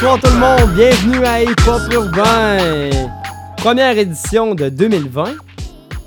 [0.00, 2.90] Bon vendredi soir tout le monde, bienvenue à Hip Hop Urbain!
[3.56, 5.34] Première édition de 2020.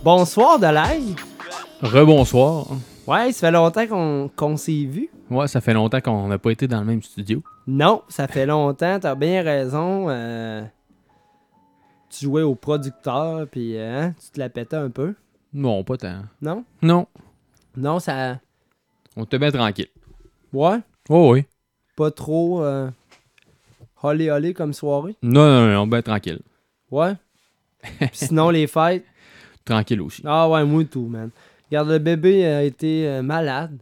[0.04, 1.16] Bonsoir de live.
[1.82, 2.68] Rebonsoir.
[3.08, 5.10] Ouais, ça fait longtemps qu'on qu'on s'est vu.
[5.30, 7.44] Ouais, ça fait longtemps qu'on n'a pas été dans le même studio.
[7.68, 10.08] Non, ça fait longtemps, t'as bien raison.
[10.10, 10.62] euh,
[12.10, 15.16] tu jouais au producteur, puis euh, hein, tu te la pétais un peu.
[15.54, 16.22] Non, pas tant.
[16.42, 16.64] Non?
[16.82, 17.08] Non,
[17.76, 18.40] Non, ça...
[19.18, 19.88] on te met tranquille.
[20.54, 21.46] Ouais, Oh oui.
[21.98, 22.64] pas trop...
[22.64, 22.90] Euh...
[24.04, 25.16] Holly holly comme soirée?
[25.22, 26.40] Non, non, non, ben tranquille.
[26.90, 27.14] Ouais?
[28.00, 29.06] Puis sinon, les fêtes,
[29.64, 30.24] Tranquille aussi.
[30.26, 31.30] Ah ouais, moi tout, man.
[31.70, 33.78] Regarde, le bébé a été euh, malade.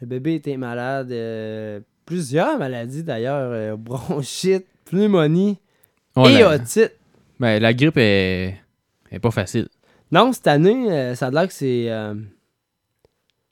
[0.00, 1.10] Le bébé était malade.
[1.12, 3.50] euh, plusieurs maladies d'ailleurs.
[3.52, 5.58] euh, bronchite, pneumonie
[6.16, 6.92] Ouais, et la, otite.
[7.38, 8.56] ben, la grippe est,
[9.10, 9.68] est pas facile.
[10.12, 11.88] Non, cette année, euh, ça a l'air que c'est...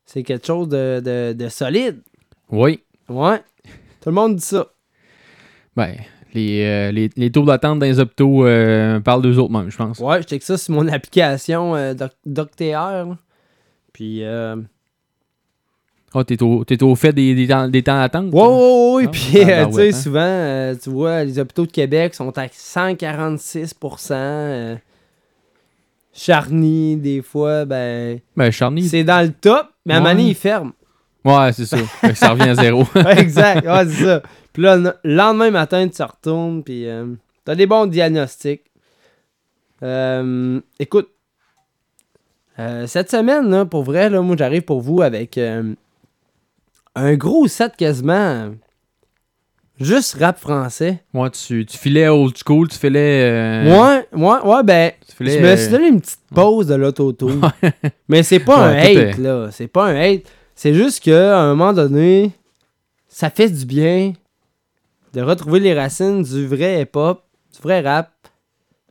[0.05, 2.01] c'est quelque chose de, de- de solide.
[2.51, 2.83] Oui.
[3.09, 3.41] Ouais.
[4.09, 4.67] Tout le monde dit ça.
[5.77, 5.97] Ben,
[6.33, 9.77] les, euh, les, les taux d'attente dans les hôpitaux euh, parlent d'eux autres même, je
[9.77, 9.99] pense.
[9.99, 13.17] Ouais, je check ça sur mon application euh, Doc- DocTR.
[13.93, 14.25] Puis...
[14.25, 14.57] Euh,
[16.15, 18.33] Ah, t'es au, au fait des, des temps, des temps d'attente?
[18.33, 19.05] Ouais, ouais, ouais.
[19.09, 19.93] Ah, Puis, ah, euh, ben tu sais, hein.
[19.93, 24.77] souvent, tu vois, les hôpitaux de Québec sont à 146% euh,
[26.15, 28.85] Charny, des fois, ben, Ben, Charny.
[28.89, 30.05] c'est dans le top, mais à un Ouais.
[30.09, 30.73] moment donné, ils ferment.
[31.29, 31.77] Ouais, c'est ça.
[31.79, 32.85] Fait que ça revient à zéro.
[33.17, 34.23] Exact, ouais, c'est ça.
[34.53, 37.07] Puis là, le lendemain matin, tu retournes, puis euh,
[37.45, 38.63] t'as des bons diagnostics.
[39.83, 41.09] Euh, écoute,
[42.59, 47.77] euh, cette semaine, là, pour vrai, là, moi, j'arrive pour vous avec un gros set
[47.77, 48.51] quasiment
[49.81, 51.05] juste rap français.
[51.15, 53.23] ouais, tu, tu filais old school, tu filais.
[53.31, 56.75] euh, Ouais, ouais, ouais, ben, Tu filais, je me suis donné une petite pause de
[56.75, 57.41] l'autotune.
[58.09, 59.49] Mais c'est pas Ouais, un hate, là.
[59.53, 60.23] C'est pas un hate.
[60.61, 62.33] C'est juste qu'à un moment donné,
[63.07, 64.13] ça fait du bien
[65.13, 67.23] de retrouver les racines du vrai hip-hop,
[67.55, 68.11] du vrai rap,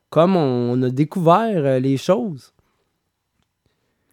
[0.08, 2.54] comme on a découvert euh, les choses.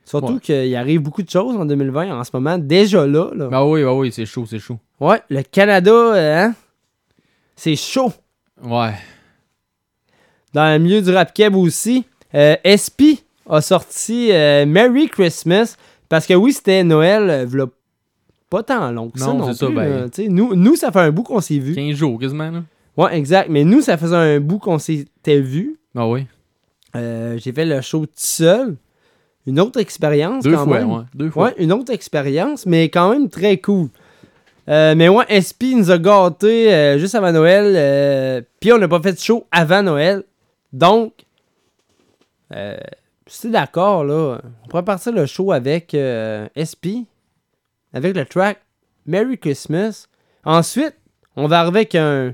[0.03, 0.39] Surtout Ouais.
[0.41, 3.29] qu'il arrive beaucoup de choses en 2020 en ce moment, déjà là.
[3.33, 3.47] là.
[3.53, 4.77] Ah oui, ah oui, c'est chaud, c'est chaud.
[4.99, 6.55] Ouais, le Canada, euh, hein,
[7.55, 8.11] c'est chaud.
[8.61, 8.95] Ouais.
[10.53, 12.03] dans le milieu du rap keb aussi.
[12.33, 15.77] Euh, SP a sorti euh, Merry Christmas
[16.09, 17.65] parce que oui, c'était Noël, euh, v'là
[18.49, 19.75] pas tant long que ça Non, non, c'est ça, plus.
[19.75, 20.23] ben- là.
[20.29, 21.73] Nous, nous, ça fait un bout qu'on s'est vu.
[21.73, 22.63] 15 jours quasiment, là.
[22.95, 23.49] Ouais, exact.
[23.49, 25.77] Mais nous, ça faisait un bout qu'on s'était vu.
[25.95, 26.25] Ah oui.
[26.95, 28.75] Euh, J'ai fait le show tout seul.
[29.47, 30.91] Une autre expérience Deux quand fois, même.
[30.91, 31.03] ouais.
[31.13, 31.45] Deux fois.
[31.47, 33.89] Ouais, une autre expérience, mais quand même très cool.
[34.69, 38.45] Euh, mais ouais, SP nous a gâtés euh, juste avant Noël.
[38.59, 40.23] Puis on n'a pas fait de show avant Noël.
[40.71, 41.13] Donc,
[43.27, 47.07] si t'es d'accord, là, on pourrait partir le show avec euh, SP,
[47.93, 48.59] avec le track
[49.05, 50.07] Merry Christmas.
[50.43, 50.95] Ensuite,
[51.35, 52.33] on va arriver avec un,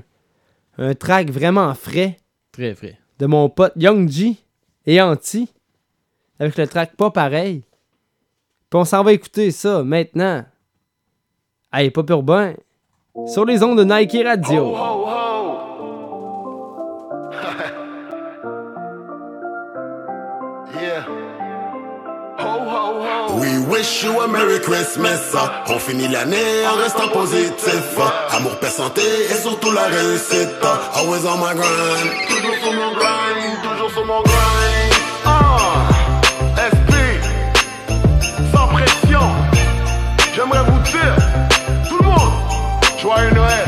[0.78, 2.18] un track vraiment frais
[2.52, 2.98] Très frais.
[3.18, 4.36] de mon pote Young G
[4.86, 5.48] et Anti
[6.38, 7.62] avec le track pas pareil.
[8.70, 10.44] Puis on s'en va écouter ça maintenant.
[11.72, 12.54] Hey, pas urbain.
[13.26, 14.62] Sur les ondes de Nike Radio.
[14.74, 14.91] Ho, ho.
[23.68, 25.34] Wish you a Merry Christmas.
[25.68, 27.98] On finit l'année en restant positif.
[28.30, 30.48] Amour, paix, santé et surtout la réussite.
[30.94, 32.10] Always on my grind.
[32.28, 34.94] Toujours sur mon grind, toujours sur mon grind.
[35.24, 35.88] Ah,
[36.72, 36.92] SP,
[38.52, 39.20] sans pression.
[40.34, 41.16] J'aimerais vous dire,
[41.88, 42.32] tout le monde,
[43.00, 43.61] joyeux Noël.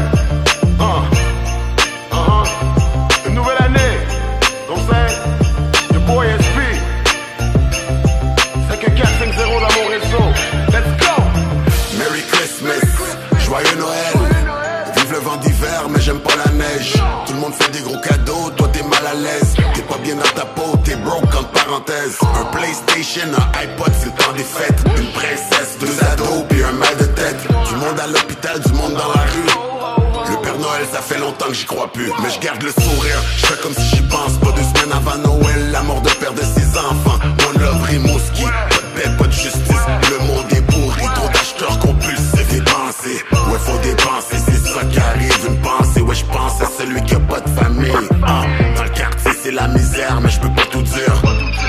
[13.54, 14.92] Joyeux Noël.
[14.96, 15.86] Vive le vent d'hiver.
[15.88, 16.94] mais j'aime pas la neige.
[17.24, 19.54] Tout le monde fait des gros cadeaux, toi t'es mal à l'aise.
[19.74, 22.18] T'es pas bien dans ta peau, t'es broke en parenthèse.
[22.20, 24.82] Un PlayStation, un iPod, c'est le temps des fêtes.
[24.98, 27.46] Une princesse, deux ados, puis un mal de tête.
[27.46, 30.32] Du monde à l'hôpital, du monde dans la rue.
[30.32, 32.10] Le Père Noël, ça fait longtemps que j'y crois plus.
[32.24, 34.32] Mais je garde le sourire, je fais comme si j'y pense.
[34.42, 37.20] Pas deux semaines avant Noël, la mort d'un père de ses enfants.
[37.22, 39.84] One love Rimouski, pas de paix, pas de justice.
[40.10, 42.34] Le monde est pourri, trop d'acheteurs compulsifs.
[43.06, 45.46] Ouais, faut dépenser, c'est ça qui arrive.
[45.46, 47.92] Une pensée, ouais, je pense à celui qui a pas de famille.
[48.26, 48.44] Ah,
[48.76, 51.14] dans le quartier, c'est la misère, mais je peux pas tout dire.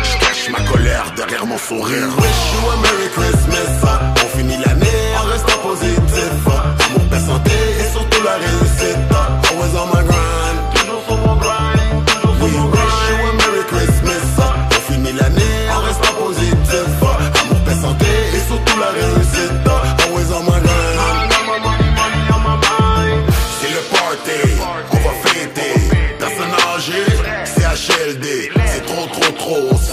[0.04, 2.08] Je cache ma colère derrière mon sourire.
[2.18, 3.90] Wish you a Merry Christmas.
[4.24, 6.48] On finit l'année en restant positif.
[6.48, 7.52] Amour, paix, santé
[7.82, 9.15] et surtout la réussite.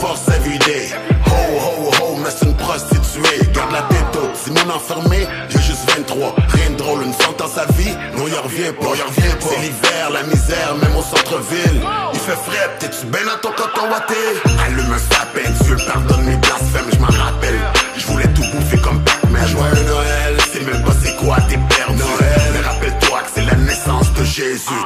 [0.02, 0.90] Force à vider.
[1.26, 3.38] Ho, ho, ho, mais c'est une prostituée.
[3.54, 6.34] Garde la tête haute, si mon enfermé, j'ai juste 23.
[6.48, 9.46] Rien de drôle, une sentence à vie, non, y revient pas, y revient pas.
[9.48, 11.80] C'est l'hiver, la misère, même au centre-ville.
[12.14, 14.22] Il fait frais, t'es-tu bien dans ton coton watté?
[14.66, 17.60] Allume un sapin, Dieu pardonne mes blasphèmes, je m'en rappelle.
[17.96, 19.46] Je voulais tout bouffer comme Pac-Man.
[19.46, 22.02] Joyeux Noël, c'est même pas c'est quoi, t'es perdu.
[22.02, 24.82] Noël, mais rappelle-toi que c'est la naissance de Jésus.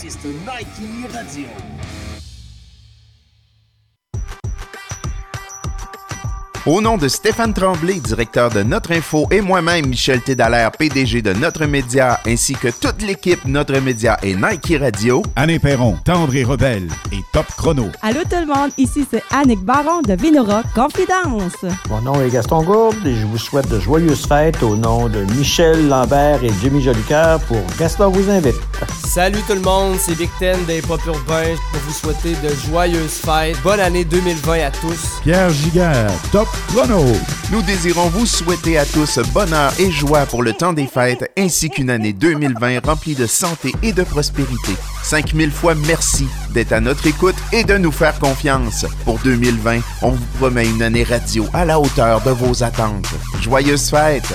[0.00, 1.79] Artistes Nike Radio.
[6.70, 11.32] Au nom de Stéphane Tremblay, directeur de Notre Info, et moi-même, Michel Tédalaire, PDG de
[11.32, 16.44] Notre Média, ainsi que toute l'équipe Notre Média et Nike Radio, Anne Perron, Tendre et
[16.44, 17.88] Rebelle et Top Chrono.
[18.02, 21.56] Allô tout le monde, ici c'est Annick Baron de Vinora Confidence.
[21.88, 25.24] Mon nom est Gaston Gourde et je vous souhaite de joyeuses fêtes au nom de
[25.36, 28.60] Michel Lambert et Jimmy Jolicoeur pour Gaston vous invite.
[29.08, 33.10] Salut tout le monde, c'est Big Ten des Pop Urbains pour vous souhaiter de joyeuses
[33.10, 33.60] fêtes.
[33.64, 35.18] Bonne année 2020 à tous.
[35.24, 36.46] Pierre Giguère, Top
[37.50, 41.68] Nous désirons vous souhaiter à tous bonheur et joie pour le temps des fêtes, ainsi
[41.68, 44.72] qu'une année 2020 remplie de santé et de prospérité.
[45.02, 48.86] 5000 fois merci d'être à notre écoute et de nous faire confiance.
[49.04, 53.08] Pour 2020, on vous promet une année radio à la hauteur de vos attentes.
[53.40, 54.34] Joyeuses fêtes!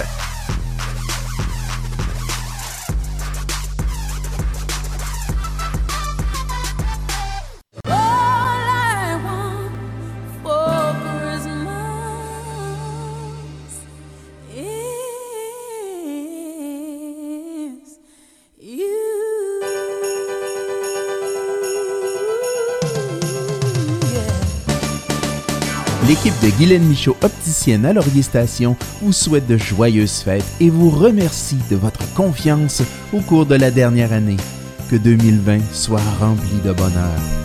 [26.41, 31.57] De Guylaine Michaud, opticienne à Laurier Station, vous souhaite de joyeuses fêtes et vous remercie
[31.71, 32.81] de votre confiance
[33.13, 34.37] au cours de la dernière année.
[34.89, 37.44] Que 2020 soit rempli de bonheur.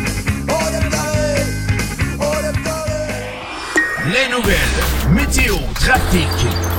[4.07, 4.57] Les nouvelles,
[5.11, 6.27] météo, trafic,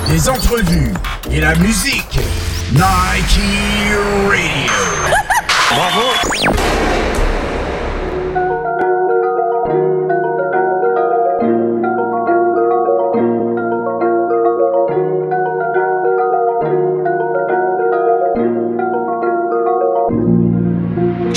[0.08, 0.92] les entrevues
[1.30, 2.18] et la musique.
[2.72, 3.38] Nike
[4.28, 4.72] Radio.
[5.70, 7.01] Bravo.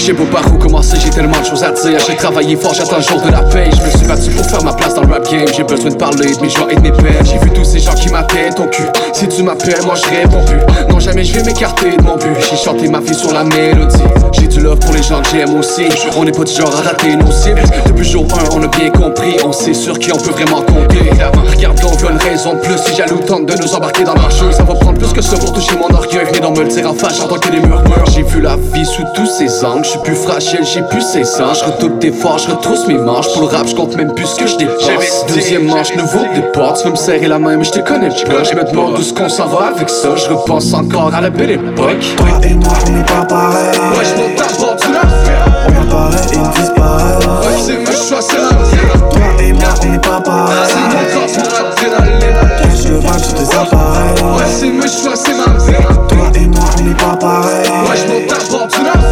[0.06, 1.98] Je sais pas par où commencer, j'ai tellement de choses à dire.
[2.06, 3.72] J'ai travaillé fort, j'attends le jour de la paix.
[3.76, 5.48] Je me suis battu pour faire ma place dans le rap game.
[5.52, 7.26] J'ai besoin de parler de mes joies et de mes peines.
[7.26, 8.86] J'ai vu tous ces gens qui m'appellent ton cul.
[9.14, 10.60] Si tu m'appelles, moi je réponds plus.
[10.94, 12.38] Non, jamais je vais m'écarter de mon but.
[12.48, 13.98] J'ai chanté ma vie sur la mélodie.
[14.34, 15.86] J'ai du love pour les gens que j'aime aussi.
[16.16, 17.64] On n'est pas du genre à rater nos cibles.
[17.88, 19.38] Depuis jour 1, on a bien compris.
[19.44, 21.10] On sait sur qui on peut vraiment compter.
[21.50, 22.78] Regarde veut une raison de plus.
[22.78, 25.36] Si jaloux tente de nous embarquer dans leur jeu, ça va prendre plus que ça
[25.38, 26.26] pour toucher mon orgueil.
[26.28, 28.06] Venez donc me le dire en face, j'entends que des murmures.
[28.14, 29.95] J'ai vu la vie sous tous ses angles.
[29.96, 31.60] Je suis plus fragile, j'ai plus ses anges.
[31.60, 33.32] Je redoute des forces, je retrousse mes manches.
[33.32, 35.26] Pour le rap, je compte même plus ce que je dépense.
[35.34, 36.74] Deuxième manche, nouveau départ.
[36.74, 38.44] Tu veux me serrer la main, mais je te connais pas.
[38.44, 40.10] Je me demande où ce qu'on s'en va avec ça.
[40.18, 42.00] Je repense encore à la belle époque.
[42.18, 43.70] Toi et moi, on n'est pas pareil.
[43.70, 45.46] Ouais, je monte à bord du navire.
[45.70, 47.26] On apparaît et disparaît.
[47.46, 48.50] Ouais, c'est mes choix, c'est la.
[48.50, 50.58] Toi et moi, on n'est pas pareil.
[50.68, 52.36] C'est mon corps, mon adrénaline.
[52.62, 54.20] Cache le sur tes appareils?
[54.36, 55.84] Ouais, c'est mes choix, c'est ma vie.
[56.10, 57.70] Toi et moi, on n'est pas pareil.
[57.88, 59.05] Ouais, je monte à bord du navire.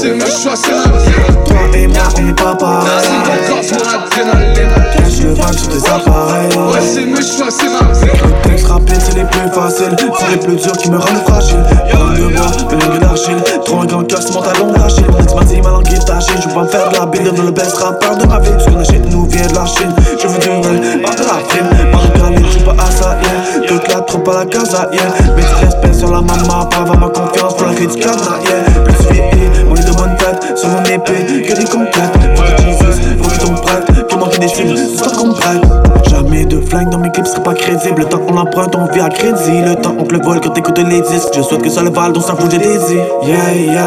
[0.00, 1.10] C'est mes choix, c'est la vie.
[1.46, 2.88] Toi et moi, on n'est pas pareil.
[3.02, 4.68] C'est mon corps, mon adrénaline.
[4.94, 6.48] Cache le vibe sur tes appareils?
[6.56, 8.06] Ouais, c'est mes choix, c'est ma vie.
[8.24, 9.96] Les textes rapides, c'est les plus faciles.
[10.18, 11.62] C'est les plus durs qui me rendent fragile.
[11.90, 13.42] Parle de bois, mélange d'argile.
[13.64, 15.06] Trop un grand cœur, c'est mon talon d'Achille.
[15.10, 16.34] Mon ex m'a langue est agile.
[16.42, 18.50] Je veux pas me faire de la bille, de le best rappeur de ma vie.
[18.64, 19.92] Tu connais shit, nous vient de la Chine.
[20.20, 21.68] Je veux du vrai, pas de la frime.
[21.92, 23.42] Margaline, je suis pas assaillant.
[23.68, 25.02] Toute la troupe à la casa, yeah.
[25.36, 28.82] Mais tu respect sur la maman, pas avoir ma confiance pour la du Canada, yeah.
[28.82, 30.56] Plus vieilli, mon lit de bonne tête.
[30.58, 32.18] Sur mon épée, que des conquêtes.
[32.34, 34.08] Faut que Jesus, faut qu'ils tombent prêtes.
[34.08, 35.62] Que manquer des films, c'est qu'on prête.
[36.08, 38.00] Jamais de flingue dans mes clips serait pas crédible.
[38.00, 39.60] Le temps qu'on emprunte, on vit à crédit.
[39.62, 41.28] Le temps on te le vole quand t'écoutes les disques.
[41.36, 43.02] Je souhaite que ça le vale, donc ça j'ai des idées.
[43.22, 43.84] Yeah, yeah.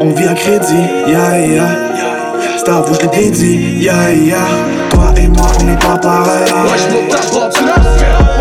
[0.00, 0.82] On vit à crédit.
[1.06, 1.68] Yeah, yeah.
[2.58, 3.56] C'est à vous, je l'ai dédié.
[3.78, 4.38] Yeah, yeah.
[4.90, 6.42] Toi et moi, on n'est pas pareil.
[6.42, 8.31] Ouais, je bord du navire.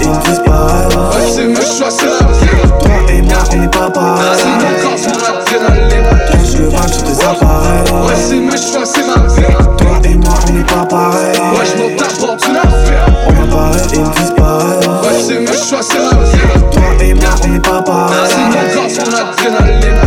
[0.00, 0.86] Et on disparaît.
[0.86, 2.18] Ouais, c'est mes choix, c'est la.
[2.18, 4.38] Toi et moi, on n'est pas pareil.
[4.38, 6.08] C'est mon corps, mon adrénaline.
[6.30, 8.06] Cache le vibe sur tes appareils.
[8.06, 9.54] Ouais, c'est mes choix, c'est ma vie.
[9.78, 11.38] Toi et moi, on n'est pas pareil.
[11.38, 11.72] Ouais, je
[12.04, 13.47] à bord du navire.
[13.52, 14.86] Apparaît.
[15.02, 16.38] Ouais, c'est mes choix, c'est la vie.
[16.70, 18.16] Toi et moi, on n'est pas pareil.
[18.28, 19.98] C'est mon corps, mon adrénaline.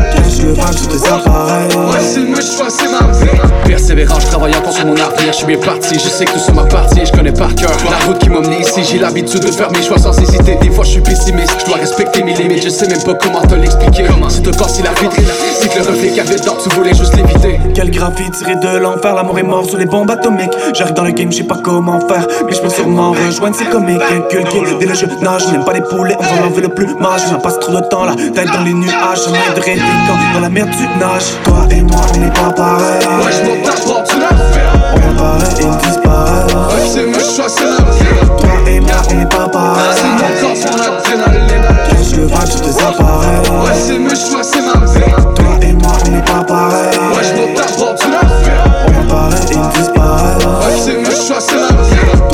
[0.56, 1.76] Cache le appareils.
[1.76, 3.30] Ouais, c'est mes choix, c'est ma vie.
[3.66, 5.28] Persévérant, je travaille encore sur mon avenir.
[5.28, 7.06] Je suis bien parti, je sais que tout ça m'appartient.
[7.06, 8.84] Je connais par cœur la route qui m'a mené ici.
[8.84, 10.56] J'ai l'habitude de faire mes choix sans hésiter.
[10.56, 11.56] Des fois, je suis pessimiste.
[11.60, 12.64] Je dois respecter mes limites.
[12.64, 14.04] Je sais même pas comment te l'expliquer.
[14.08, 15.28] Comment c'est te casser la vitrine.
[15.60, 17.60] C'est que le reflet qu'il y avait dedans, tu voulais juste l'éviter.
[17.74, 20.52] Quel graphite tiré de l'enfer, l'amour est mort sous les bombes atomiques.
[20.74, 23.66] J'arrive dans le game, je sais pas comment faire, mais je peux sûrement rejoindre ces
[23.66, 24.02] comiques.
[24.12, 26.88] Inculqué, dès le jeu nage, je n'aime pas les poulets, on va l'enlever le plus
[26.96, 27.22] mage.
[27.30, 30.40] Je passe trop de temps là, tête dans les nuages, je de rêver quand dans
[30.40, 31.32] la merde tu nages.
[31.44, 33.00] Toi et moi, on n'est pas pareil.
[33.24, 34.72] Ouais, je bord du navire.
[34.94, 36.54] On apparaît et disparaît.
[36.54, 38.28] Ouais, c'est mes choix, c'est la vie.
[38.38, 39.96] Toi et moi, on n'est pas pareil.
[39.96, 41.68] C'est mon corps, mon adrénaline.
[41.90, 43.40] Cache le vibe sur tes appareils.
[43.50, 45.12] Ouais, c'est mes choix, c'est ma vie.
[45.36, 46.98] Toi et moi, on n'est pas pareil.
[47.16, 48.64] Ouais, je bord du navire.
[48.88, 50.36] On apparaît et disparaît.
[50.46, 52.31] Ouais, c'est mes choix, c'est la vie.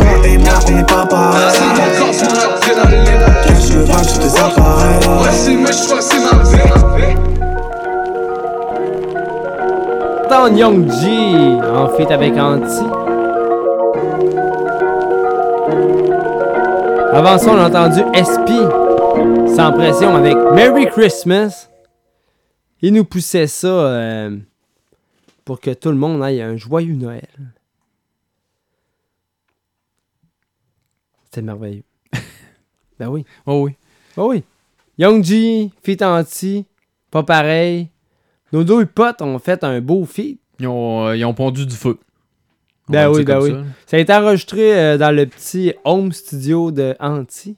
[0.47, 1.49] Moi, on n'est pas pareil.
[1.51, 3.25] C'est mon corps, mon adrénaline.
[3.43, 5.07] Cache le vibe sur tes appareils.
[5.07, 7.15] Ouais, c'est mes choix, c'est ma vie.
[10.29, 11.07] Dans Young G,
[11.73, 12.83] en fait avec Anti.
[17.13, 18.49] Avant ça, on a entendu SP,
[19.55, 21.69] sans pression, avec Merry Christmas.
[22.81, 24.37] Il nous poussait ça euh,
[25.43, 27.27] pour que tout le monde aille un joyeux Noël.
[31.37, 31.83] C'était merveilleux.
[32.99, 33.23] ben oui.
[33.45, 33.75] Oh oui.
[34.17, 34.43] Oh oui.
[34.97, 36.65] Young G, Fit Anti,
[37.11, 37.89] pas pareil.
[38.51, 40.41] Nos deux potes ont fait un beau feat.
[40.59, 41.99] Ils ont, euh, ils ont pondu du feu.
[42.89, 43.51] On Ben oui, ben oui.
[43.51, 43.63] ça.
[43.85, 47.55] Ça a été enregistré euh, dans le petit home studio de Anti.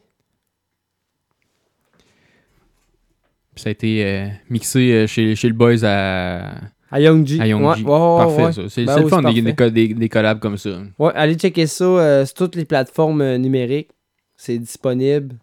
[3.55, 6.55] Puis ça a été euh, mixé euh, chez, chez le Boys à,
[6.91, 8.51] À Young À Ouais, ouais, parfait, ouais.
[8.51, 8.61] ça.
[8.69, 10.81] C'est Ben le fun des, des, collabs comme ça.
[10.97, 13.91] Ouais, allez checker ça euh, sur toutes les plateformes euh, numériques.
[14.35, 15.35] C'est disponible.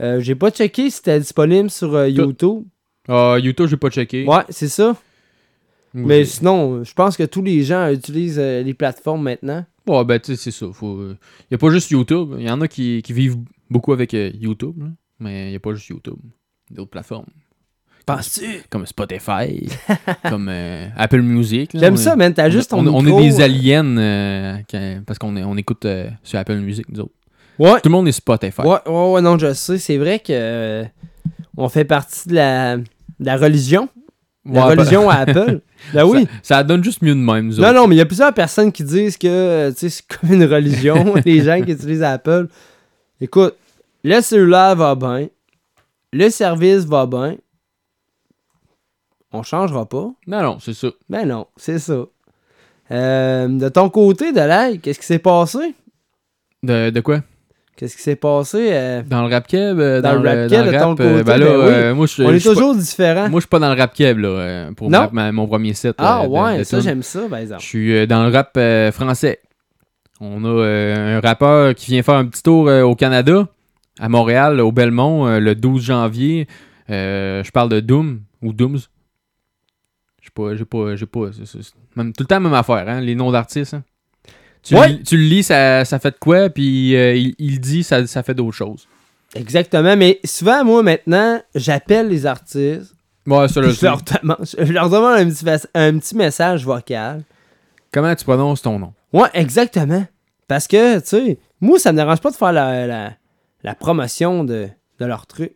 [0.00, 2.64] Euh, J'ai pas checké si c'était disponible sur YouTube.
[3.08, 4.26] Ah, YouTube, j'ai pas checké.
[4.26, 4.96] Ouais, c'est ça.
[5.94, 9.64] Mais sinon, je pense que tous les gens utilisent les plateformes maintenant.
[9.86, 10.66] Ouais, ben, tu sais, c'est ça.
[10.72, 11.16] Faut, euh,
[11.50, 12.34] y a pas juste YouTube.
[12.38, 13.36] Il y en a qui, qui vivent
[13.70, 14.88] beaucoup avec YouTube, là.
[15.20, 16.18] mais y a pas juste YouTube.
[16.70, 17.26] D'autres plateformes.
[18.06, 18.62] Penses-tu?
[18.68, 19.66] Comme Spotify,
[20.28, 21.70] comme euh, Apple Music.
[21.74, 22.34] J'aime ça, man.
[22.34, 23.44] T'as juste ton on, on est des euh.
[23.44, 27.12] aliens euh, quand- parce qu'on est- on écoute euh, sur Apple Music, nous autres.
[27.58, 27.80] Ouais.
[27.80, 28.60] Tout le monde est Spotify.
[28.62, 29.78] Ouais, ouais, ouais, non, je sais.
[29.78, 30.84] C'est vrai que euh,
[31.56, 32.84] on fait partie de la, de
[33.20, 33.88] la religion.
[34.46, 35.60] La Ouais, religion à Apple.
[35.92, 36.24] Ben oui.
[36.42, 37.74] Ça, ça donne juste mieux de même, nous Non, autres.
[37.74, 40.32] non, mais il y a plusieurs personnes qui disent que euh, tu sais, c'est comme
[40.32, 42.48] une religion, les gens qui utilisent Apple.
[43.20, 43.54] Écoute,
[44.02, 45.28] le cellulaire va bien,
[46.12, 47.36] le service va bien,
[49.34, 50.08] on changera pas.
[50.26, 50.88] Non, non, c'est ça.
[51.10, 52.04] Ben non, c'est ça.
[52.90, 55.74] Euh, de ton côté, de l'ail, qu'est-ce qui s'est passé?
[56.62, 57.20] De, de quoi?
[57.76, 58.68] Qu'est-ce qui s'est passé?
[58.70, 61.46] euh, Dans le rap keb, euh, Dans le rap keb, de ton côté, ben là,
[61.46, 61.72] ben oui.
[61.72, 63.28] euh, moi, je, On est toujours différents.
[63.28, 65.08] Moi, je suis pas dans le rap keb, là, pour Non?
[65.12, 65.96] ma- mon premier set.
[65.98, 67.62] Ah de- ouais, de ça j'aime ça, par exemple.
[67.62, 68.56] Je suis dans le rap
[68.94, 69.40] français.
[70.20, 73.48] On a un rappeur qui vient faire un petit tour au Canada,
[73.98, 76.46] à Montréal, au Belmont, le 12 janvier.
[76.88, 78.78] Je parle de Doom ou Dooms.
[80.34, 81.30] Pas, j'ai pas, j'ai pas.
[81.32, 83.74] c'est- c'est- même, tout le temps, même affaire, hein, les noms d'artistes.
[83.74, 83.82] hein.
[84.62, 85.00] Tu, Ouais.
[85.02, 88.22] tu le lis, ça, ça fait de quoi, puis euh, il, il dit, ça, ça
[88.22, 88.88] fait d'autres choses.
[89.34, 92.94] Exactement, mais souvent, moi, maintenant, j'appelle les artistes.
[93.26, 97.22] Ouais, ça, je, leur demande, je leur demande un petit, mes- un petit message vocal.
[97.92, 98.92] Comment tu prononces ton nom?
[99.12, 100.04] Ouais, exactement.
[100.48, 103.12] Parce que, tu sais, moi, ça me dérange pas de faire la, la,
[103.62, 105.52] la promotion de, de leur truc.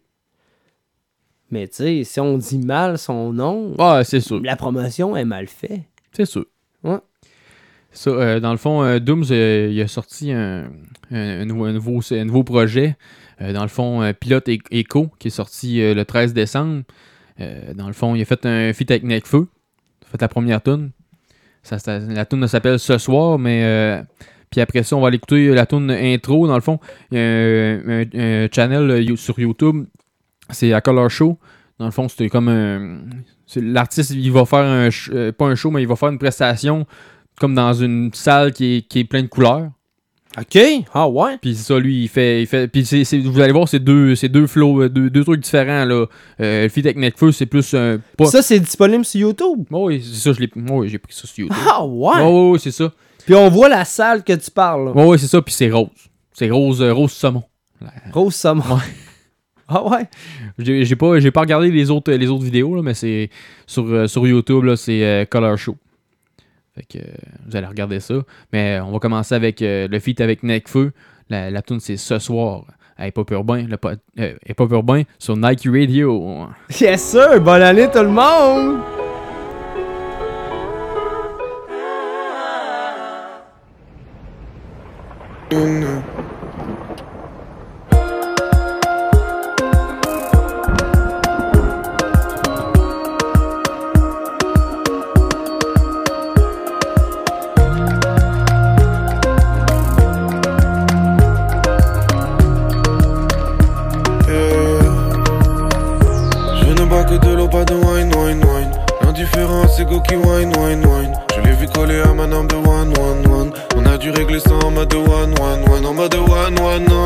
[1.50, 4.40] Mais, tu sais, si on dit mal son nom, Ouais, c'est sûr.
[4.42, 5.80] la promotion est mal faite.
[6.12, 6.44] C'est sûr.
[6.84, 6.98] Ouais.
[7.90, 10.64] Ça, euh, dans le fond, euh, Dooms, euh, il a sorti un,
[11.10, 12.96] un- un nouveau, un projet.
[13.40, 16.82] Dans le fond, Pilote Echo, qui est sorti le 13 décembre.
[17.38, 19.46] Dans le fond, il a fait un feat avec Nekfeu.
[20.02, 20.90] Il a fait la première tune.
[21.86, 23.62] La tune s'appelle Ce soir, mais.
[23.64, 24.02] euh,
[24.50, 26.48] puis après ça, on va aller écouter la tune intro.
[26.48, 26.80] Dans le fond,
[27.12, 29.86] il y a un, un- un channel sur YouTube.
[30.50, 31.38] C'est à Color Show.
[31.78, 33.00] Dans le fond, c'était comme un.
[33.56, 34.88] L'artiste, il va faire un.
[35.12, 36.86] euh, pas un show, mais il va faire une prestation
[37.40, 39.70] comme dans une salle qui est, qui est pleine de couleurs.
[40.38, 40.58] OK.
[40.92, 41.38] Ah ouais.
[41.40, 42.42] Puis c'est ça, lui, il fait.
[42.42, 45.08] Il fait puis c'est- c'est- vous allez voir, c'est deux, c'est deux flows, euh, deux,
[45.08, 45.84] deux trucs différents.
[45.84, 46.06] Là.
[46.40, 47.98] Euh, le avec Nekfeu, c'est plus un.
[48.16, 49.64] pas- Ça, c'est disponible sur YouTube?
[49.70, 50.50] Oui, c'est ça, je l'ai.
[50.70, 51.56] Oui, j'ai pris ça sur YouTube.
[51.70, 52.22] Ah ouais.
[52.22, 52.92] Ouais, ouais, c'est ça.
[53.24, 54.86] Puis on voit la salle que tu parles.
[54.86, 54.92] là.
[54.92, 55.88] Ouais, ouais, c'est ça, puis c'est rose.
[56.32, 57.44] C'est rose, euh, rose saumon.
[58.12, 58.64] Rose saumon.
[59.68, 60.08] Ah ouais?
[60.58, 63.28] J'ai pas, j'ai pas regardé les autres, les autres vidéos, là, mais c'est
[63.66, 65.76] sur, euh, sur YouTube, là, c'est euh, Color Show.
[66.74, 67.12] Fait que euh,
[67.46, 68.14] vous allez regarder ça.
[68.52, 70.92] Mais on va commencer avec euh, le feat avec Nekfeu.
[71.28, 72.64] La, la tune c'est ce soir.
[72.96, 76.46] À Hip Hop Urbain, le po- euh, Hip Hop Urbain sur Nike Radio.
[76.80, 77.40] Yes sir.
[77.40, 78.78] Bonne année tout le monde.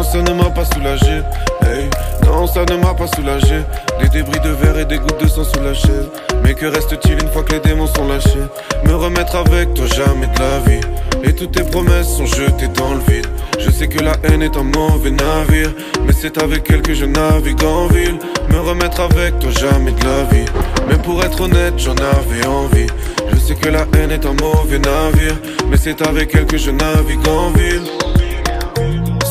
[0.02, 1.22] Ça ne m'a pas soulagé.
[1.62, 1.88] Hey,
[2.24, 3.62] non, ça ne m'a pas soulagé.
[4.00, 6.08] Des débris de verre et des gouttes de sang sous la chaise.
[6.42, 8.46] Mais que reste-t-il une fois que les démons sont lâchés?
[8.84, 10.80] Me remettre avec toi, jamais de la vie.
[11.24, 13.26] Et toutes tes promesses sont jetées dans le vide.
[13.58, 15.70] Je sais que la haine est un mauvais navire.
[16.04, 18.18] Mais c'est avec elle que je navigue en ville.
[18.50, 20.46] Me remettre avec toi, jamais de la vie.
[20.88, 22.86] Mais pour être honnête, j'en avais envie.
[23.32, 25.36] Je sais que la haine est un mauvais navire.
[25.68, 27.82] Mais c'est avec elle que je navigue en ville.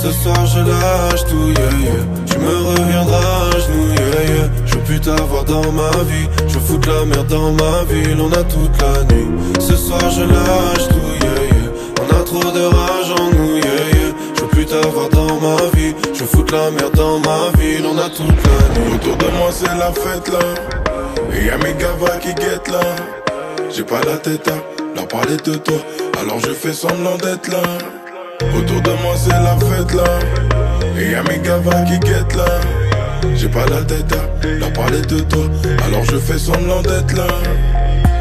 [0.01, 2.03] Ce soir je lâche tout, yeah, yeah.
[2.25, 3.93] Tu me reviendras à genoux.
[4.65, 6.27] Je veux plus t'avoir dans ma vie.
[6.47, 9.27] Je veux foutre la merde dans ma ville, on a toute la nuit.
[9.59, 11.69] Ce soir je lâche tout, yeah, yeah.
[12.01, 13.61] On a trop de rage en nous.
[14.35, 15.93] Je veux plus t'avoir dans ma vie.
[16.15, 18.95] Je veux foutre la merde dans ma ville, on a toute la nuit.
[18.95, 20.39] Autour de moi c'est la fête là.
[21.31, 22.95] Et y'a mes gavas qui guettent là.
[23.69, 25.77] J'ai pas la tête à leur parler de toi.
[26.19, 27.61] Alors je fais semblant d'être là.
[28.57, 30.19] Autour de moi c'est la fête là.
[30.99, 32.59] Et y'a mes gavas qui guettent là.
[33.35, 35.45] J'ai pas la tête à leur parler de toi.
[35.85, 37.27] Alors je fais semblant d'être là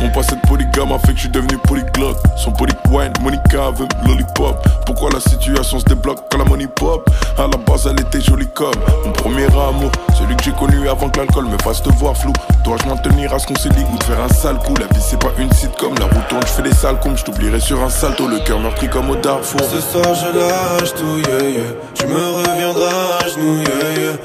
[0.02, 2.18] On passe cette polygone gamme a fait que je suis devenu polyglotte.
[2.36, 4.56] Son poly wine, Monica veut lollipop.
[4.86, 7.08] Pourquoi la situation se débloque quand la money pop?
[7.36, 8.70] À la base, elle était jolie comme
[9.04, 9.90] mon premier amour.
[10.16, 12.32] Celui que j'ai connu avant que l'alcool me fasse te voir flou.
[12.64, 14.74] Dois-je m'en tenir à ce qu'on s'est dit ou de faire un sale coup?
[14.76, 15.94] La vie, c'est pas une sitcom.
[15.98, 17.20] La route tourne, je fais des sales coups.
[17.20, 18.28] Je t'oublierai sur un salto.
[18.28, 19.60] Le cœur meurtri comme au Darfour.
[19.60, 21.62] Ce soir je lâche tout, yeah.
[21.94, 23.64] Tu me reviendras à genoux.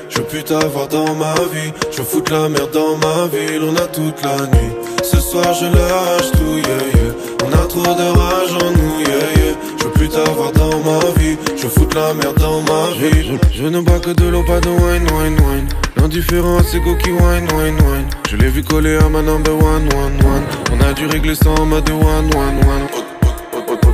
[0.10, 1.74] Je veux plus t'avoir dans ma vie.
[1.92, 3.62] Je foutre la merde dans ma ville.
[3.64, 4.74] On a toute la nuit.
[5.04, 7.46] Ce soir je lâche tout, yeah, yeah.
[7.46, 9.56] On a trop de rage en nous, yeah, yeah.
[9.80, 11.38] Je veux plus t'avoir dans ma vie.
[11.56, 13.38] Je foutre la merde dans ma vie.
[13.52, 15.68] Je, je ne bois que de l'eau, pas de wine, wine, wine.
[15.98, 18.08] L'indifférence c'est go qui wine, wine, wine.
[18.30, 20.44] Je l'ai vu coller à ma number one, one, one.
[20.72, 22.88] On a dû régler ça en mode one, one, one.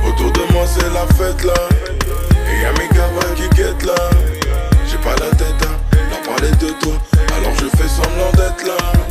[0.08, 1.54] Autour de moi c'est la fête là
[2.50, 3.94] Et y'a mes gars qui guettent là
[4.86, 6.92] J'ai pas la tête à leur parler de toi
[7.36, 9.01] Alors je fais semblant d'être là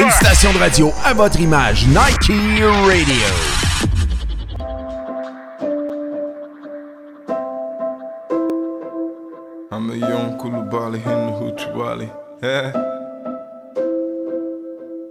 [0.00, 3.50] Une station de radio à votre image, Nike Radio.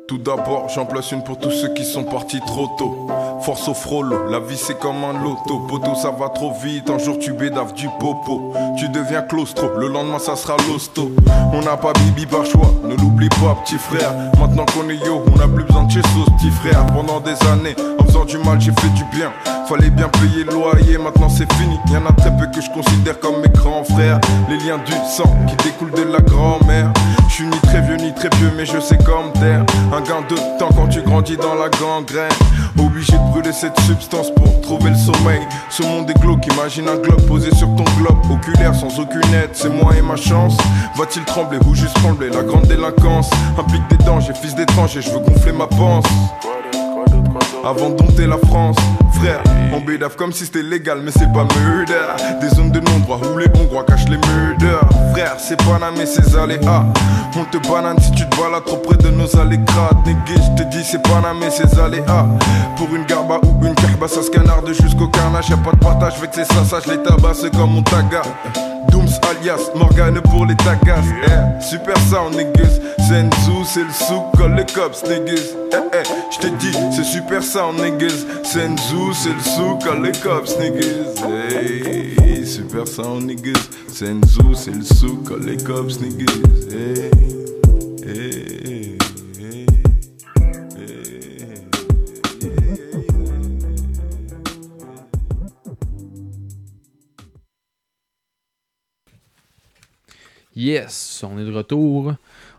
[0.09, 3.05] Tout d'abord, j'en place une pour tous ceux qui sont partis trop tôt.
[3.41, 5.59] Force au frollo, la vie c'est comme un loto.
[5.67, 8.51] Poto, ça va trop vite, un jour tu bédaves du popo.
[8.75, 11.11] Tu deviens claustro, le lendemain ça sera l'hosto.
[11.53, 14.11] On n'a pas bibi par ne l'oublie pas, petit frère.
[14.39, 16.83] Maintenant qu'on est yo, on n'a plus besoin de chez sauce, petit frère.
[16.87, 17.75] Pendant des années,
[18.09, 19.31] faisant du mal, j'ai fait du bien.
[19.67, 21.77] Fallait bien payer le loyer, maintenant c'est fini.
[21.91, 24.19] Y'en a très peu que je considère comme mes grands frères.
[24.49, 26.91] Les liens du sang qui découlent de la grand-mère.
[27.27, 29.63] Je suis ni très vieux ni très vieux, mais je sais comme terre.
[29.93, 32.31] Un gain de temps quand tu grandis dans la gangrène.
[32.79, 35.41] Obligé de brûler cette substance pour trouver le sommeil.
[35.69, 38.17] Ce monde est glauque, imagine un globe posé sur ton globe.
[38.31, 40.57] Oculaire sans aucune aide, c'est moi et ma chance.
[40.95, 42.29] Va-t-il trembler ou juste trembler?
[42.29, 46.05] La grande délinquance implique des dangers, fils d'étranger, je veux gonfler ma panse.
[47.63, 48.77] Avant de dompter la France,
[49.15, 49.43] frère,
[49.73, 51.93] on bédave comme si c'était légal, mais c'est pas murder.
[52.39, 54.87] Des zones de non-droit où les Hongrois cachent les murders.
[55.11, 56.85] Frère, c'est Paname et ses aléas.
[57.35, 59.97] On te banane si tu te balades trop près de nos allées crades.
[60.05, 62.25] Négé, je te dis, c'est Paname et ses aléas.
[62.77, 65.49] Pour une garba ou une carba, ça se canarde jusqu'au carnage.
[65.49, 68.21] Y'a pas de partage, avec ces sasages, les tabacs, c'est comme mon taga.
[69.29, 71.03] Alias Morgane pour les tagas.
[71.25, 72.79] Eh, super sound, niggas.
[72.97, 75.55] Senzu, c'est le souk, colle les cops, niggas.
[75.73, 78.25] Eh, eh, je te dis, c'est super sound, niggas.
[78.43, 81.15] Senzu, c'est le souk, colle les cops, niggas.
[82.45, 83.69] Super sound, niggas.
[83.87, 86.33] Senzu, c'est le souk, colle les cops, niggas.
[100.59, 102.13] Yes, on est de retour.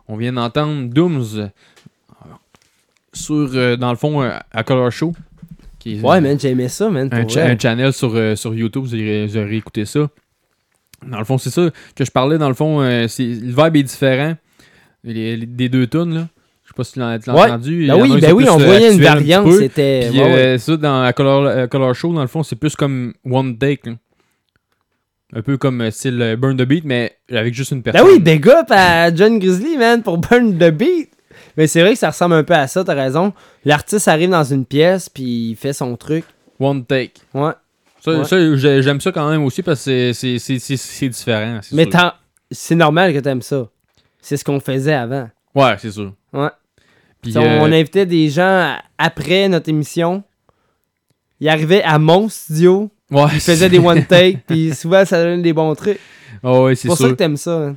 [0.08, 1.48] On vient d'entendre Dooms euh,
[3.12, 5.12] sur, euh, dans le fond, euh, à Color Show.
[5.78, 7.08] qui est, Ouais, man, j'ai aimé ça, man.
[7.12, 10.08] un, cha- un channel sur, euh, sur YouTube, vous aurez, vous aurez écouté ça.
[11.06, 12.36] Dans le fond, c'est ça que je parlais.
[12.38, 14.36] Dans le fond, c'est- le vibe est différent
[15.02, 16.14] les- les- des deux tunes.
[16.14, 16.28] Là.
[16.64, 17.50] Je sais pas si tu l'as Ouais.
[17.50, 17.86] entendu.
[17.86, 21.94] Ben oui, ben oui, on voyait une variante, c'était- ouais, ça, dans la Color, Color
[21.94, 23.88] Show, dans le fond, c'est plus comme One Take.
[23.88, 23.92] là.
[25.32, 28.10] Un peu comme euh, style euh, Burn the Beat, mais avec juste une Ben personne.
[28.10, 31.10] oui, big up à John Grizzly, man, pour Burn the Beat.
[31.56, 33.32] Mais c'est vrai que ça ressemble un peu à ça, t'as raison.
[33.64, 36.24] L'artiste arrive dans une pièce, puis il fait son truc.
[36.58, 37.14] One take.
[37.34, 37.52] Ouais.
[38.04, 38.24] Ça, Ouais.
[38.24, 41.60] ça, j'ai- j'aime ça quand même aussi parce que c'est- c'est- c'est c'est- c'est différent.
[41.72, 42.12] Mais t'en-
[42.50, 43.68] c'est normal que t'aimes ça.
[44.20, 45.28] C'est ce qu'on faisait avant.
[45.54, 46.12] Ouais, c'est sûr.
[46.32, 46.48] Ouais.
[47.22, 50.22] Puis, on, euh, on invitait des gens après notre émission.
[51.40, 52.90] Ils arrivaient à mon studio.
[53.10, 55.98] Ouais, Ils faisaient des one take, puis souvent ça donnait des bons trucs.
[56.42, 57.56] Ah ouais, c'est pour ça que t'aimes ça.
[57.68, 57.76] hein.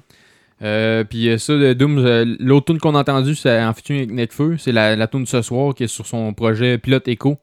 [0.61, 4.03] Euh, puis euh, ça, de Doom, euh, l'autre tune qu'on a entendu, c'est en featuring
[4.03, 4.55] avec Netfeu.
[4.57, 7.37] C'est la, la tune de ce soir qui est sur son projet Pilote Echo,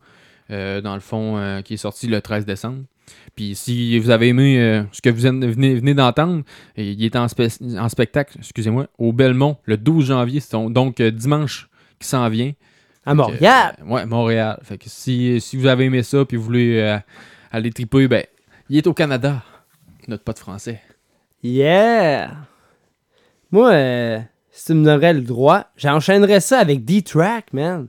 [0.50, 2.78] euh, dans le fond, qui est sorti le 13 décembre.
[3.36, 6.42] Puis si vous avez aimé ce que vous venez, d'entendre,
[6.76, 12.08] il est en, spe- en spectacle, excusez-moi, au Belmont le 12 janvier, donc- dimanche qui
[12.08, 12.52] s'en vient.
[13.04, 13.76] À Montréal.
[13.86, 14.58] Ouais, Montréal.
[14.62, 16.98] Fait que si, si vous avez aimé ça puis vous voulez
[17.50, 18.24] aller triper, ben,
[18.68, 19.42] il est au Canada,
[20.08, 20.80] notre pote français.
[21.42, 22.30] Yeah!
[23.50, 27.88] Moi, euh, si tu me donnerais le droit, j'enchaînerais ça avec D-Track, man.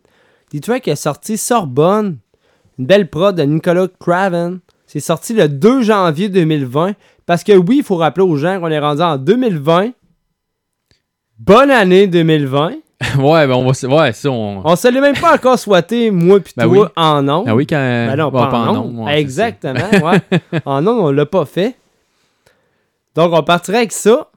[0.52, 2.18] D-Track est sorti Sorbonne,
[2.80, 4.60] une belle prod de Nicolas Craven.
[4.88, 6.96] C'est sorti le 2 janvier 2020.
[7.26, 9.92] Parce que oui, il faut rappeler aux gens qu'on est rendu en 2020.
[11.40, 12.76] Bonne année 2020.
[13.18, 16.40] ouais, ben on va ouais, ça on On se l'est même pas encore souhaité, moi
[16.40, 16.88] pis Ben toi, oui.
[16.96, 17.46] en ondes.
[17.46, 20.22] Ben oui, quand- Ben non, ouais, pas, en ouais, c'est Exactement, ouais.
[20.66, 21.76] en ondes, on l'a pas fait.
[23.16, 24.30] Donc, on partirait avec ça.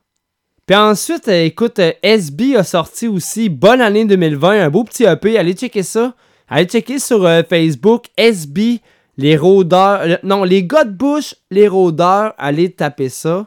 [0.67, 5.05] Puis ensuite, euh, écoute, euh, SB a sorti aussi Bonne année 2020, un beau petit
[5.05, 5.37] EP.
[5.39, 6.15] Allez checker ça.
[6.49, 8.81] Allez checker sur euh, Facebook SB,
[9.19, 10.19] les rôdeurs.
[10.23, 12.33] non, les gars de bouche, les rôdeurs.
[12.39, 13.47] Allez taper ça.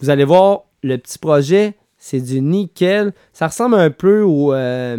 [0.00, 1.74] Vous allez voir le petit projet.
[2.08, 3.12] C'est du nickel.
[3.32, 4.54] Ça ressemble un peu au.
[4.54, 4.96] euh,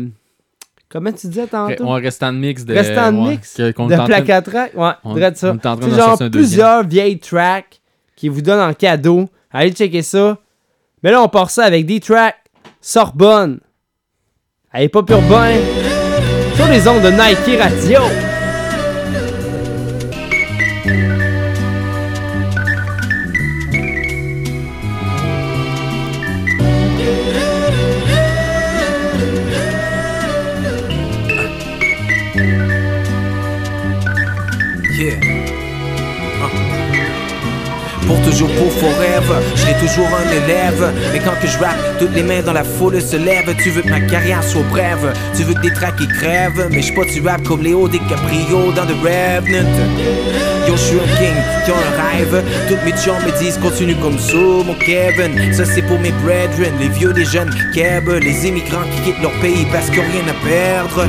[0.89, 1.85] comment tu disais tantôt?
[1.85, 2.73] On restant de mix de.
[2.73, 3.71] Restant de ouais, mix que-
[4.19, 4.77] de.
[4.77, 5.53] Ouais, on- ça.
[5.83, 7.79] C'est genre plusieurs vieilles tracks
[8.17, 9.29] qui vous donnent en cadeau.
[9.51, 10.37] Allez checker ça.
[11.01, 12.35] Mais là, on part ça avec des tracks
[12.81, 13.61] Sorbonne.
[14.73, 15.53] Allez, pas pur bain.
[16.57, 18.01] Sur les ondes de Nike Radio.
[39.55, 40.93] Je serai toujours un élève.
[41.13, 43.55] Mais quand que je rappe, toutes les mains dans la foule se lèvent.
[43.61, 46.67] Tu veux que ma carrière soit brève, tu veux que des tracks qui crèvent.
[46.71, 50.46] Mais je pas du rap comme Léo DiCaprio dans The Revenant.
[50.67, 52.43] Yo, je suis un king qui un rêve.
[52.67, 55.53] Toutes mes chums me disent continue comme ça, mon Kevin.
[55.53, 59.31] Ça c'est pour mes brethren, les vieux, les jeunes, Keb, les immigrants qui quittent leur
[59.39, 61.07] pays parce qu'ils rien à perdre.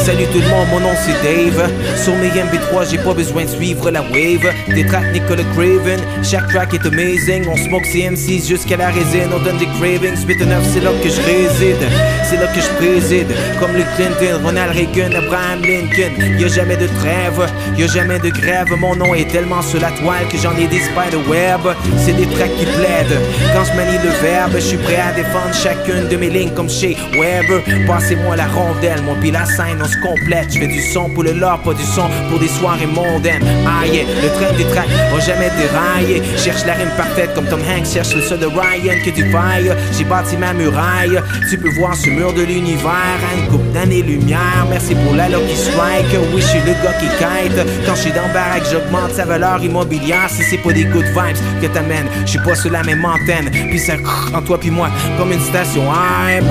[0.00, 1.70] Salut tout le monde, mon nom c'est Dave.
[2.02, 4.50] Sur mes MB3, j'ai pas besoin de suivre la wave.
[4.74, 7.46] Des tracks Nicolas Craven, chaque track est amazing.
[7.46, 10.16] On smoke CM6 jusqu'à la résine, on donne des cravings.
[10.26, 11.86] 8 9, c'est là que je réside,
[12.24, 13.28] c'est là que je préside.
[13.60, 16.38] Comme le Clinton, Ronald Reagan, Abraham Lincoln.
[16.38, 18.68] Y a jamais de trêve, y a jamais de grève.
[18.78, 21.60] Mon nom est tellement sur la toile que j'en ai des spider-web.
[21.98, 23.20] C'est des tracks qui plaident.
[23.54, 26.68] Quand je manie le verbe, je suis prêt à défendre chacune de mes lignes comme
[26.68, 27.62] chez Weber.
[27.86, 30.52] Passez-moi la rondelle, mon pis la scène, on se complète.
[30.52, 33.44] Je fais du son pour le lore, pas du son pour des soirées mondaines.
[33.66, 36.22] Ah yeah, le train des tracks va jamais dérailler.
[36.36, 39.74] Cherche la rime parfaite comme Tom Hanks cherche le seul de Ryan que tu failles.
[39.96, 41.20] J'ai bâti ma muraille.
[41.50, 42.90] Tu peux voir ce mur de l'univers
[43.36, 44.66] une coupe d'années-lumière.
[44.68, 46.16] Merci pour la Lucky Strike.
[46.32, 47.66] Oui, je suis le gars qui kite.
[47.86, 50.28] Quand je suis dans baraque, j'augmente sa valeur immobilière.
[50.28, 53.50] Si c'est pas des good vibes que t'amènes, je suis pas sur la même antenne.
[53.50, 53.94] Puis ça
[54.34, 54.88] en toi puis moi
[55.18, 56.44] comme une station AM.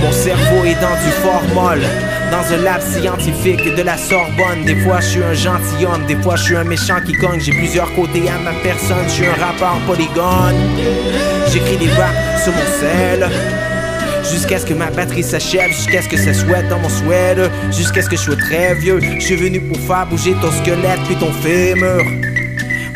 [0.00, 1.80] Mon cerveau est dans du formol.
[2.30, 4.64] Dans un lab scientifique de la Sorbonne.
[4.66, 7.40] Des fois, je suis un gentilhomme, des fois, je suis un méchant qui cogne.
[7.40, 10.54] J'ai plusieurs côtés à ma personne, je suis un rappeur polygone.
[11.50, 13.30] J'écris des raps sur mon sel.
[14.30, 18.02] Jusqu'à ce que ma batterie s'achève, jusqu'à ce que ça souhaite dans mon sweater, jusqu'à
[18.02, 19.00] ce que je sois très vieux.
[19.00, 22.04] Je suis venu pour faire bouger ton squelette puis ton fémur.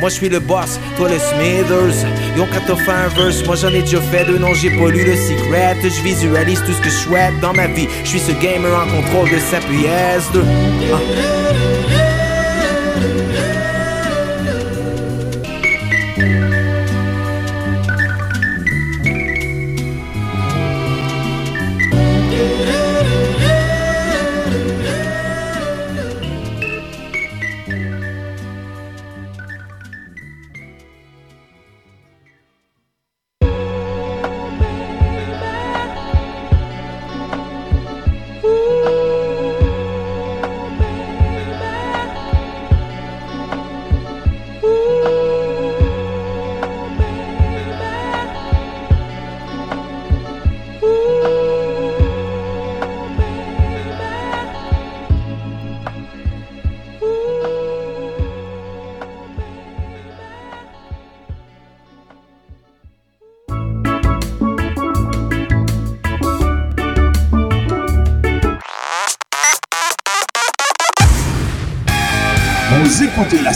[0.00, 2.06] Moi je suis le boss, toi le Smithers.
[2.36, 5.04] Yo, quand t'as un verse, moi j'en ai déjà fait deux, non j'ai pas lu
[5.04, 5.76] le secret.
[5.82, 7.88] Je visualise tout ce que je souhaite dans ma vie.
[8.02, 10.40] Je suis ce gamer en contrôle de sa PS2.
[10.40, 11.71] Vous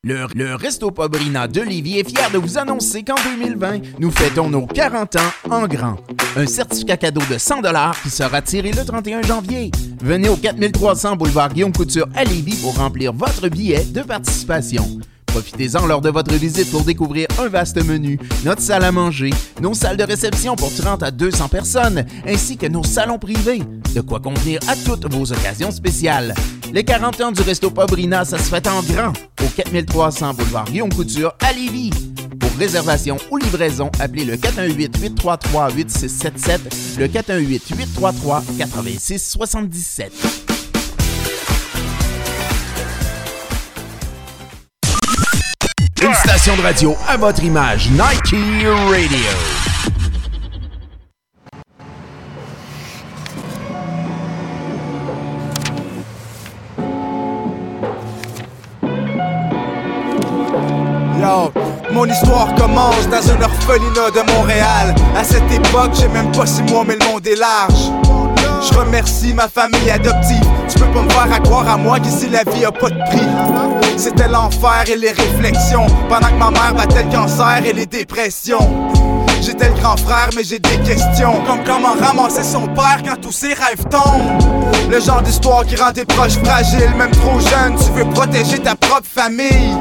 [0.05, 4.67] Le, Resto Pobrina de Lévis est fier de vous annoncer qu'en 2020, nous fêtons nos
[4.67, 5.95] 40 ans en grand.
[6.35, 7.61] Un certificat cadeau de 100
[8.03, 9.71] qui sera tiré le 31 janvier.
[10.01, 14.85] Venez au 4300 boulevard Guillaume Couture à Lévis pour remplir votre billet de participation.
[15.27, 19.29] Profitez-en lors de votre visite pour découvrir un vaste menu, notre salle à manger,
[19.61, 23.61] nos salles de réception pour 30 à 200 personnes, ainsi que nos salons privés.
[23.95, 26.35] De quoi convenir à toutes vos occasions spéciales.
[26.73, 30.91] Les 40 ans du Resto Pobrina, ça se fait en grand au 4300 boulevard Guillaume
[30.91, 31.91] Couture à Lévis.
[32.39, 40.09] Pour réservation ou livraison, appelez le 418-833-8677, le 418-833-8677.
[46.01, 48.33] Une station de radio à votre image, Nike
[48.89, 49.62] Radio.
[63.43, 64.95] Orphelinat de Montréal.
[65.15, 67.91] À cette époque, j'ai même pas six mois, mais le monde est large.
[68.61, 70.45] Je remercie ma famille adoptive.
[70.69, 72.99] Tu peux pas me faire à croire à moi qu'ici la vie a pas de
[73.09, 73.27] prix.
[73.97, 75.85] C'était l'enfer et les réflexions.
[76.07, 78.91] Pendant que ma mère battait le cancer et les dépressions.
[79.41, 81.43] J'étais le grand frère, mais j'ai des questions.
[81.45, 84.89] Comme comment ramasser son père quand tous ses rêves tombent.
[84.89, 87.75] Le genre d'histoire qui rend tes proches fragiles, même trop jeune.
[87.75, 89.75] Tu veux protéger ta propre famille.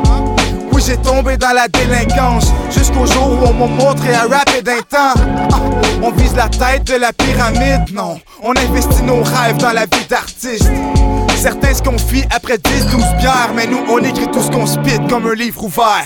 [0.84, 2.52] J'ai tombé dans la délinquance.
[2.70, 5.14] Jusqu'au jour où on m'a montré un rap et d'un temps.
[5.52, 5.56] Ah,
[6.02, 8.18] On vise la tête de la pyramide, non.
[8.42, 10.70] On investit nos rêves dans la vie d'artiste.
[11.36, 15.26] Certains se confient après 10-12 bières Mais nous, on écrit tout ce qu'on spit comme
[15.26, 16.04] un livre ouvert.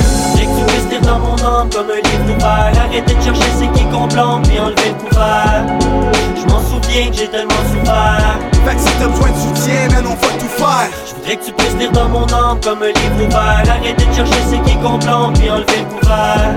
[0.91, 2.73] Lire dans mon âme comme un livre ouvert.
[2.79, 5.65] Arrêtez de chercher c'est qui qu'on plombe puis enlever le couvert.
[6.37, 6.55] Je
[7.05, 8.39] que j'ai tellement souffert.
[8.65, 10.89] Fait que si t'as besoin de soutien, man, on va tout faire.
[11.07, 13.63] Je voudrais que tu puisses lire dans mon âme comme un livre ouvert.
[13.69, 16.55] Arrêtez de chercher c'est qui qu'on plombe puis enlever le couvert.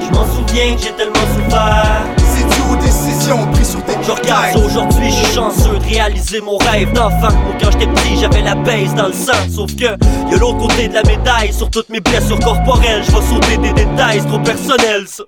[0.00, 2.02] Je m'en souviens que j'ai tellement souffert.
[2.18, 6.40] C'est dû aux décisions prises sur tes Je regarde aujourd'hui, je suis chanceux de réaliser
[6.40, 7.32] mon rêve d'enfant.
[7.32, 9.32] Moi quand j'étais petit, j'avais la baisse dans le sang.
[9.54, 11.52] Sauf que y a l'autre côté de la médaille.
[11.52, 15.22] Sur toutes mes blessures corporelles, je vais sauter des détails, c'est trop personnel ça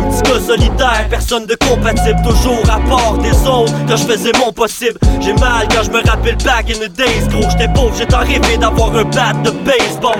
[0.00, 3.72] un petit gars solitaire, personne de compatible Toujours à part des autres.
[3.88, 7.28] Quand je faisais mon possible J'ai mal quand je me rappelle back in the days.
[7.30, 10.18] Gros j'étais pauvre, j'étais rêvé d'avoir un bat de baseball.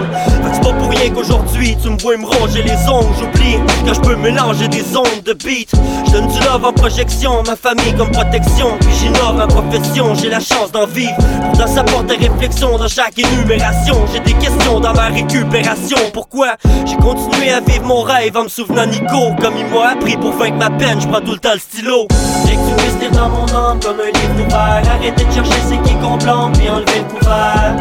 [0.53, 3.15] C'est pas pour rien qu'aujourd'hui tu me vois me ronger les ongles.
[3.19, 5.71] J'oublie quand je peux mélanger des ondes de beat.
[6.07, 8.77] Je donne du love en projection, ma famille comme protection.
[8.81, 11.17] Puis j'innove ma profession, j'ai la chance d'en vivre.
[11.51, 13.97] Pourtant ça porte des réflexions dans chaque énumération.
[14.13, 15.99] J'ai des questions dans ma récupération.
[16.13, 20.17] Pourquoi j'ai continué à vivre mon rêve en me souvenant Nico Comme il m'a appris
[20.17, 22.07] pour vaincre ma peine, je prends tout le temps le stylo.
[22.45, 25.61] Dès que tu puisses lire dans mon âme comme un livre ouvert Arrêtez de chercher
[25.69, 27.75] c'est qui plombe puis enlever le couvert.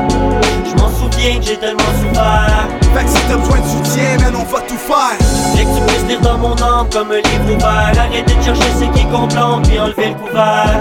[0.66, 2.68] Je m'en souviens que j'ai tellement souffert.
[2.94, 5.18] Fait que si t'as besoin de soutien, man, on va tout faire.
[5.56, 8.70] Dès que tu puisses lire dans mon âme comme un livre ouvert Arrêtez de chercher
[8.78, 10.80] c'est qui plombe puis enlever le couvert.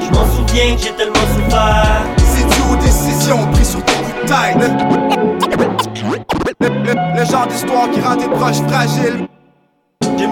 [0.00, 2.02] Je m'en souviens que j'ai tellement souffert.
[2.18, 4.56] C'est dû aux décisions prises sur tes coups de tête.
[6.60, 9.26] Le, le- le- le genre d'histoire qui rend tes proches fragiles
[10.04, 10.28] J'ai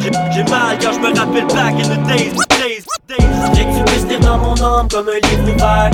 [0.00, 3.26] j'ai- j'ai mal quand je me rappelle back in the days, days, days.
[3.54, 5.90] Dès que tu puisses lire dans mon âme comme un livre ouvert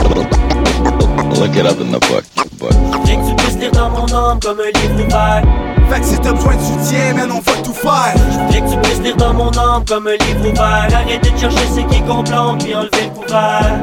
[1.40, 2.24] Look it up in the book.
[2.58, 2.72] book.
[3.04, 5.42] Dès que tu puisses lire dans mon âme comme un livre ouvert
[5.90, 8.14] Fait que si t'as besoin de soutien, man, on va tout faire
[8.50, 11.66] Dès que tu puisses lire dans mon âme comme un livre ouvert Arrêtez de chercher
[11.74, 13.80] c'est qui plombe puis enlever le couvert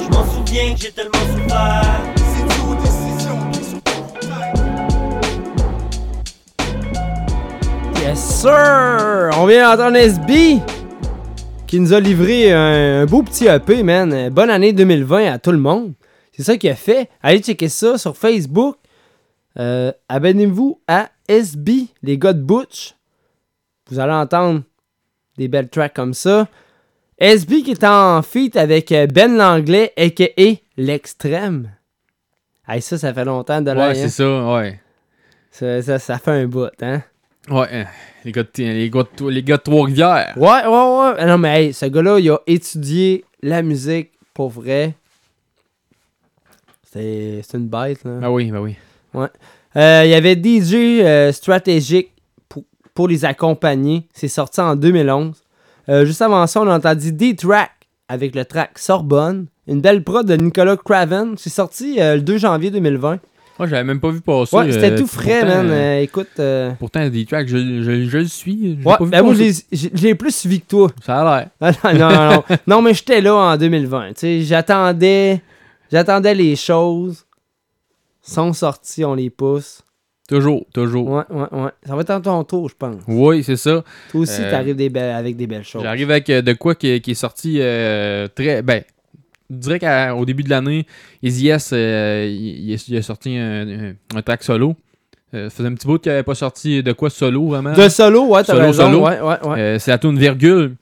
[0.00, 1.84] Je m'en souviens que j'ai tellement souffert
[8.00, 9.30] Yes, sir!
[9.36, 10.58] On vient d'entendre SB
[11.66, 14.30] qui nous a livré un, un beau petit EP, man.
[14.30, 15.92] Bonne année 2020 à tout le monde.
[16.32, 17.08] C'est ça qu'il a fait.
[17.22, 18.76] Allez checker ça sur Facebook.
[19.58, 22.94] Euh, Abonnez-vous à SB, les gars de Butch.
[23.90, 24.62] Vous allez entendre
[25.36, 26.48] des belles tracks comme ça.
[27.18, 30.54] SB qui est en feat avec Ben Langlais, a.k.a.
[30.76, 31.70] L'Extrême.
[32.66, 33.70] Hey, ça, ça fait longtemps de.
[33.72, 34.80] Ouais, c'est ça, ouais.
[35.50, 37.02] Ça, ça, ça fait un bout, hein?
[37.50, 37.84] Ouais, hein,
[38.24, 40.34] les gars de, les gars de, les gars de Trois-Rivières.
[40.36, 41.14] Ouais, ouais, ouais.
[41.18, 44.94] Ah Non, mais hey, ce gars-là, il a étudié la musique pour vrai.
[46.92, 48.18] C'est c'est une bête, là.
[48.22, 48.76] Ah oui, bah oui.
[49.14, 49.28] Ouais.
[49.76, 50.74] Euh, Il y avait DJ
[51.04, 52.12] euh, Stratégique
[52.48, 54.06] pour, pour les accompagner.
[54.12, 55.36] C'est sorti en 2011.
[55.88, 57.70] Euh, juste avant ça, on a entendu D-Track
[58.08, 59.46] avec le track Sorbonne.
[59.68, 61.34] Une belle prod de Nicolas Craven.
[61.36, 63.18] C'est sorti euh, le 2 janvier 2020.
[63.60, 64.56] Moi, j'avais même pas vu passer.
[64.56, 65.70] Ouais, c'était euh, tout frais, pourtant, man.
[65.70, 66.28] euh, Euh, écoute.
[66.38, 68.58] euh, Pourtant, des tracks, je, je, je le suis.
[68.72, 70.90] je l'ai Ouais, pas vu ben moi, j'ai- plus suivi que toi.
[71.04, 71.74] Ça a l'air.
[71.82, 72.44] Ah, non, non, non.
[72.66, 74.08] non, mais j'étais là en 2020.
[74.14, 75.42] Tu sais, j'attendais.
[75.92, 77.26] J'attendais les choses.
[78.22, 79.82] Sont sorties, on les pousse.
[80.28, 81.08] Toujours, toujours.
[81.08, 81.70] Ouais, ouais, ouais.
[81.86, 83.02] Ça va être à ton tour, je pense.
[83.08, 83.82] Oui, c'est ça.
[84.10, 85.82] Toi aussi, t'arrives des avec des belles choses.
[85.82, 87.54] J'arrive avec de quoi qui, qui est sorti
[88.34, 88.62] très.
[88.62, 88.99] Ben, je
[89.56, 90.86] dirais qu'au début de l'année,
[91.22, 94.76] Easy S, euh, il, il a- sorti un, un, track solo.
[95.34, 97.72] Euh, ça faisait un petit bout qu'il n'avait pas sorti de quoi solo vraiment.
[97.72, 98.84] De solo, ouais, t'as Solo, raison.
[98.86, 99.04] solo.
[99.06, 99.58] Ouais, ouais, ouais.
[99.60, 100.74] Euh, c'est la tune Virgule.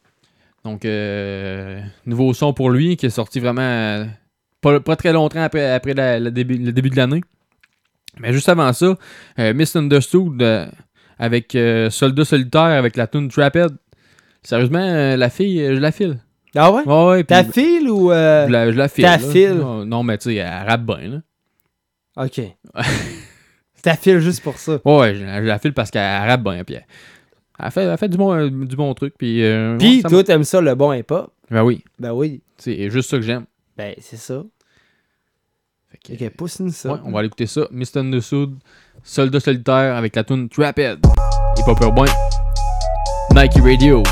[0.64, 4.06] Donc, euh, nouveau son pour lui qui est sorti vraiment
[4.60, 7.20] pas, pas très longtemps après, après la- début, le début de l'année.
[8.20, 8.96] Mais juste avant ça,
[9.38, 10.66] Misunderstood euh,
[11.18, 11.56] avec
[11.90, 13.72] Soldat Solitaire avec la tune Trapped.
[14.42, 16.18] Sérieusement, la fille, je la file.
[16.58, 16.82] Ah ouais?
[16.84, 17.24] Ouais, ouais.
[17.24, 18.10] Ta puis- file ou.
[18.10, 18.88] euh, je la, je la
[19.18, 19.54] file.
[19.54, 21.08] Non, non, mais tu sais, elle rappe bien.
[22.16, 22.24] Là.
[22.24, 22.40] Ok.
[23.82, 24.78] Ta file juste pour ça.
[24.84, 26.64] Ouais, ouais, je, la- je la file parce qu'elle rappe bien.
[26.64, 26.84] Puis elle,
[27.60, 29.14] elle fait, elle fait du, bon, euh, du bon truc.
[29.16, 31.32] Puis, euh, Puis, ouais, toi, t'aimes ça, le bon hip-hop?
[31.50, 31.84] Ben oui.
[31.98, 32.42] Ben oui.
[32.56, 33.44] C'est juste ça que j'aime.
[33.76, 34.42] Ben, c'est ça.
[35.90, 36.12] Fait que,
[36.70, 36.92] ça.
[36.92, 37.68] Ouais, on va aller écouter ça.
[37.70, 38.58] Misunderstood,
[39.04, 40.48] Soldat Solitaire avec la tune
[41.64, 42.06] pas peur boin.
[43.34, 44.02] Nike Radio.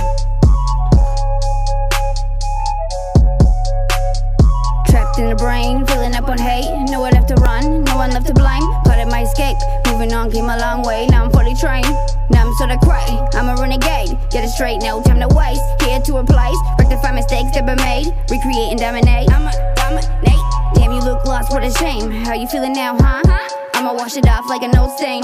[5.17, 6.69] Trapped in the brain, filling up on hate.
[6.91, 8.61] No one left to run, no one left to blame.
[8.85, 9.57] Part of my escape,
[9.87, 11.07] moving on, came a long way.
[11.07, 11.89] Now I'm fully trained.
[12.29, 13.17] Now I'm sorta cray.
[13.33, 14.13] I'm a renegade.
[14.31, 15.65] Get it straight, no time to waste.
[15.81, 18.13] Here to replace, rectify mistakes that been made.
[18.29, 19.33] Recreate and dominate.
[19.33, 20.45] I'ma dominate.
[20.75, 22.11] Damn, you look lost, what a shame.
[22.11, 23.66] How you feeling now, huh?
[23.77, 25.23] I'ma wash it off like an old stain.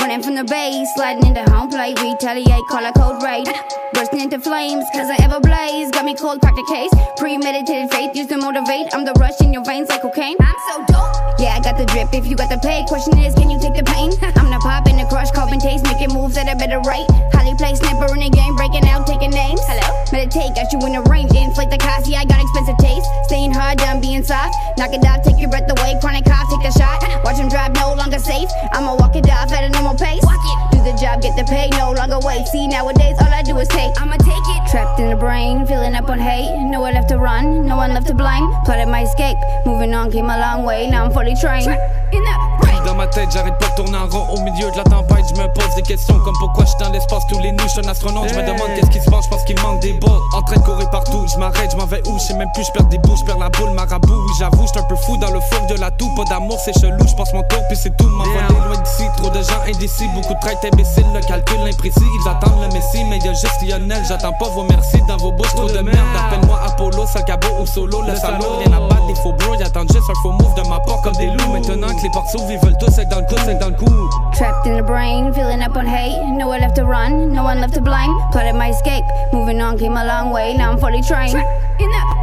[0.00, 1.94] Running from the base, sliding into home plate.
[2.02, 3.46] Retaliate, call a code raid.
[3.94, 5.90] Bursting into flames, cause I ever blaze.
[5.92, 6.90] Got me cold, crack the case.
[7.16, 8.90] Premeditated faith, used to motivate.
[8.92, 10.36] I'm the rush in your veins like cocaine.
[10.40, 11.38] I'm so dope.
[11.38, 12.82] Yeah, I got the drip if you got the pay.
[12.88, 14.10] Question is, can you take the pain?
[14.40, 17.06] I'm the pop in the crush, carbon taste, making moves at a better rate.
[17.30, 19.62] Highly placed sniper in the game, breaking out, taking names.
[19.70, 19.86] Hello?
[20.10, 21.30] Meditate, got you in the range.
[21.30, 23.06] Inflate the cost, yeah, I got expensive taste.
[23.30, 24.56] Staying hard, done being soft.
[24.76, 25.94] Knock it out, take your breath away.
[26.02, 26.98] Chronic cough, take the shot.
[27.24, 28.48] Watch him drive, no longer safe.
[28.72, 30.24] I'ma walk it off at a normal pace.
[30.72, 32.46] Do the job, get the pay, no longer wait.
[32.48, 33.92] See, nowadays, all I do is take.
[34.00, 34.70] I'ma take it.
[34.70, 36.50] Trapped in the brain, filling up on hate.
[36.70, 38.50] No one left to run, no one left to blame.
[38.64, 39.36] Plotted my escape,
[39.66, 40.88] moving on, came a long way.
[40.90, 41.68] Now I'm fully trained.
[41.68, 42.72] In the brain.
[42.84, 45.24] Dans ma tête, j'arrête pas de tourner en rond au milieu de la tempête.
[45.28, 47.60] Je me pose des questions comme pourquoi je suis dans l'espace tous les nuits.
[47.64, 49.24] Je suis un astronaute, je me demande qu'est-ce qui se passe.
[49.24, 50.08] Je pense qu'il manque des bouts.
[50.34, 52.18] En train de courir partout, je m'arrête, je m'en vais où?
[52.18, 54.12] Je sais même plus, je perds des bouts, je perds la boule, marabout.
[54.12, 56.10] Oui, j'avoue, je un peu fou dans le four de la toux.
[56.16, 58.06] Pas d'amour, c'est chelou, je passe mon tour, puis c'est tout.
[58.06, 60.08] M'envoler loin d'ici, trop de gens indécis.
[60.14, 61.98] Beaucoup de traits imbéciles, le calcul imprécis.
[62.00, 64.02] Ils attendent le Messi, mais y'a juste Lionel.
[64.08, 65.98] J'attends pas vos merci dans vos bouches, trop de merde.
[66.26, 68.02] Appelle-moi Apollo, seul cabot ou solo.
[68.06, 69.56] Le salaud, rien à battre, des faux bros.
[69.58, 71.52] J'attends juste un faux move de ma part comme des loups.
[71.52, 73.74] Maintenant que les portes s'ouvrent, ils veulent tous être dans le coup, c'est dans le
[73.74, 74.10] coup.
[74.34, 76.18] Trapped in the brain, filling up on hate.
[76.38, 78.14] No one left to run, no one left to blame.
[78.30, 80.54] Plotted my escape, moving on, came a long way.
[80.56, 81.36] Now I'm fully trained.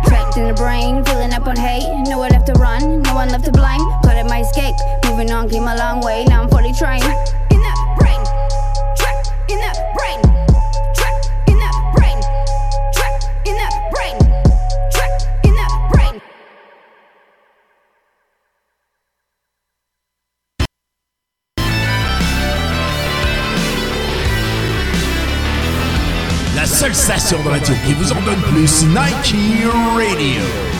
[0.05, 1.86] Trapped in the brain, filling up on hate.
[2.07, 3.82] No one left to run, no one left to blame.
[4.01, 5.49] Plotted my escape, moving on,
[6.50, 7.04] fully trained.
[26.56, 29.36] La seule station de radio qui vous en donne plus, Nike
[29.95, 30.79] Radio.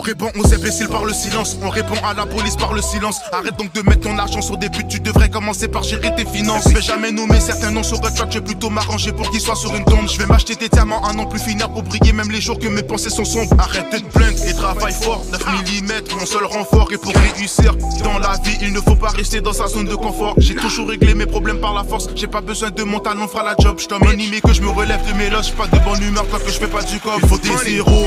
[0.00, 3.20] On répond aux imbéciles par le silence, on répond à la police par le silence.
[3.32, 6.24] Arrête donc de mettre ton argent sur des buts, tu devrais commencer par gérer tes
[6.24, 6.64] finances.
[6.70, 9.42] Je vais jamais nommer certains noms sur un track, je vais plutôt m'arranger pour qu'ils
[9.42, 10.08] soient sur une tombe.
[10.08, 12.66] Je vais m'acheter des diamants un an plus finir pour briller même les jours que
[12.66, 13.54] mes pensées sont sombres.
[13.58, 16.90] Arrête de te plaindre et travaille fort, 9 mm, mon seul renfort.
[16.92, 19.96] Et pour réussir dans la vie, il ne faut pas rester dans sa zone de
[19.96, 20.34] confort.
[20.38, 23.44] J'ai toujours réglé mes problèmes par la force, j'ai pas besoin de mon talent, fera
[23.44, 23.78] la job.
[23.78, 26.50] Je animé que je me relève de mes loges, pas de bonne humeur, toi que
[26.50, 27.20] je fais pas du cop.
[27.22, 28.06] Il faut des zéros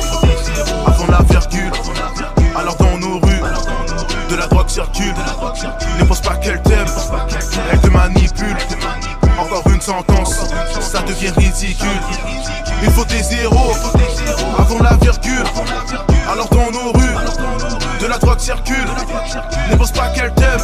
[0.87, 1.82] avant la virgule.
[2.55, 3.41] Alors dans nos rues,
[4.29, 5.13] de la drogue circule.
[5.99, 6.87] Ne pense pas qu'elle t'aime,
[7.71, 8.57] elle te manipule.
[9.39, 10.35] Encore une sentence,
[10.79, 11.87] ça devient ridicule.
[12.83, 13.73] Il faut des zéros
[14.57, 15.43] avant la virgule.
[16.31, 17.15] Alors dans nos rues,
[18.01, 18.87] de la drogue circule.
[19.71, 20.61] Ne pense pas qu'elle t'aime,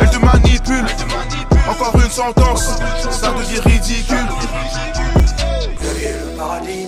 [0.00, 0.86] elle te manipule.
[1.68, 2.70] Encore une sentence,
[3.10, 4.26] ça devient ridicule.
[5.82, 6.86] Le paradis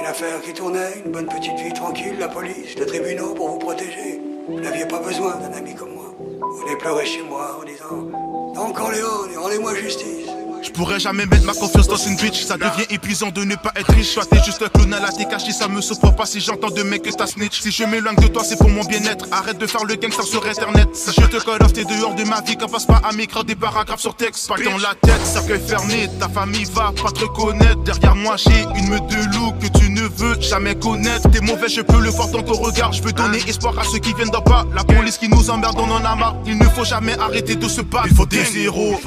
[0.00, 3.58] Amérique, affaire qui tournait, une bonne petite vie tranquille, la police, les tribunaux pour vous
[3.58, 4.20] protéger.
[4.48, 6.14] Vous n'aviez pas besoin d'un ami comme moi.
[6.18, 8.08] Vous venez pleurer chez moi en disant
[8.54, 10.28] Non, Corleone, rendez-moi justice.
[10.62, 12.44] Je pourrais jamais mettre ma confiance dans une bitch.
[12.44, 14.10] Ça devient épuisant de ne pas être riche.
[14.10, 16.82] Soit t'es juste un clown à la caché Ça me surprend pas si j'entends de
[16.82, 17.60] mecs que t'as snitch.
[17.60, 19.26] Si je m'éloigne de toi c'est pour mon bien-être.
[19.32, 20.88] Arrête de faire le gangster sur internet.
[20.94, 22.56] Si je te call off t'es dehors de ma vie.
[22.56, 24.48] Quand passe pas à m'écrire des paragraphes sur texte.
[24.48, 27.82] Pas dans la tête, cercueil fermé Ta famille va pas te reconnaître.
[27.84, 31.30] Derrière moi j'ai une meute de loup Que tu ne veux jamais connaître.
[31.30, 32.92] T'es mauvais je peux le voir dans ton regard.
[32.92, 34.66] Je veux donner espoir à ceux qui viennent d'en bas.
[34.74, 36.36] La police qui nous emmerde on en a marre.
[36.46, 38.08] Il ne faut jamais arrêter de se battre.
[38.10, 39.00] Il faut des zéros.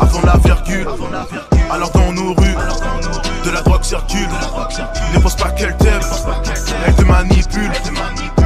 [0.00, 0.38] Avant la
[0.70, 0.86] virgule
[1.70, 2.56] alors dans nos rues,
[3.44, 4.28] de la drogue circule.
[5.14, 6.00] Ne pense pas qu'elle t'aime,
[6.86, 7.70] elle te manipule.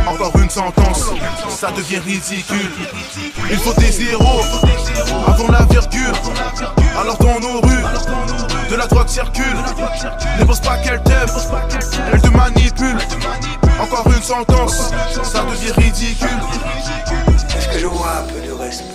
[0.06, 1.10] Encore une sentence,
[1.48, 2.70] ça devient ridicule.
[3.50, 4.42] Il faut des zéros
[5.26, 6.12] avant la virgule.
[6.98, 7.84] Alors dans nos rues,
[8.70, 9.56] de la drogue circule.
[10.38, 11.28] Ne pense pas qu'elle t'aime,
[12.12, 12.98] elle te manipule.
[13.80, 16.28] Encore une sentence, ça devient ridicule.
[17.56, 18.86] Est-ce que je vois un peu de respect?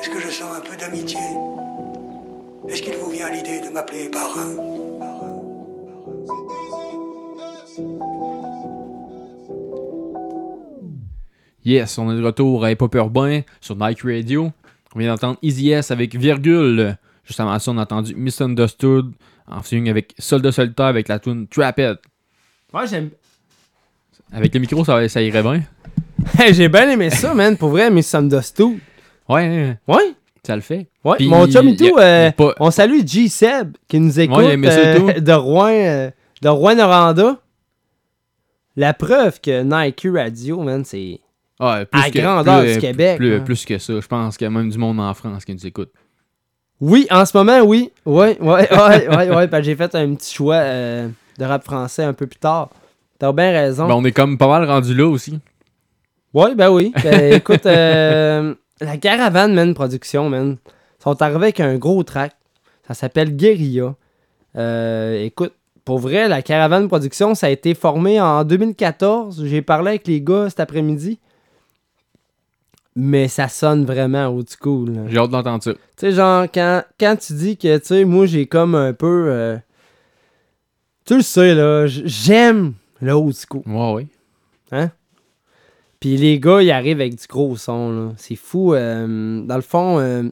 [0.00, 1.18] Est-ce que je sens un peu d'amitié?
[2.68, 4.54] Est-ce qu'il vous vient l'idée de m'appeler parrain
[11.64, 14.52] Yes, on est de retour à Hip Hop Urbain sur Nike Radio.
[14.94, 16.96] On vient d'entendre Easy S avec virgule.
[17.24, 19.12] Juste avant ça, on a entendu Misunderstood
[19.46, 21.98] en featuring avec Soldat Solitaire avec la tune Trapped.
[22.72, 23.10] Ouais, j'aime.
[24.32, 25.62] Avec le micro, ça, ça irait bien.
[26.38, 27.56] Hey, j'ai bien aimé ça, man.
[27.56, 28.78] Pour vrai, Misunderstood.
[29.28, 29.76] Ouais.
[29.86, 30.14] Ouais.
[30.50, 30.88] Ça le fait.
[31.04, 34.36] Ouais, Puis, mon chum et tout, a euh, pas- on salue G-Seb qui nous écoute
[34.38, 36.10] Ouais, euh, de Rouen, euh,
[36.42, 37.36] de Rouen-Noranda.
[38.76, 41.20] La preuve que Nike Radio, man, c'est
[41.60, 43.16] Ouais, plus à que- grandeur plus- du Québec.
[43.18, 43.40] Plus, hein.
[43.40, 44.00] plus que ça.
[44.00, 45.90] Je pense qu'il y a même du monde en France qui nous écoute.
[46.80, 47.90] Oui, en ce moment, oui.
[48.06, 48.66] Ouais, ouais.
[48.68, 52.70] parce que j'ai fait un petit choix euh, de rap français un peu plus tard.
[53.18, 53.86] T'as bien raison.
[53.86, 55.38] Ben, on est comme pas mal rendu là aussi.
[56.32, 56.92] Ben oui.
[57.02, 60.56] Ben, écoute, euh, la Caravane, man, production, man,
[60.98, 62.32] sont arrivés avec un gros track.
[62.86, 63.94] Ça s'appelle Guerilla.
[64.56, 65.52] Euh, écoute,
[65.84, 69.44] pour vrai, la Caravane production, ça a été formé en 2014.
[69.46, 71.18] J'ai parlé avec les gars cet après-midi.
[72.96, 75.04] Mais ça sonne vraiment old school.
[75.06, 75.72] J'ai hâte d'entendre ça.
[75.72, 79.26] Tu sais, genre, quand, quand tu dis que, tu sais, moi, j'ai comme un peu.
[79.28, 79.56] euh,
[81.04, 83.62] tu le sais, là, j'aime le old school.
[83.66, 84.06] Ouais, ouais.
[84.72, 84.90] Hein?
[86.00, 88.14] Puis les gars, ils arrivent avec du gros son.
[88.16, 88.72] C'est fou.
[88.74, 90.24] euh, dans le fond, euh,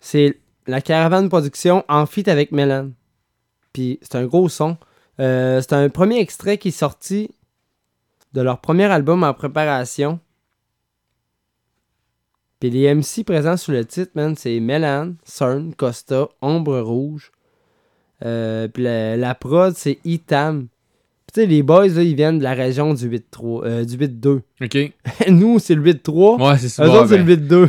[0.00, 2.90] c'est la Caravane Production en feat avec Mélan.
[3.72, 4.76] Puis c'est un gros son.
[5.20, 7.30] Euh, c'est un premier extrait qui est sorti
[8.32, 10.18] de leur premier album en préparation.
[12.58, 17.30] Puis les MC présents sur le titre, man, c'est Mélan, CERN, Costa, Ombre Rouge.
[18.18, 20.66] Puis la, la prod, c'est Itam.
[21.34, 24.40] Tu sais, les boys, là, ils viennent de la région du 8-3, euh, du 8-2.
[24.62, 24.92] OK.
[25.28, 26.42] Nous, c'est le 8-3.
[26.42, 26.84] Ouais, c'est ça.
[26.84, 27.68] Eux autres, c'est ben, le 8-2.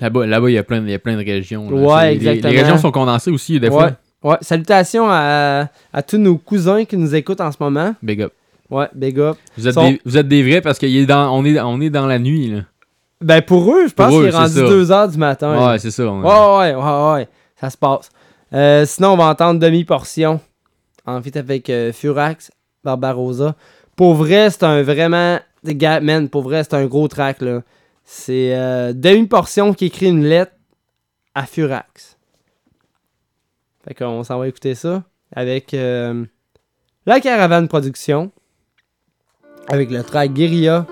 [0.00, 1.70] Là-bas, là-bas, il y a plein, il y a plein de régions.
[1.70, 1.76] là.
[1.76, 2.52] Ouais, C'est- les- les, exactement.
[2.52, 3.92] Les régions sont condensées aussi, des fois.
[4.22, 4.36] Ouais.
[4.40, 7.94] Salutations à, à tous nos cousins qui nous écoutent en ce moment.
[8.02, 8.32] Big up.
[8.68, 9.36] Ouais, big up.
[9.56, 11.80] Vous êtes, Sont- des, vous êtes des vrais parce qu'on est, dans- on est, on
[11.80, 12.48] est dans la nuit.
[12.50, 12.60] Là.
[13.20, 15.06] Ben pour eux, je pense qu'il est rendu c'est ça.
[15.06, 15.70] 2h du matin.
[15.72, 17.28] Ouais, c'est ça, on- Ouais, ouais, ouais, ouais.
[17.60, 18.10] Ça se passe.
[18.54, 20.40] Euh, sinon, on va entendre demi-portion.
[21.16, 22.50] En fait, avec euh, Furax,
[22.84, 23.54] Barbarossa.
[23.96, 25.38] Pour vrai, c'est un vraiment.
[26.02, 27.62] man, pour vrai, c'est un gros track, là.
[28.04, 30.52] C'est euh, demi-portion qui écrit une lettre
[31.34, 32.16] à Furax.
[33.86, 35.04] Fait qu'on s'en va écouter ça.
[35.34, 36.24] Avec euh,
[37.06, 38.30] la Caravane Production.
[39.68, 40.86] Avec le track Guerilla.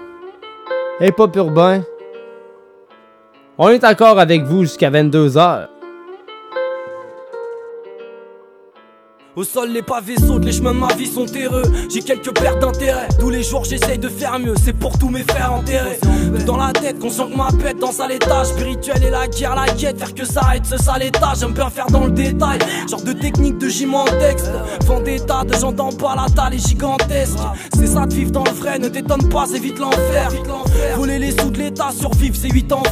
[1.01, 1.83] Et pas urbain.
[3.57, 5.69] On est encore avec vous jusqu'à 22h.
[9.39, 11.63] Au sol, les pavés sautent, les chemins de ma vie sont terreux.
[11.89, 13.07] J'ai quelques pertes d'intérêt.
[13.21, 14.55] Tous les jours, j'essaye de faire mieux.
[14.65, 16.01] C'est pour tous mes frères enterrés.
[16.45, 18.43] Dans la tête, conscient que ma pète dans sale état.
[18.43, 19.97] Spirituel et la guerre, la quête.
[19.97, 21.35] Faire que ça arrête ce sale état.
[21.39, 22.59] J'aime bien faire dans le détail.
[22.91, 24.51] Genre de technique de gym en texte.
[24.85, 27.39] Vendetta de gens dans pas la taille est gigantesque.
[27.77, 28.81] C'est ça de vivre dans le vrai.
[28.81, 30.33] Ne t'étonne pas, c'est vite l'enfer.
[30.97, 32.83] Voler les sous de l'état, survivre, c'est 8 ans.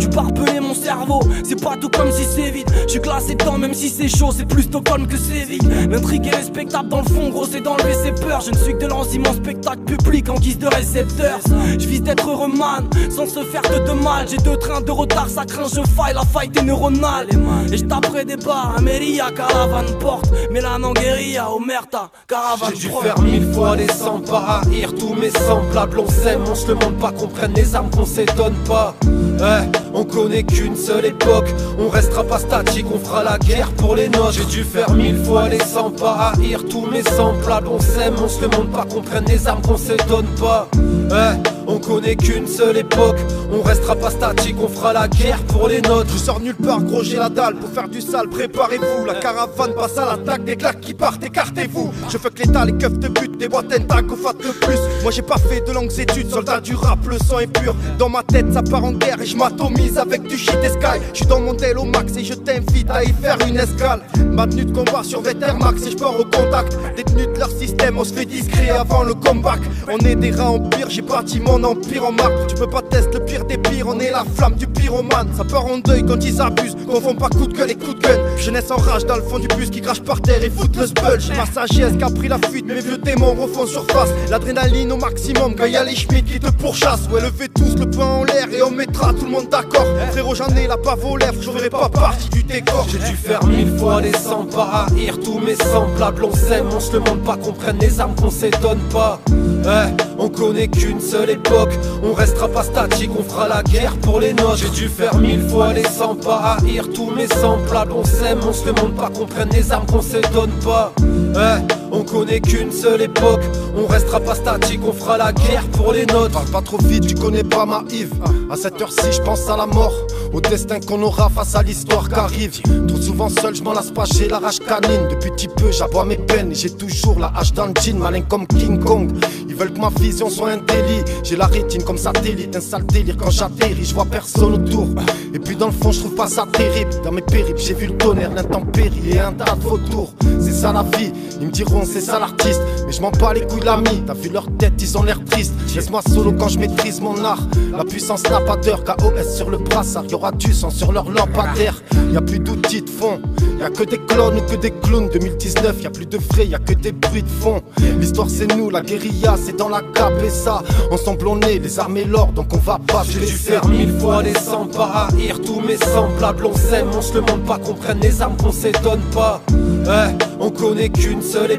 [0.00, 2.68] Tu parpeler mon cerveau, c'est pas tout comme si c'est vide.
[2.86, 5.90] Je suis glacé dedans, même si c'est chaud, c'est plus Stockholm que c'est vide.
[5.90, 8.40] L'intrigue est respectable dans le fond, gros, c'est d'enlever ses peurs.
[8.40, 11.40] Je ne suis que de l'enzyme en spectacle public en guise de récepteur.
[11.78, 14.26] Je vise d'être heureux man, sans se faire de, de mal.
[14.28, 17.28] J'ai deux trains de retard, ça craint, je faille, la faille est neuronale.
[17.72, 20.30] Et je taperai des bars, Amélia, caravane porte.
[20.50, 25.14] Mélan en guérilla, Omerta, caravane J'ai dû faire mille fois les 100 para haïr tous
[25.14, 25.98] mes semblables.
[25.98, 28.94] On s'aime, on se demande pas qu'on prenne les armes, qu'on s'étonne pas.
[29.40, 33.96] Eh, on connaît qu'une seule époque, on restera pas statique, on fera la guerre pour
[33.96, 34.32] les nôtres.
[34.32, 37.68] J'ai dû faire mille fois les 100 pas, haïr tous mes semblables.
[37.68, 40.68] On s'aime, on se le monde pas, qu'on prenne les armes, qu'on s'étonne pas.
[41.10, 43.18] Eh, on connaît qu'une seule époque,
[43.52, 46.10] on restera pas statique, on fera la guerre pour les nôtres.
[46.12, 49.04] Je sors nulle part, gros, j'ai la dalle pour faire du sale, préparez-vous.
[49.06, 51.90] La caravane passe à l'attaque, des claques qui partent, écartez-vous.
[52.10, 54.78] Je fais que l'état, les keufs de but, des boîtes tag au fat de plus.
[55.02, 57.74] Moi j'ai pas fait de longues études, soldat du rap, le sang est pur.
[57.98, 61.00] Dans ma tête, ça part en guerre et je m'atomise avec du shit et sky.
[61.12, 64.00] Je suis dans mon tel au max et je t'invite à y faire une escale.
[64.34, 66.76] Ma tenue de combat sur Max et je pars au contact.
[66.96, 69.60] Détenu de leur système, on se fait discret avant le comeback.
[69.88, 70.58] On est des rats en
[70.94, 72.46] j'ai bâti mon empire en marque.
[72.46, 75.28] Tu peux pas tester le pire des pires, on est la flamme du pyromane.
[75.36, 78.00] Ça part en deuil quand ils abusent, confond pas coup de gueule et coup de
[78.00, 78.16] gun.
[78.38, 80.86] Jeunesse en rage dans le fond du bus qui crache par terre et fout le.
[81.18, 84.10] J'ai ma sagesse qui a pris la fuite, mes vieux démons refont surface.
[84.30, 87.08] L'adrénaline au maximum, quand y'a les schmitt qui te pourchassent.
[87.10, 89.86] Ouais, levez tous le poing en l'air et on mettra tout le monde d'accord.
[90.12, 92.86] Frérot, j'en ai la bave aux lèvres, ferai pas partie du décor.
[92.88, 96.24] J'ai dû faire mille fois 100 pas, haïr tous mes semblables.
[96.24, 99.20] On s'aime, on se demande pas qu'on prenne les armes, qu'on s'étonne pas.
[99.28, 104.20] Eh, on connaît qu'une seule époque, on restera pas statique, on fera la guerre pour
[104.20, 104.56] les nôtres.
[104.56, 107.92] J'ai dû faire mille fois les 100 pas, haïr tous mes semblables.
[107.92, 110.92] On s'aime, on se demande pas qu'on prenne les armes, qu'on s'étonne pas.
[111.00, 113.42] Eh, on connaît qu'une seule époque,
[113.76, 116.32] on restera pas statique, on fera la guerre pour les nôtres.
[116.32, 118.12] Parle pas trop vite, tu connais pas ma Yves.
[118.50, 119.94] À cette heure-ci, je pense à la mort,
[120.32, 122.60] au destin qu'on aura face à l'histoire qu'arrive.
[122.88, 125.08] Trop souvent seul, je m'en lasse pas, j'ai la rage canine.
[125.08, 128.46] Depuis petit peu, j'aboie mes peines et j'ai toujours la hache dans jean, malin comme
[128.46, 129.12] King Kong.
[129.48, 131.04] Ils veulent que ma vision soit un délit.
[131.22, 134.88] J'ai la rétine comme satellite, un sale délire quand j'atterris, je vois personne autour.
[135.32, 136.90] Et puis dans le fond, je trouve pas ça terrible.
[137.04, 140.12] Dans mes périples, j'ai vu le tonnerre, l'intempérie et un tas de vautours.
[140.40, 142.60] C'est ça la vie, ils me diront c'est ça l'artiste.
[142.86, 145.54] Mais je m'en bats les couilles l'ami, t'as vu leur tête, ils ont l'air tristes.
[145.74, 147.46] Laisse-moi solo quand je maîtrise mon art.
[147.76, 151.10] La puissance n'a pas d'heure, KOS sur le brassard, y aura du sang sur leur
[151.10, 151.82] lampadaire.
[152.12, 153.20] Y a plus d'outils de fond,
[153.58, 155.08] y a que des clones ou que des clowns.
[155.08, 157.62] 2019, y a plus de frais, y a que des bruits de fond.
[157.98, 160.62] L'histoire c'est nous, la guérilla c'est dans la cape et ça.
[160.90, 164.22] Ensemble on est les armées l'or, donc on va pas J'ai dû faire mille fois
[164.22, 166.46] les 100 pas, haïr tous mes semblables.
[166.46, 169.40] On s'aime, on se demande pas qu'on prenne les armes, qu'on s'étonne pas.
[169.50, 171.50] Eh, on connaît qu'une seule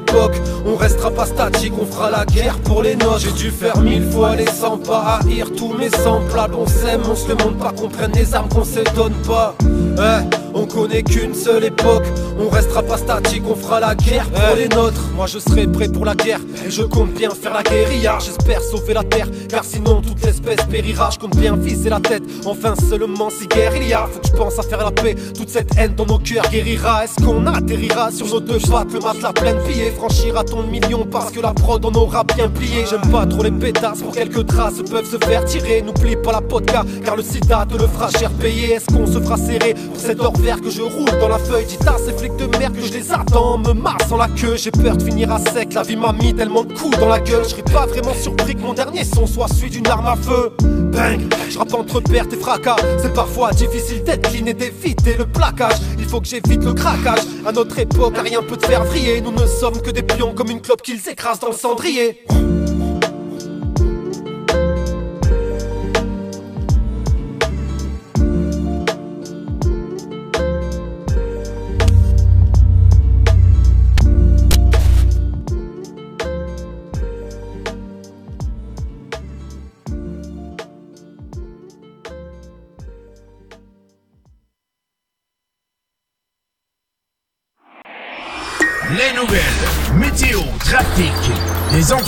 [0.66, 3.20] on restera pas statique, on fera la guerre pour les nôtres.
[3.20, 6.56] J'ai dû faire mille fois les 100 pas, haïr tous mes semblables.
[6.56, 9.56] On s'aime, on se demande pas qu'on prenne les armes, qu'on s'étonne pas.
[9.64, 12.06] Eh, on connaît qu'une seule époque,
[12.40, 15.12] on restera pas statique, on fera la guerre pour les nôtres.
[15.14, 18.18] Moi je serai prêt pour la guerre, et je compte bien faire la guérilla.
[18.20, 21.10] J'espère sauver la terre, car sinon toute l'espèce périra.
[21.12, 24.08] Je compte bien viser la tête, enfin seulement si guerre il y a.
[24.08, 27.04] Faut que je pense à faire la paix, toute cette haine dans nos cœurs guérira.
[27.04, 31.06] Est-ce qu'on atterrira sur nos deux pattes, le matelas plein de billets, franchira ton million
[31.06, 32.86] parce que la prod en aura bien plié.
[32.90, 35.82] J'aime pas trop les pétasses, pour quelques traces peuvent se faire tirer.
[35.82, 38.74] N'oublie pas la podcast, car le sida te le fera cher payer.
[38.74, 41.78] Est-ce qu'on se fera serrer pour cet or que je roule dans la feuille Dis
[41.88, 44.56] à ces flics de merde que je les attends, me masse en la queue.
[44.58, 47.20] J'ai peur de finir à sec, la vie m'a mis tellement de coups dans la
[47.20, 47.44] gueule.
[47.44, 50.52] Je serais pas vraiment surpris que mon dernier son soit celui d'une arme à feu.
[50.62, 52.76] Bang, je rappe entre pertes et fracas.
[53.02, 55.78] C'est parfois difficile d'être clean d'éviter le plaquage.
[55.98, 57.22] Il faut que j'évite le craquage.
[57.46, 59.22] À notre époque, rien peut te faire vriller.
[59.22, 62.24] Nous ne sommes que des pions comme une clope qu'ils écrasent dans le cendrier.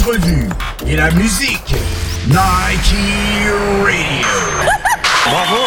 [0.07, 0.47] Entrevues
[0.85, 1.75] et la musique.
[2.27, 2.95] Nike
[3.83, 4.27] Radio.
[5.25, 5.57] Bravo.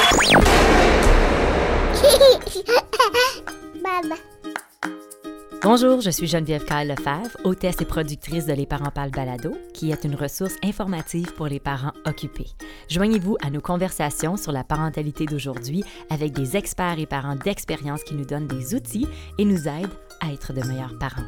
[5.63, 9.91] Bonjour, je suis Geneviève Kyle Lefebvre, hôtesse et productrice de Les Parents Parlent Balado, qui
[9.91, 12.49] est une ressource informative pour les parents occupés.
[12.89, 18.15] Joignez-vous à nos conversations sur la parentalité d'aujourd'hui avec des experts et parents d'expérience qui
[18.15, 21.27] nous donnent des outils et nous aident à être de meilleurs parents.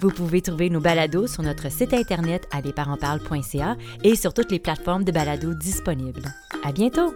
[0.00, 2.60] Vous pouvez trouver nos balados sur notre site internet à
[4.04, 6.24] et sur toutes les plateformes de balados disponibles.
[6.64, 7.14] À bientôt!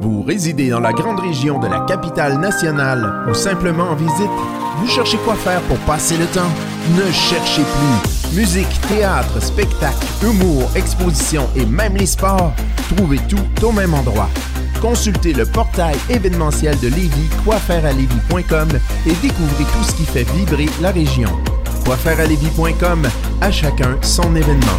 [0.00, 4.30] Vous résidez dans la grande région de la capitale nationale ou simplement en visite?
[4.78, 6.50] Vous cherchez quoi faire pour passer le temps?
[6.96, 8.11] Ne cherchez plus.
[8.34, 12.54] Musique, théâtre, spectacle, humour, exposition et même les sports.
[12.96, 14.30] Trouvez tout au même endroit.
[14.80, 18.68] Consultez le portail événementiel de Lévis, quoifairealévis.com
[19.06, 21.28] et découvrez tout ce qui fait vibrer la région.
[21.84, 23.06] Quoifairealévis.com,
[23.42, 24.78] à chacun son événement.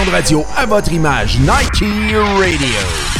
[0.00, 3.11] de radio à votre image, Nike Radio.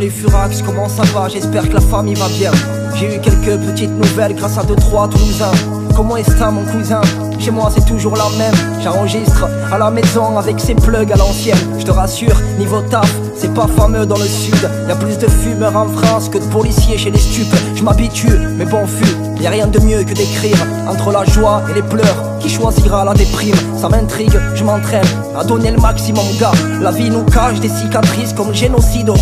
[0.00, 2.50] Salut Furax, comment ça va J'espère que la famille va bien.
[2.94, 5.52] J'ai eu quelques petites nouvelles grâce à 2-3 Toulousains.
[5.94, 7.02] Comment est-ce mon cousin?
[7.38, 8.54] Chez moi c'est toujours la même.
[8.82, 11.58] J'enregistre à la maison avec ces plugs à l'ancienne.
[11.78, 14.68] Je te rassure, niveau taf, c'est pas fameux dans le sud.
[14.86, 17.54] Y a plus de fumeurs en France que de policiers chez les stupes.
[17.74, 19.16] Je m'habitue, mais bon fut.
[19.40, 22.38] Y a rien de mieux que d'écrire entre la joie et les pleurs.
[22.40, 23.54] Qui choisira la déprime?
[23.78, 25.06] Ça m'intrigue, je m'entraîne
[25.38, 26.52] à donner le maximum, gars.
[26.80, 29.16] La vie nous cache des cicatrices comme le génocide au.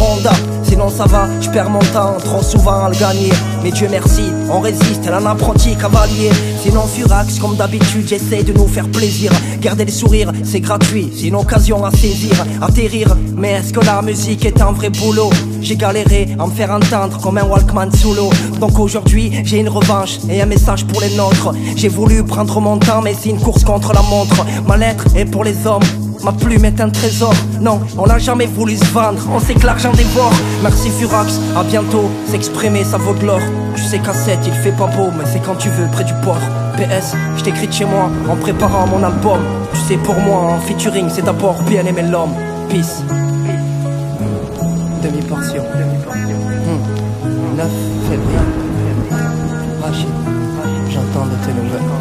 [0.62, 3.32] Sinon ça va, je perds mon temps trop souvent à le gagner.
[3.62, 6.30] Mais Dieu merci, on résiste, elle en apprenti cavalier.
[6.62, 9.32] Sinon Furax, comme d'habitude, j'essaie de nous faire plaisir.
[9.60, 13.16] Garder le sourire, c'est gratuit, c'est une occasion à saisir, atterrir.
[13.36, 15.28] Mais est-ce que la musique est un vrai boulot
[15.60, 18.30] J'ai galéré à me faire entendre comme un Walkman solo.
[18.58, 21.52] Donc aujourd'hui, j'ai une revanche et un message pour les nôtres.
[21.76, 24.46] J'ai voulu prendre mon temps, mais c'est une course contre la montre.
[24.66, 25.82] Ma lettre est pour les hommes.
[26.24, 29.64] Ma plume est un trésor, non, on n'a jamais voulu se vendre, on sait que
[29.64, 30.32] l'argent dévore.
[30.64, 33.40] Merci Furax, à bientôt, s'exprimer ça vaut de l'or.
[33.76, 36.14] Tu sais qu'à 7 il fait pas beau, mais c'est quand tu veux près du
[36.24, 36.40] port.
[36.76, 39.38] PS, je t'écris de chez moi en préparant mon album.
[39.72, 42.34] Tu sais, pour moi, en featuring, c'est d'abord bien aimer l'homme.
[42.68, 43.04] Peace.
[45.28, 45.62] Demi-portion.
[45.62, 47.56] Hmm.
[47.56, 47.66] 9
[48.08, 48.38] février.
[49.82, 50.08] Rachid,
[50.90, 51.98] j'entends de tes nouvelles.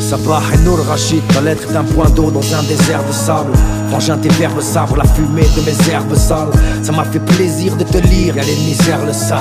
[0.00, 3.52] Sabah et Nour Rachid, ta lettre est un point d'eau dans un désert de sable.
[3.90, 6.52] Frangin tes verbes sabre la fumée de mes herbes sales.
[6.82, 9.40] Ça m'a fait plaisir de te lire, y'a les misères le ça.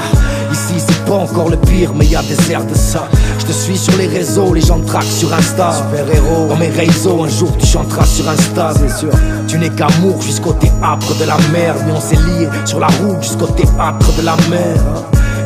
[0.51, 3.07] Ici c'est pas encore le pire, mais y a des airs de ça.
[3.45, 5.71] Je te suis sur les réseaux, les gens te traquent sur Insta.
[5.71, 9.11] Super héros, dans mes réseaux, un jour tu chanteras sur Insta, c'est sûr.
[9.47, 13.21] Tu n'es qu'amour jusqu'au théâtre de la mer, mais on s'est lié sur la route
[13.21, 14.75] jusqu'au théâtre de la mer.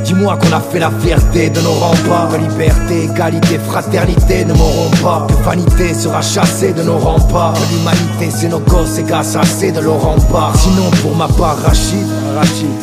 [0.06, 2.38] Dis-moi qu'on a fait la fierté de nos remparts.
[2.40, 5.28] Liberté, égalité, fraternité ne mourront pas.
[5.28, 7.54] Que vanité sera chassée de nos remparts.
[7.54, 10.56] Que l'humanité, c'est nos gosses, et assez de leurs remparts.
[10.56, 12.08] Sinon, pour ma part, Rachid,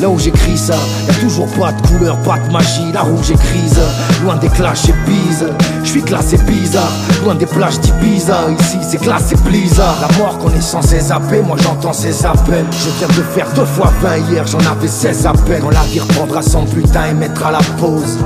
[0.00, 0.74] Là où j'écris ça,
[1.06, 2.92] y a toujours pas de couleur, pas de magie.
[2.92, 3.80] La rouge est grise,
[4.22, 5.46] loin des clashs et bise.
[5.82, 6.92] Je suis classé bizarre,
[7.24, 8.50] loin des plages d'Ibiza.
[8.60, 9.96] Ici, c'est classé blizzard.
[10.00, 12.66] La mort qu'on est censé zapper, moi j'entends ses appels.
[12.70, 15.62] Je viens de faire deux fois 20 hier, j'en avais 16 à peine.
[15.62, 18.18] Quand la vie reprendra son butin et mettra la pause.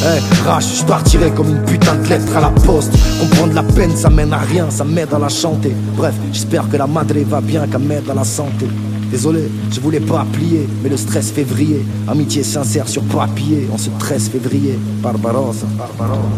[0.00, 2.92] Hey, Rach, je partirai comme une putain de lettre à la poste.
[3.18, 5.74] Comprendre la peine, ça mène à rien, ça m'aide à la chanter.
[5.96, 8.68] Bref, j'espère que la madre va bien, qu'elle m'aide à la santé.
[9.10, 11.84] Désolé, je voulais pas plier, mais le stress février.
[12.06, 14.78] Amitié sincère sur papier, en ce 13 février.
[15.02, 16.28] Barbarossa, Barbarossa.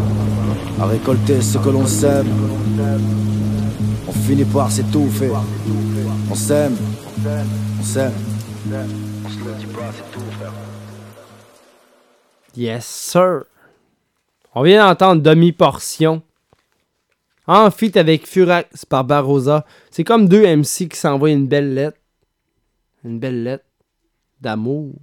[0.79, 2.27] À récolter ce que l'on sème.
[4.07, 5.29] On finit par s'étouffer.
[6.29, 6.75] On s'aime,
[7.79, 8.13] on s'aime.
[9.25, 10.25] On se pas, c'est tout.
[12.55, 13.43] Yes, sir.
[14.55, 16.21] On vient d'entendre demi-portion.
[17.47, 19.05] En feat avec Furax par.
[19.89, 21.97] C'est comme deux MC qui s'envoient une belle lettre.
[23.03, 23.65] Une belle lettre
[24.39, 24.93] d'amour.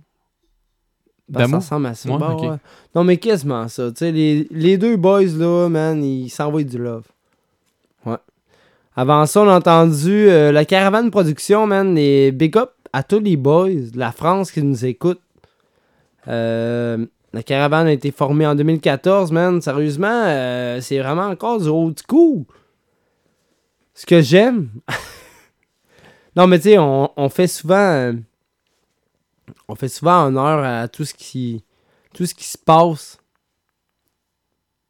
[1.28, 1.62] Ben, D'amour?
[1.62, 2.08] Ça ressemble à ça.
[2.10, 2.42] Ouais, ok.
[2.42, 2.56] ouais.
[2.94, 3.90] Non, mais quasiment ça.
[4.00, 7.04] Les, les deux boys, là, man, ils s'envoient du love.
[8.06, 8.16] Ouais.
[8.96, 11.94] Avant ça, on a entendu euh, la Caravane Production, man.
[11.94, 15.20] Les big up à tous les boys de la France qui nous écoutent.
[16.28, 19.60] Euh, la Caravane a été formée en 2014, man.
[19.60, 22.44] Sérieusement, euh, c'est vraiment encore du old school.
[23.94, 24.70] Ce que j'aime.
[26.38, 27.74] non, mais tu sais, on, on fait souvent.
[27.76, 28.12] euh,
[29.68, 31.62] on fait souvent honneur à tout ce qui.
[32.14, 33.18] Tout ce qui se passe.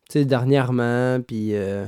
[0.09, 1.51] Tu sais, dernièrement, puis.
[1.55, 1.85] euh,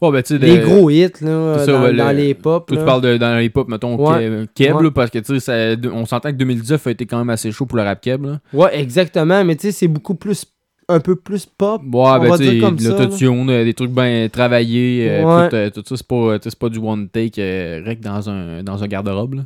[0.00, 2.66] Ouais, ben, les de- gros hits là, ça, dans, ouais, dans le- les pop.
[2.68, 2.82] Toi, là.
[2.82, 4.46] tu parles de, dans les pop, mettons, Ouais.
[4.54, 7.50] Keb, là, parce que, tu sais, on s'entend que 2019 a été quand même assez
[7.50, 8.38] chaud pour le rap Keb, là.
[8.52, 9.42] Ouais, exactement.
[9.44, 10.44] Mais tu sais, c'est beaucoup plus.
[10.90, 11.82] Un peu plus pop.
[11.82, 15.48] Ouais, on ben, va dire comme l'autotune, euh, des trucs bien travaillés, euh, Ouais.
[15.50, 18.82] tout, euh, tout ça, c'est pas, c'est du one take euh, rec dans un, dans
[18.82, 19.42] un garde-robe, là.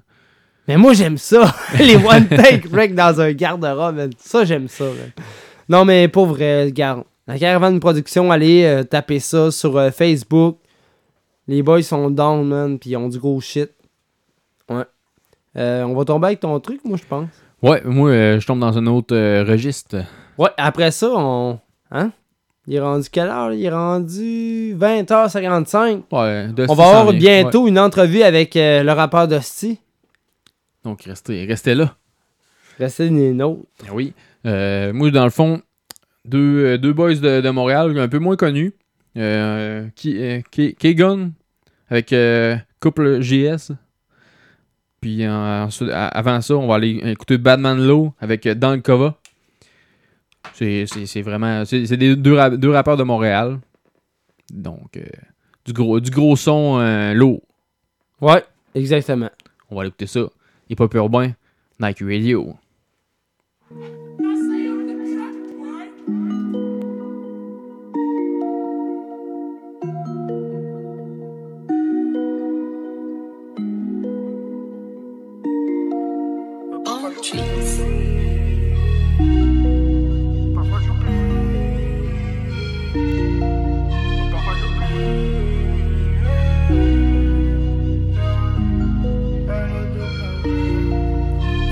[0.69, 1.53] Mais moi, j'aime ça.
[1.81, 4.11] les one take break dans un garde-robe.
[4.19, 4.85] Ça, j'aime ça.
[4.85, 5.11] man.
[5.69, 7.03] Non, mais pour vrai, regarde.
[7.27, 10.59] La caravane de production, allez taper ça sur Facebook.
[11.49, 12.79] Les boys sont down, man.
[12.79, 13.71] Puis ils ont du gros shit.
[14.69, 14.85] Ouais.
[15.57, 17.29] On va tomber avec ton truc, moi, je pense.
[17.61, 19.97] Ouais, moi, je tombe dans un autre registre.
[20.39, 21.59] Ouais, après ça, on.
[21.91, 22.11] Hein?
[22.67, 23.53] Il est rendu quelle heure?
[23.53, 26.03] Il est rendu 20h55.
[26.13, 29.79] Ouais, Dusty on va avoir bientôt une entrevue avec euh, le rappeur Dusty.
[30.85, 31.97] Donc, restez, restez là.
[32.79, 33.63] Restez les nôtres.
[33.87, 34.15] Ah Oui.
[34.47, 35.61] Euh, moi, dans le fond,
[36.25, 38.75] deux, euh, deux boys de, de Montréal, un peu moins connus.
[39.17, 40.19] Euh, qui,
[41.91, 42.15] avec
[42.81, 43.73] Couple JS.
[45.01, 49.19] Puis ensuite, avant ça, on va aller écouter Badman Low avec Dan Kova.
[50.55, 51.65] C'est vraiment.
[51.65, 53.59] C'est deux, rap- deux rappeurs de Montréal.
[54.53, 55.05] Donc, euh,
[55.65, 57.41] du, gros, du gros son euh, lourd.
[58.21, 59.31] Ouais, exactement.
[59.71, 60.21] On va aller écouter ça.
[60.69, 61.33] Et pas urbain,
[61.81, 62.55] Nike Radio.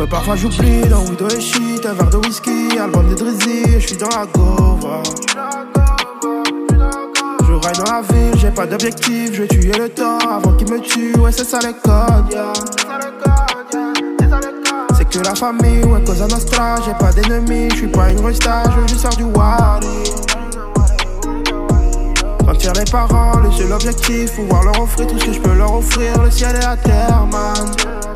[0.08, 3.96] Parfois j'oublie dans Widow et shit, un verre de whisky, album de Drizzy, je suis
[3.96, 5.02] dans la gova.
[7.46, 10.68] Je ride dans la ville, j'ai pas d'objectif, je vais tuer le temps avant qu'il
[10.72, 12.52] me tue, ouais c'est ça les codes, yeah.
[14.96, 18.64] C'est que la famille, ouais cause nostra, j'ai pas d'ennemis, je suis pas une resta,
[18.64, 19.86] je veux juste faire du wally.
[22.46, 25.72] Mentir les parents, le seul objectif, pouvoir leur offrir tout ce que je peux leur
[25.72, 28.09] offrir, le ciel et la terre, man.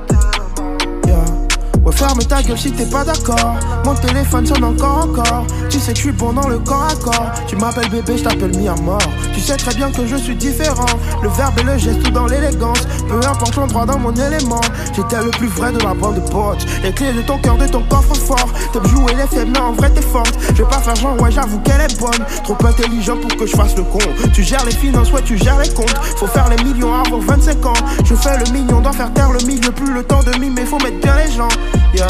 [1.96, 3.54] Ferme ta gueule si t'es pas d'accord.
[3.84, 5.46] Mon téléphone sonne encore, encore.
[5.70, 7.30] Tu sais que je suis bon dans le corps à corps.
[7.46, 8.98] Tu m'appelles bébé, je t'appelle mis à mort.
[9.32, 10.86] Tu sais très bien que je suis différent.
[11.22, 12.80] Le verbe et le geste, tout dans l'élégance.
[13.08, 14.60] Peu importe l'endroit dans mon élément.
[14.94, 16.66] J'étais le plus vrai de la bande de potes.
[16.82, 18.48] Les clés de ton cœur, de ton coffre fort.
[18.72, 20.34] T'aimes jouer les faibles, mais en vrai t'es forte.
[20.48, 22.24] Je vais pas faire genre, ouais, j'avoue qu'elle est bonne.
[22.42, 23.98] Trop intelligent pour que je fasse le con.
[24.32, 25.94] Tu gères les finances, ouais, tu gères les comptes.
[26.16, 27.72] Faut faire les millions avant 25 ans.
[28.04, 29.70] Je fais le mignon, dois faire taire le milieu.
[29.70, 31.48] Plus le temps de mimer, faut mettre bien les gens.
[31.94, 32.08] Yeah.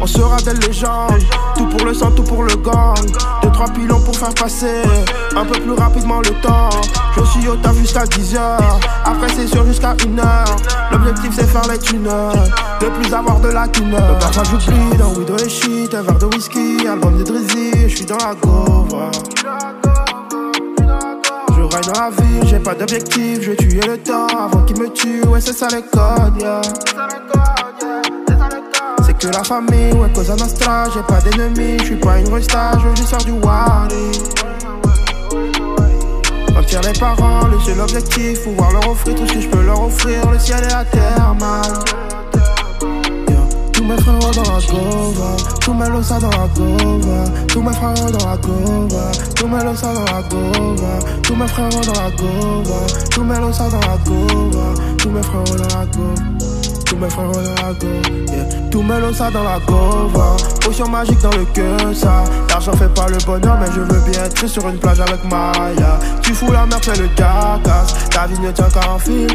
[0.00, 1.24] On sera des légendes,
[1.56, 2.94] tout pour le sang, tout pour le gang.
[3.42, 4.82] Deux, trois pilons pour faire passer
[5.34, 6.70] un peu plus rapidement le temps.
[7.16, 10.56] Je suis au taf jusqu'à 10 heures, après c'est sûr jusqu'à 1 heure.
[10.92, 12.32] L'objectif c'est faire les tuneurs,
[12.80, 14.18] de plus avoir de la tuneur.
[14.20, 18.06] Parfois j'oublie dans Widow et shit, un verre de whisky, album de Drizzy, je suis
[18.06, 19.10] dans la gova.
[21.56, 24.80] Je ride dans la ville, j'ai pas d'objectif, je vais tuer le temps avant qu'il
[24.80, 26.60] me tue, ouais c'est ça les codes, yeah.
[29.20, 33.02] Que la famille, ouais, cause nostra, j'ai pas d'ennemis, je suis pas une resta, je
[33.02, 34.12] faire du wally.
[36.54, 39.82] Mentir les parents, le seul objectif, pouvoir leur offrir tout ce que je peux leur
[39.82, 41.34] offrir, le ciel et la terre.
[43.28, 43.48] Yeah.
[43.72, 47.94] Tous mes frères dans la gova, tous mes losa dans la gova, tous mes frères
[47.94, 52.86] dans la gova, tous mes losa dans la gova, tous mes frères dans la gova,
[53.10, 56.37] tous mes losa dans la gova, tous mes frères dans la gova.
[56.88, 57.86] Tous mes frères dans la go.
[58.70, 63.06] Tous mes losa dans la gova Potion magique dans le que ça L'argent fait pas
[63.08, 66.64] le bonheur mais je veux bien être sur une plage avec Maya Tu fous la
[66.64, 69.26] merde, fais le jackass Ta vie ne tient qu'à un fil.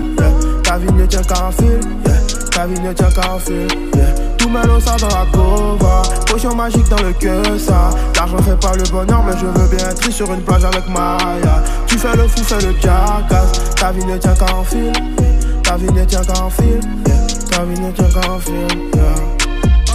[0.64, 1.80] Ta vie ne tient qu'à un fil.
[2.52, 4.06] Ta vie ne tient qu'à un fil, yeah.
[4.38, 8.76] Tous mes losa dans la gova Potion magique dans le que ça L'argent fait pas
[8.76, 12.28] le bonheur mais je veux bien être sur une plage avec Maya Tu fais le
[12.28, 14.92] fou, fais le jackass Ta vie ne tient qu'à un fil,
[15.64, 16.80] ta vie ne tient qu'à un fil.
[17.50, 18.54] Ta vie ne tient qu'à un fil,
[18.96, 19.18] yeah.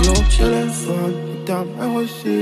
[0.05, 1.62] Yo, téléphone, putain,
[1.94, 2.38] reçu.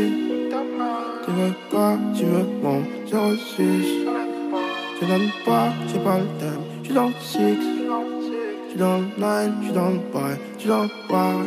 [1.25, 4.07] Tu veux quoi, tu veux mon 06.
[5.01, 6.63] Je donne pas, j'ai pas le thème.
[6.83, 7.39] J'suis dans le 6,
[8.69, 11.47] j'suis dans le 9, j'suis dans le bail, j'suis dans le bail.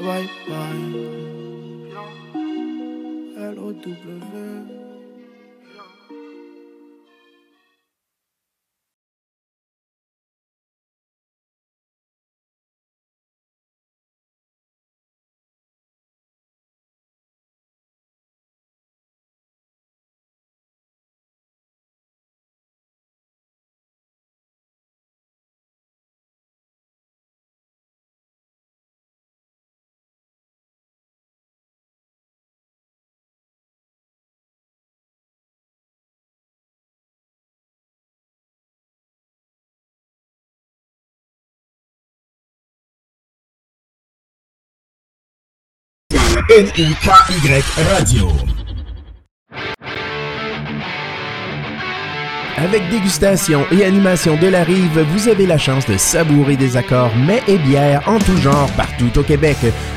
[0.00, 0.92] Bye bye.
[3.38, 4.75] L-O-W.
[47.94, 48.28] Radio.
[52.58, 57.14] Avec dégustation et animation de la rive, vous avez la chance de savourer des accords
[57.16, 59.56] mets et bières en tout genre partout au Québec.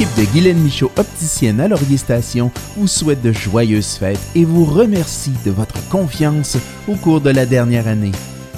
[0.00, 4.64] L'équipe de Guylaine Michaud, opticienne à Laurier Station, vous souhaite de joyeuses fêtes et vous
[4.64, 6.56] remercie de votre confiance
[6.88, 8.12] au cours de la dernière année.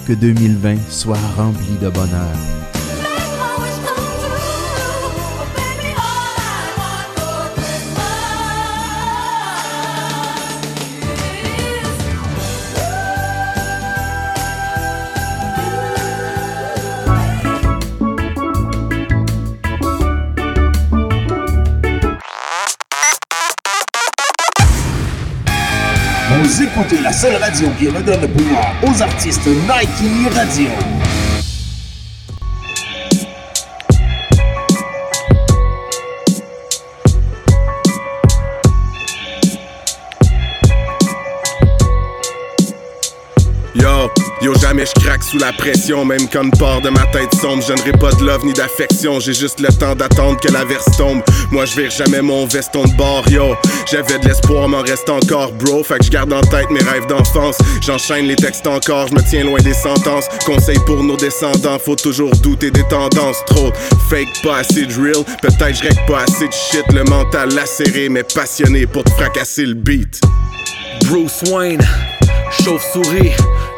[0.07, 2.62] Que 2020 soit rempli de bonheur.
[27.23, 31.12] Seule radio qui redonne le pouvoir aux artistes Nike Radio.
[45.33, 47.65] Sous la pression, même quand une part de ma tête sombre.
[47.67, 50.85] Je n'aurai pas de love ni d'affection, j'ai juste le temps d'attendre que la verse
[50.99, 51.23] tombe.
[51.51, 53.57] Moi, je vire jamais mon veston de bord, yo.
[53.91, 55.83] J'avais de l'espoir, m'en reste encore, bro.
[55.83, 57.57] Fait que je garde en tête mes rêves d'enfance.
[57.81, 60.27] J'enchaîne les textes encore, je me tiens loin des sentences.
[60.45, 63.43] Conseil pour nos descendants, faut toujours douter des tendances.
[63.47, 63.73] Trop
[64.11, 65.25] fake, pas assez de real.
[65.41, 66.85] Peut-être je règle pas assez de shit.
[66.93, 70.21] Le mental lacéré, mais passionné pour te fracasser le beat.
[71.07, 71.83] Bruce Wayne,
[72.63, 73.33] chauve-souris.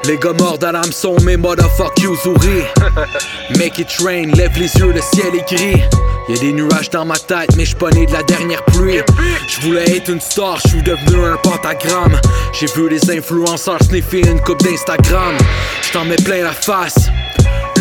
[0.06, 2.64] Les gars morts à l'hameçon, mais motherfuck you, souris.
[3.58, 5.82] Make it rain, lève les yeux, le ciel est gris.
[6.28, 9.00] Y'a des nuages dans ma tête, mais j'suis pas né de la dernière pluie.
[9.48, 12.20] J'voulais être une star, j'suis devenu un pentagramme.
[12.52, 15.36] J'ai vu les influenceurs sniffer une coupe d'Instagram.
[15.82, 17.08] J't'en mets plein la face.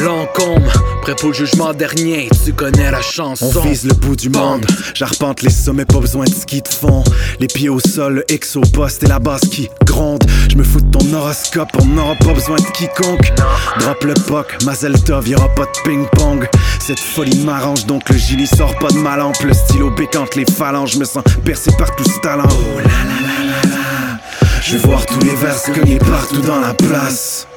[0.03, 3.49] L'encombre, prêt pour le jugement dernier, tu connais la chanson.
[3.55, 7.05] On vise le bout du monde, j'arpente les sommets, pas besoin de ski de fond.
[7.39, 10.21] Les pieds au sol, le X au poste et la base qui gronde.
[10.49, 13.31] Je me fous de ton horoscope, on n'aura pas besoin de quiconque.
[13.79, 16.49] Drop le poc, Mazel Tov, y'aura pas de ping-pong.
[16.85, 19.41] Cette folie m'arrange donc le gilet sort pas de ma lampe.
[19.45, 22.43] Le stylo bécante les phalanges, je me sens percé par tout ce talent.
[22.49, 24.19] Oh là là là là là.
[24.61, 27.47] Je vais voir tous les vers cogner partout dans la place.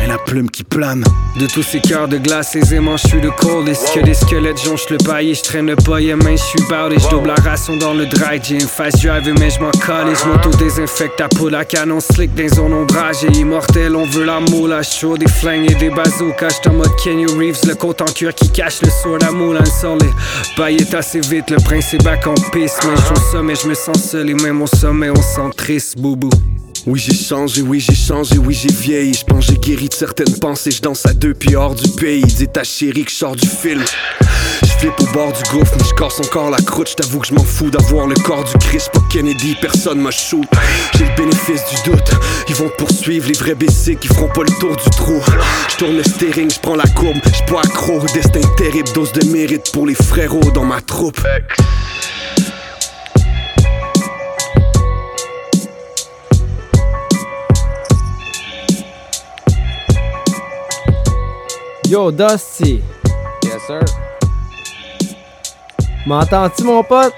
[0.00, 1.04] Et la plume qui plane.
[1.38, 3.92] De tous ces cœurs de glace, aisément, je suis le coldest.
[3.94, 7.08] Que des squelettes jonchent le paillet, je traîne le paillet, main, je suis bardé, je
[7.08, 8.40] double la ration dans le dry.
[8.42, 11.16] J'ai une face drive, mais je m'en colle je m'auto-désinfecte.
[11.16, 13.96] Ta peau, la canon slick dans zone ombrage et immortel.
[13.96, 16.48] On veut la moule, à chaud, des flingues et des bazookas.
[16.48, 19.58] J'suis en mode Kenny Reeves, le côte en cuir qui cache le soir la moule
[19.66, 20.10] sur les
[20.56, 21.50] paillettes assez vite.
[21.50, 24.34] Le prince est back en piste, mais je au sommet, je me sens seul et
[24.34, 26.30] même au sommet, on sent triste, boubou.
[26.84, 29.14] Oui j'ai changé, oui j'ai changé, oui j'ai vieilli.
[29.14, 32.22] Je pense j'ai guéri de certaines pensées, je danse à deux pieds hors du pays.
[32.22, 33.84] Dis ta chérie je sors du film.
[34.62, 36.88] Je flippe au bord du gouffre, mais je casse encore la croûte.
[36.90, 38.90] J't'avoue que je m'en fous d'avoir le corps du Christ.
[38.92, 40.44] Pas Kennedy, personne m'a shoot.
[40.98, 42.10] J'ai le bénéfice du doute.
[42.48, 45.20] Ils vont poursuivre les vrais BC qui feront pas le tour du trou.
[45.70, 48.00] Je tourne le steering, je prends la courbe, je pas accro.
[48.12, 51.20] Destin terrible, dose de mérite pour les frérots dans ma troupe
[61.92, 62.80] Yo, Dusty.
[63.44, 63.80] Yes, sir.
[66.06, 67.12] M'entends-tu, mon pote?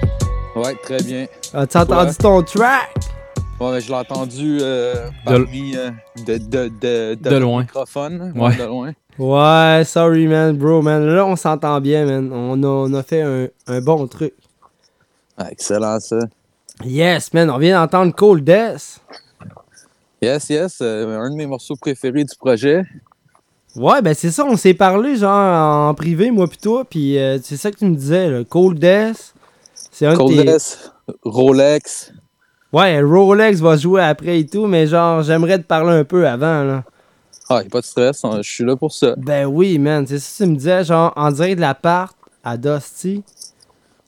[0.53, 1.27] Ouais, très bien.
[1.53, 2.13] As-tu entendu Ouais.
[2.19, 2.89] ton track?
[3.61, 5.91] Ouais, mais je l'ai entendu euh, parmi euh,
[6.27, 7.61] de, de, de, De loin.
[7.61, 8.33] microphone.
[8.35, 8.53] Ouais.
[8.57, 8.91] De loin.
[9.17, 11.05] Ouais, sorry, man, bro, man.
[11.05, 12.29] Là, on s'entend bien, man.
[12.33, 14.33] On a, on a fait un, un bon truc.
[15.37, 16.19] Ah, excellent, ça.
[16.83, 17.49] Yes, man.
[17.49, 18.99] On vient d'entendre Cold Death.
[20.21, 20.79] Yes, yes.
[20.81, 22.83] euh, un de mes morceaux préférés du projet.
[23.75, 24.45] Ouais, ben c'est ça.
[24.45, 26.85] On s'est parlé, genre, en privé, moi pis toi.
[26.85, 28.43] Puis euh, c'est ça que tu me disais, là.
[28.43, 29.33] Cold Death.
[29.91, 30.45] C'est un Cold.
[30.45, 30.91] Death,
[31.23, 32.13] Rolex.
[32.71, 36.63] Ouais, Rolex va jouer après et tout, mais genre, j'aimerais te parler un peu avant,
[36.63, 36.83] là.
[37.49, 39.13] Ah, y a pas de stress, hein, je suis là pour ça.
[39.17, 40.05] Ben oui, man.
[40.07, 43.23] C'est ça que tu me disais, genre, en direct de l'appart à Dusty.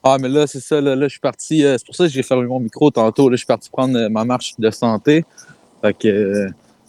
[0.02, 0.80] Ah, mais là, c'est ça.
[0.80, 1.64] Là, là je suis parti.
[1.64, 3.28] euh, c'est pour ça que j'ai fermé mon micro tantôt.
[3.28, 5.24] Là, je suis parti prendre euh, ma marche de santé.
[5.82, 6.48] Fait que, euh,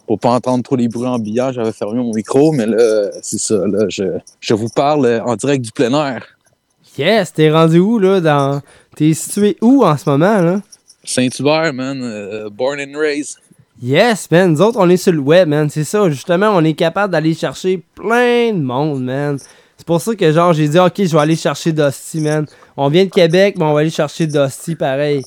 [0.09, 2.51] pour pas entendre trop les bruits ambiants, j'avais fermé mon micro.
[2.51, 3.57] Mais là, c'est ça.
[3.67, 4.03] Là, je,
[4.39, 6.25] je vous parle euh, en direct du plein air.
[6.97, 8.19] Yes, t'es rendu où, là?
[8.19, 8.59] Dans...
[8.95, 10.61] T'es situé où en ce moment, là?
[11.03, 12.01] Saint-Hubert, man.
[12.01, 13.37] euh, born and raised.
[13.83, 14.53] Yes, man.
[14.53, 15.69] Nous autres, on est sur le web, man.
[15.69, 16.09] C'est ça.
[16.09, 19.37] Justement, on est capable d'aller chercher plein de monde, man.
[19.77, 22.47] C'est pour ça que, genre, j'ai dit, OK, je vais aller chercher Dusty, man.
[22.75, 25.21] On vient de Québec, mais on va aller chercher Dusty, pareil.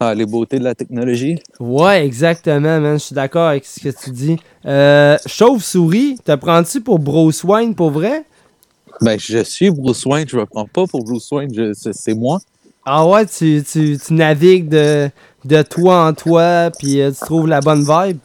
[0.00, 1.40] Ah, les beautés de la technologie?
[1.58, 2.94] Ouais, exactement, man.
[2.98, 4.36] Je suis d'accord avec ce que tu dis.
[4.64, 8.24] Euh, Chauve-souris, te prends-tu pour Bruce Wayne, pour vrai?
[9.00, 10.28] Ben, je suis Bruce Wayne.
[10.28, 11.52] Je me prends pas pour Bruce Wayne.
[11.52, 12.38] je- c'est c'est moi.
[12.84, 15.10] Ah ouais, tu, tu, tu navigues de,
[15.44, 18.18] de toi en toi, puis euh, tu trouves la bonne vibe.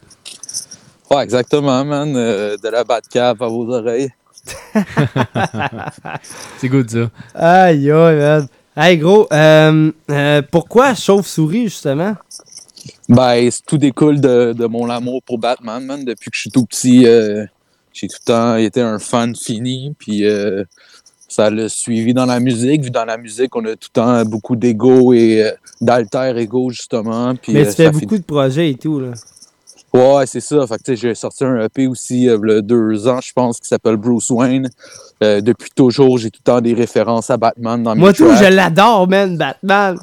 [1.10, 2.14] Ouais, exactement, man.
[2.16, 4.10] euh, de la Batcave à vos oreilles.
[6.58, 7.10] C'est good, ça.
[7.34, 8.46] Aïe, aïe, man.
[8.76, 12.16] Hey, gros, euh, euh, pourquoi Chauve-souris, justement?
[13.08, 16.04] Ben, tout découle de, de mon amour pour Batman, man.
[16.04, 17.44] Depuis que je suis tout petit, euh,
[17.92, 19.94] j'ai tout le temps été un fan fini.
[19.96, 20.64] Puis euh,
[21.28, 22.82] ça l'a suivi dans la musique.
[22.82, 27.36] Vu dans la musique, on a tout le temps beaucoup d'ego et d'alter ego, justement.
[27.36, 29.12] Puis, Mais tu fais finit- beaucoup de projets et tout, là.
[29.94, 30.66] Ouais, c'est ça.
[30.66, 33.60] Fait que, j'ai sorti un EP aussi euh, il y a deux ans, je pense,
[33.60, 34.68] qui s'appelle Bruce Wayne.
[35.22, 38.28] Euh, depuis toujours, j'ai tout le temps des références à Batman dans mes Moi, tout,
[38.34, 39.96] je l'adore, man, Batman.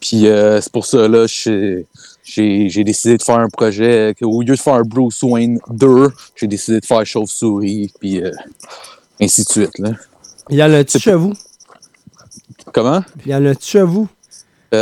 [0.00, 4.14] Puis euh, c'est pour ça, là, j'ai décidé de faire un projet.
[4.22, 8.30] au lieu de faire Bruce Wayne 2, j'ai décidé de faire Chauve-souris, puis euh,
[9.20, 9.78] ainsi de suite.
[9.80, 9.90] Là.
[10.48, 11.32] Il y en a-tu vous?
[12.72, 13.02] Comment?
[13.26, 14.08] Il y en a-tu vous?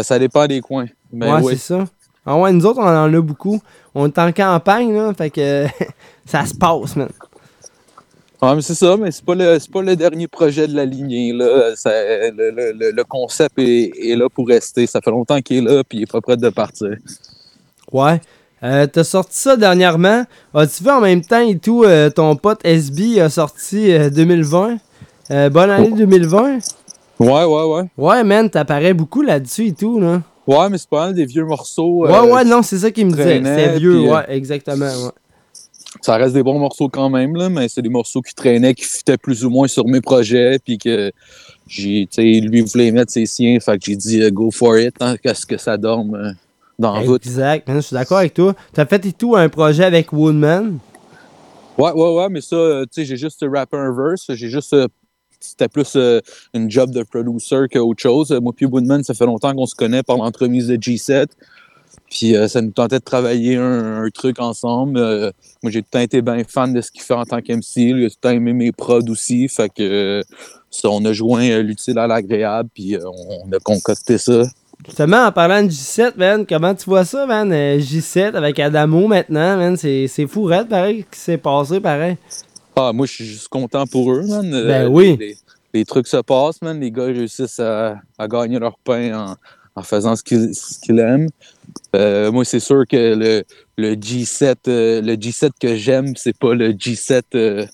[0.03, 0.89] Ça dépend des coins.
[1.11, 1.87] Ben ouais, c'est ça.
[2.27, 3.61] Ah ouais, nous autres, on en a beaucoup.
[3.99, 5.67] On est en campagne, là, fait que
[6.27, 7.09] ça se passe, man.
[8.43, 11.33] Ouais, mais c'est ça, mais c'est pas le pas le dernier projet de la lignée.
[11.33, 11.75] Là.
[11.75, 11.91] Ça-
[12.31, 14.87] le, le- le- concept est, est là pour rester.
[14.87, 16.97] Ça fait longtemps qu'il est là, puis il est pas prêt de partir.
[17.91, 18.21] Ouais.
[18.63, 20.25] Euh, T'as sorti ça dernièrement.
[20.53, 24.77] As-tu vu en même temps et tout, euh, ton pote SB a sorti euh, 2020?
[25.31, 26.59] Euh, bonne année 2020?
[27.19, 27.85] Ouais, ouais, ouais.
[27.97, 30.21] Ouais, man, t'apparais beaucoup là-dessus et tout, là.
[30.47, 32.07] Ouais, mais c'est pas mal des vieux morceaux.
[32.07, 33.39] Ouais, euh, ouais, non, c'est ça qu'il me disait.
[33.39, 35.11] C'était vieux, puis, euh, ouais, exactement, ouais.
[36.01, 38.85] ça reste des bons morceaux quand même, là, mais c'est des morceaux qui traînaient, qui
[38.85, 41.11] fitaient plus ou moins sur mes projets, puis que
[41.67, 44.79] j'ai, tu sais, lui voulait mettre ses siens, fait que j'ai dit euh, go for
[44.79, 46.31] it, hein, qu'est-ce que ça dorme euh,
[46.79, 47.27] dans la route.
[47.27, 48.55] Exact, je suis d'accord avec toi.
[48.73, 50.79] T'as fait et tout un projet avec Woodman?
[51.77, 54.77] Ouais, ouais, ouais, mais ça, tu sais, j'ai juste rappé un verse, j'ai juste.
[55.41, 56.21] C'était plus euh,
[56.55, 58.33] une job de producer qu'autre chose.
[58.43, 61.27] Moi puis Woodman, ça fait longtemps qu'on se connaît par l'entremise de G7.
[62.11, 64.99] Puis euh, ça nous tentait de travailler un, truc ensemble.
[64.99, 65.31] Euh,
[65.63, 67.63] moi, j'ai tout le temps été bien fan de ce qu'il fait en tant qu'MC.
[67.77, 69.49] Il a tout le temps aimé mes prods aussi.
[69.49, 70.23] Fait que euh,
[70.71, 74.45] ça, on a joint l'utile à l'agréable, puis on a concocté ça.
[74.85, 77.51] Justement, en parlant de J7, man, comment tu vois ça, man?
[77.51, 82.17] Euh, J7 avec Adamo maintenant, man, c'est fou, raide, pareil, qui s'est passé, pareil.
[82.79, 84.53] Ah, moi, je suis juste content pour eux, man.
[84.53, 85.17] Euh, Ben oui.
[85.19, 85.37] Les,
[85.73, 86.79] les trucs se passent, man.
[86.79, 89.37] Les gars réussissent à, à gagner leur pain en,
[89.77, 91.29] en faisant ce qu'ils aiment.
[91.95, 93.45] Euh, moi, c'est sûr que le,
[93.79, 97.67] le G7, euh, le G7 que j'aime, c'est pas le G7, euh,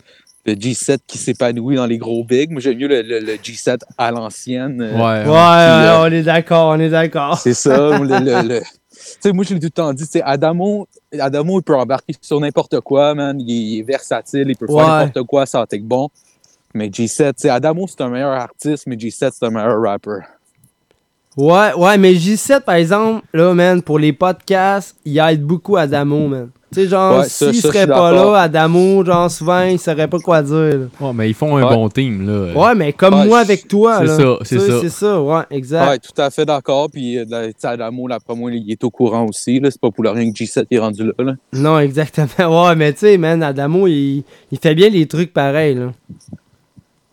[0.46, 2.52] le G7 qui s'épanouit dans les gros bigs.
[2.52, 4.80] Moi, j'aime mieux le, le- le G7 à l'ancienne.
[4.80, 7.38] euh, Ouais, puis, ouais, euh, on est d'accord, on est d'accord.
[7.38, 7.98] c'est ça.
[7.98, 8.60] le-
[9.20, 10.86] sais, moi, je l'ai tout le temps dit, tu sais, Adamo,
[11.18, 13.38] Adamo, il peut embarquer sur n'importe quoi, man.
[13.40, 16.08] Il, est- il est versatile, il peut faire n'importe quoi, ça être bon.
[16.74, 20.20] Mais G7, tu sais, Adamo, c'est un meilleur artiste, mais G7, c'est un meilleur rapper.
[21.36, 26.28] Ouais, ouais, mais J7, par exemple, là, man, pour les podcasts, il aide beaucoup Adamo,
[26.28, 26.50] man.
[26.72, 30.42] Tu sais, genre, Ouais, s'il serait pas là, Adamo, genre, souvent, il saurait pas quoi
[30.42, 30.54] dire.
[30.56, 30.76] là.
[31.00, 31.74] Ouais, mais ils font un Ouais.
[31.74, 32.52] bon team, là.
[32.58, 34.16] Ouais, mais comme Ouais, moi avec toi, c'est là.
[34.16, 34.80] ça, c'est Tu ça.
[34.80, 35.88] C'est ça, ouais, exact.
[35.90, 36.88] Ouais, tout à fait d'accord.
[36.90, 37.24] Puis, euh,
[37.60, 39.60] tu Adamo, là, après moi, il est au courant aussi.
[39.60, 39.70] là.
[39.70, 41.12] C'est pas pour le rien que G7 est rendu là.
[41.18, 41.32] là.
[41.52, 42.66] Non, exactement.
[42.68, 45.92] Ouais, mais tu sais, man, Adamo, il, il fait bien les trucs pareils, là.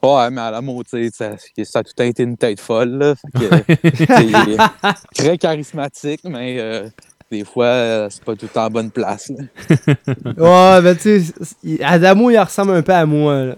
[0.01, 1.31] Ouais, mais Adamo, tu sais, ça,
[1.65, 2.91] ça a tout été une tête folle.
[2.97, 3.13] Là.
[3.15, 3.89] Fait que,
[5.13, 6.87] tu très charismatique, mais euh,
[7.31, 9.31] des fois, euh, c'est pas tout le temps en bonne place.
[10.37, 11.33] Ouais, mais tu sais,
[11.63, 13.55] il- Adamo, il ressemble un peu à moi, là.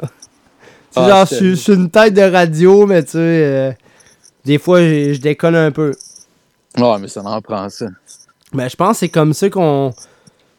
[0.96, 3.72] Ah, genre, je suis- une tête de radio, mais tu sais, euh,
[4.44, 5.94] des fois, je déconne un peu.
[6.78, 7.88] Ouais, mais ça en prend ça.
[8.54, 9.94] Ben, je pense que c'est comme ça qu'on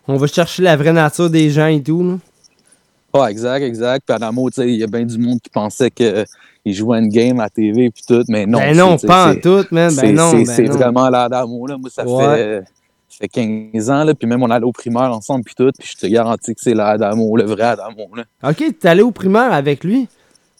[0.08, 3.20] on va chercher la vraie nature des gens et tout, là.
[3.20, 4.04] Ouais, exact, exact.
[4.06, 6.24] Puis Adamo, tu sais, il y a bien du monde qui pensait qu'il
[6.66, 8.58] jouait une game à TV puis tout, mais non.
[8.58, 9.94] Ben non, pas en tout, man.
[9.94, 11.76] Ben c'est- non, c'est- ben vraiment l'Adamo, là.
[11.76, 12.24] Moi, ça Ouais.
[12.36, 12.64] fait,
[13.16, 15.96] fait 15 ans, là, puis même on allait au primaire ensemble puis tout, puis je
[16.00, 18.24] te garantis que c'est l'Adamo, le vrai Adamo, là.
[18.48, 20.08] Ok, t'es allé au primaire avec lui?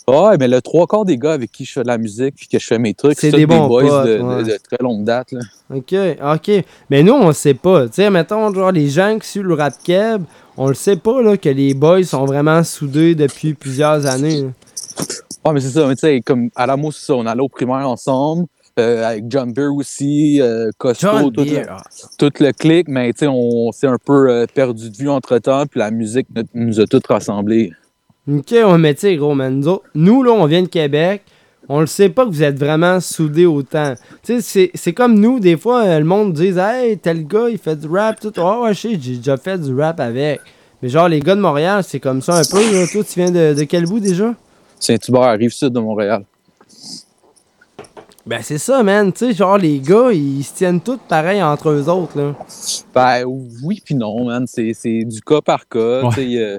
[0.09, 2.49] Ouais, mais le trois quarts des gars avec qui je fais de la musique puis
[2.49, 4.43] que je fais mes trucs, C'est des bons boys potes, de, de- ouais.
[4.43, 5.31] de très longue date.
[5.31, 5.41] Là.
[5.73, 6.65] Ok, ok.
[6.91, 7.87] Mais nous, on sait pas.
[7.87, 10.24] Tu sais, mettons, genre, les gens qui suivent le rap keb,
[10.57, 14.41] on le sait pas, là, que les boys sont vraiment soudés depuis plusieurs années.
[14.43, 14.49] là.
[15.45, 17.49] Ouais, mais c'est ça, mais tu sais, comme à l'amour, c'est ça, on allait au
[17.49, 18.47] primaire ensemble,
[18.78, 21.82] euh, avec John Beer aussi, euh, John tout, le, ah.
[22.19, 25.78] tout le clic, mais on s'est un peu euh, perdu de vue entre temps, puis
[25.81, 27.73] la musique nous, nous a tous rassemblés.
[28.31, 29.59] Ok, on mais tu gros, man.
[29.59, 31.23] Nous, autres- nous, là, on vient de Québec.
[31.69, 33.94] On le sait pas que vous êtes vraiment soudés autant.
[34.23, 37.59] Tu sais, c'est- c'est comme nous, des fois, le monde dit Hey, tel gars, il
[37.59, 38.32] fait du rap, tout.
[38.39, 40.40] Oh, ouais, je sais, j'ai déjà fait du rap avec.
[40.82, 42.59] Mais genre, les gars de Montréal, c'est comme ça un peu.
[42.73, 42.86] Là.
[42.90, 44.35] Toi, tu viens de, de quel bout déjà?
[44.81, 46.24] Saint-Hubert, rive sud de Montréal.
[48.24, 49.12] Ben, c'est ça, man.
[49.12, 52.35] Tu sais, genre, les gars, ils se tiennent tous pareil entre eux autres, là.
[52.94, 53.24] Ben
[53.65, 54.44] oui puis non, man.
[54.47, 56.03] C'est c'est du cas par cas.
[56.03, 56.09] Ouais.
[56.15, 56.59] Tu sais, euh,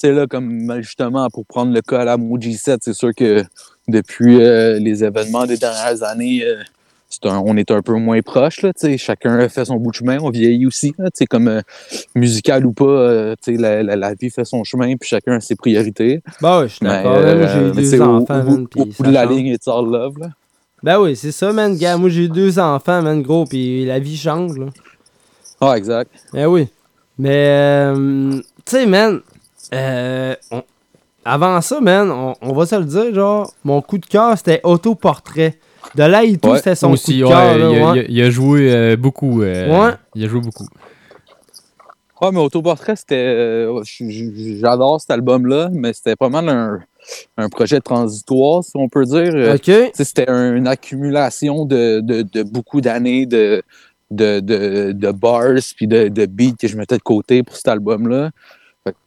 [0.00, 3.10] tu sais, là, comme justement, pour prendre le cas à la Moji 7, c'est sûr
[3.14, 3.42] que
[3.86, 6.56] depuis euh, les événements des dernières années, euh,
[7.10, 8.62] c'est un- on est un peu moins proche.
[8.62, 8.96] Là, tu sais.
[8.98, 10.94] chacun a fait son bout de chemin, on vieillit aussi.
[10.98, 11.60] Là, tu sais, comme euh,
[12.14, 15.32] musical ou pas, euh, tu sais, la, la- la vie fait son chemin, puis chacun
[15.34, 16.22] a ses priorités.
[16.40, 17.18] Ben ouais, je suis d'accord.
[17.76, 20.18] j'ai au- enfants, au, man, au, bout de la ligne, it's all love.
[20.18, 20.28] Là.
[20.84, 21.74] Ben oui, c'est ça, man.
[21.78, 24.66] Gars, moi, j'ai eu deux enfants, man, gros, puis la vie change, là.
[25.62, 26.10] Ah, exact.
[26.34, 26.68] Ben oui.
[27.18, 27.46] Mais,
[27.96, 28.32] euh,
[28.66, 29.20] tu sais, man,
[29.72, 30.62] euh, on-
[31.24, 34.60] avant ça, man, on, on va se le dire, genre, mon coup de cœur, c'était
[34.62, 35.58] Autoportrait.
[35.94, 36.58] De là et tout, Ouais.
[36.58, 37.76] c'était son Aussi, coup de cœur, ouais, il, a, ouais.
[37.96, 39.40] il a- il a joué euh, beaucoup.
[39.42, 39.94] euh, Ouais.
[40.14, 40.66] Il a joué beaucoup.
[42.20, 43.14] Ouais, mais Autoportrait, c'était.
[43.16, 43.82] euh,
[44.60, 46.80] J'adore cet album-là, mais c'était pas mal un,
[47.36, 49.32] un projet transitoire, si on peut dire.
[49.34, 49.52] Euh,
[49.94, 53.62] C'était un- une accumulation de, de- de beaucoup d'années de,
[54.10, 57.68] de, de, de bars puis de, de beats que je mettais de côté pour cet
[57.68, 58.30] album-là.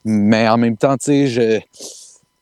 [0.06, 1.60] Mais en même temps, tu sais, je-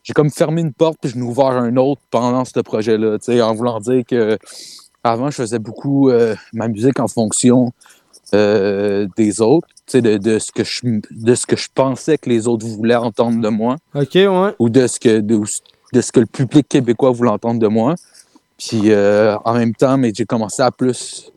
[0.03, 3.17] j'ai comme fermé une porte puis je n'ai ouvert un autre pendant ce projet-là.
[3.19, 4.37] tu sais, En voulant dire que
[5.03, 7.71] avant, je faisais beaucoup euh, ma musique en fonction
[8.35, 10.81] euh, des autres, de, de ce que je,
[11.11, 13.77] de ce que je pensais que les autres voulaient entendre de moi.
[13.93, 14.53] Ok, ouais.
[14.59, 15.41] Ou de ce que, de,
[15.93, 17.95] de ce que le public québécois voulait entendre de moi.
[18.57, 21.31] Puis euh, en même temps, mais j'ai commencé à plus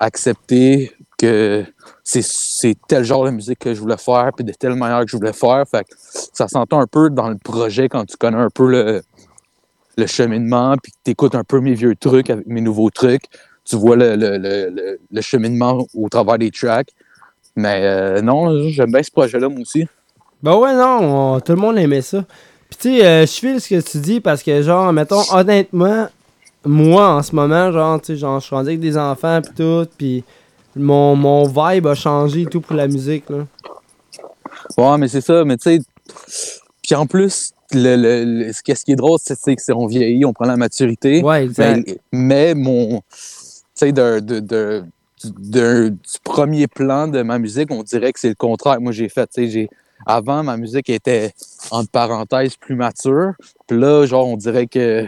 [0.00, 1.64] accepter que
[2.02, 5.10] c'est, c'est tel genre de musique que je voulais faire, puis de telle manière que
[5.10, 5.64] je voulais faire.
[5.70, 9.02] Fait que ça s'entend un peu dans le projet quand tu connais un peu le,
[9.96, 13.24] le cheminement, puis que tu écoutes un peu mes vieux trucs avec mes nouveaux trucs.
[13.64, 16.90] Tu vois le, le, le, le- cheminement au travers des tracks.
[17.56, 19.86] Mais euh, non, j'aime bien ce projet-là, moi aussi.
[20.42, 22.24] Ben ouais, non, on- tout le monde aimait ça.
[22.68, 26.08] Puis tu sais, euh, je file ce que tu dis parce que, genre, mettons, honnêtement,
[26.66, 29.52] moi, en ce moment, genre, tu sais, genre, je suis rendu avec des enfants pis
[29.56, 30.24] tout, puis
[30.76, 33.46] mon, mon vibe a changé et tout pour la musique, là.
[34.76, 35.80] Ouais, mais c'est ça, mais tu sais.
[36.82, 39.62] Puis en plus, le, le- le- ce, qui- ce qui est drôle, c'est c'est que
[39.62, 41.22] c'est- on vieillit, on prend la maturité.
[41.22, 41.82] Ouais, exact.
[41.86, 43.00] Mais, mais mon.
[43.76, 44.84] Tu sais, de, de, de-
[45.24, 48.80] du- premier plan de ma musique, on dirait que c'est le contraire.
[48.80, 49.68] Moi, j'ai fait, tu sais, j'ai.
[50.06, 51.32] Avant, ma musique était,
[51.70, 53.32] entre parenthèses, plus mature.
[53.66, 55.06] Puis là, genre, on dirait que.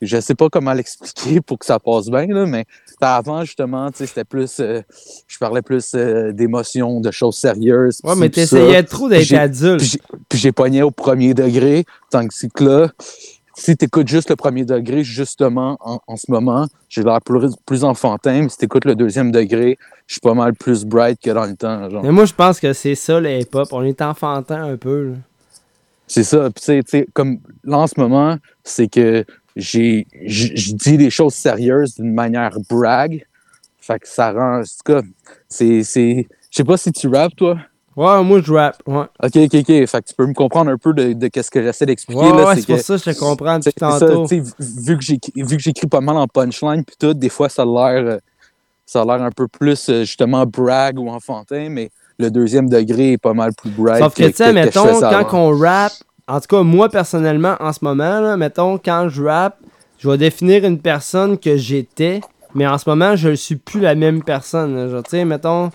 [0.00, 2.64] Je sais pas comment l'expliquer pour que ça passe bien, là, mais
[3.00, 4.58] avant, justement, tu sais, c'était plus.
[4.60, 4.80] euh,
[5.26, 8.00] je parlais plus euh, d'émotions, de choses sérieuses.
[8.04, 9.78] Ouais, mais t'essayais trop d'être adulte.
[9.80, 12.88] puis j'ai- Puis j'ai pogné au premier degré, tant que c'est que là,
[13.62, 17.84] si t'écoutes juste le premier degré, justement, en, en ce moment, j'ai l'air plus, plus
[17.84, 21.46] enfantin, mais si t'écoutes le deuxième degré, je suis pas mal plus bright que dans
[21.46, 21.88] le temps.
[21.88, 22.02] genre.
[22.02, 23.68] Mais moi, je pense que c'est ça, le hip-hop.
[23.72, 25.14] On est enfantin un peu.
[26.06, 26.50] C'est ça.
[26.50, 29.24] Puis, tu sais- tu comme là, en ce moment, c'est que
[29.54, 33.24] j'ai, je dis des choses sérieuses d'une manière brag.
[33.80, 34.60] Fait que ça rend.
[34.60, 35.02] En tout cas,
[35.48, 35.82] c'est-
[36.50, 37.58] Je sais pas si tu rappes, toi.
[37.96, 38.82] Ouais, moi, je rappe.
[38.86, 39.04] Ouais.
[39.22, 39.66] Ok, ok, ok.
[39.66, 42.20] Fait que tu peux me comprendre un peu de, de qu'est-ce que j'essaie d'expliquer.
[42.22, 44.26] Ouais, ouais, c'est pour que- ça que je te comprends depuis c'est ça, tantôt.
[44.58, 47.62] vu que j'écris- vu que j'écris pas mal en punchline puis tout, des fois ça
[47.62, 48.18] a l'air euh,
[48.86, 53.12] ça a l'air un peu plus euh, justement brag ou enfantin, mais le deuxième degré
[53.12, 53.98] est pas mal plus brag.
[54.02, 55.92] Sauf que, tu sais, mettons, quand on rappe,
[56.28, 59.58] en tout cas, moi, personnellement, en ce moment, là, mettons, quand je rappe,
[59.98, 62.20] je vais définir une personne que j'étais,
[62.54, 64.90] mais en ce moment, je ne suis plus la même personne.
[64.90, 65.70] Genre, tu sais, mettons,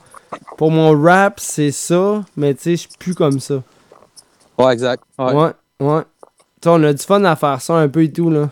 [0.58, 3.62] pour mon rap, c'est ça, mais tu sais, je suis plus comme ça.
[4.58, 5.04] Ouais, exact.
[5.20, 5.34] Ouais.
[5.34, 5.52] Ouais,
[5.82, 6.02] ouais.
[6.62, 8.50] Tu sais, on a du fun à faire ça un peu et tout, là.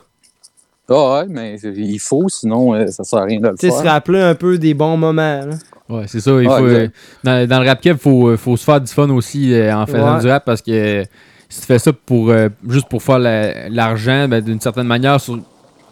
[0.87, 3.75] Ah ouais, mais il faut, sinon euh, ça sert à rien de le Tu sais,
[3.75, 3.91] se faire.
[3.93, 5.55] rappeler un peu des bons moments, là.
[5.89, 6.31] Ouais, c'est ça.
[6.41, 6.87] Il faut, euh,
[7.23, 9.75] dans, dans le rap cap, il faut, euh, faut se faire du fun aussi euh,
[9.75, 10.21] en faisant Ouais.
[10.21, 11.03] du rap parce que euh,
[11.49, 15.19] si tu fais ça pour euh, juste pour faire la- l'argent, ben, d'une certaine manière,
[15.19, 15.39] sur-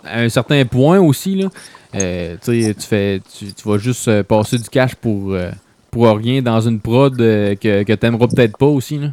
[0.03, 1.47] à un certain point aussi, là,
[1.95, 5.49] euh, tu sais, tu fais tu, tu vas juste euh, passer du cash pour, euh,
[5.93, 8.97] pour rien dans une prod euh, que, que t'aimeras peut-être pas aussi.
[8.97, 9.07] Là.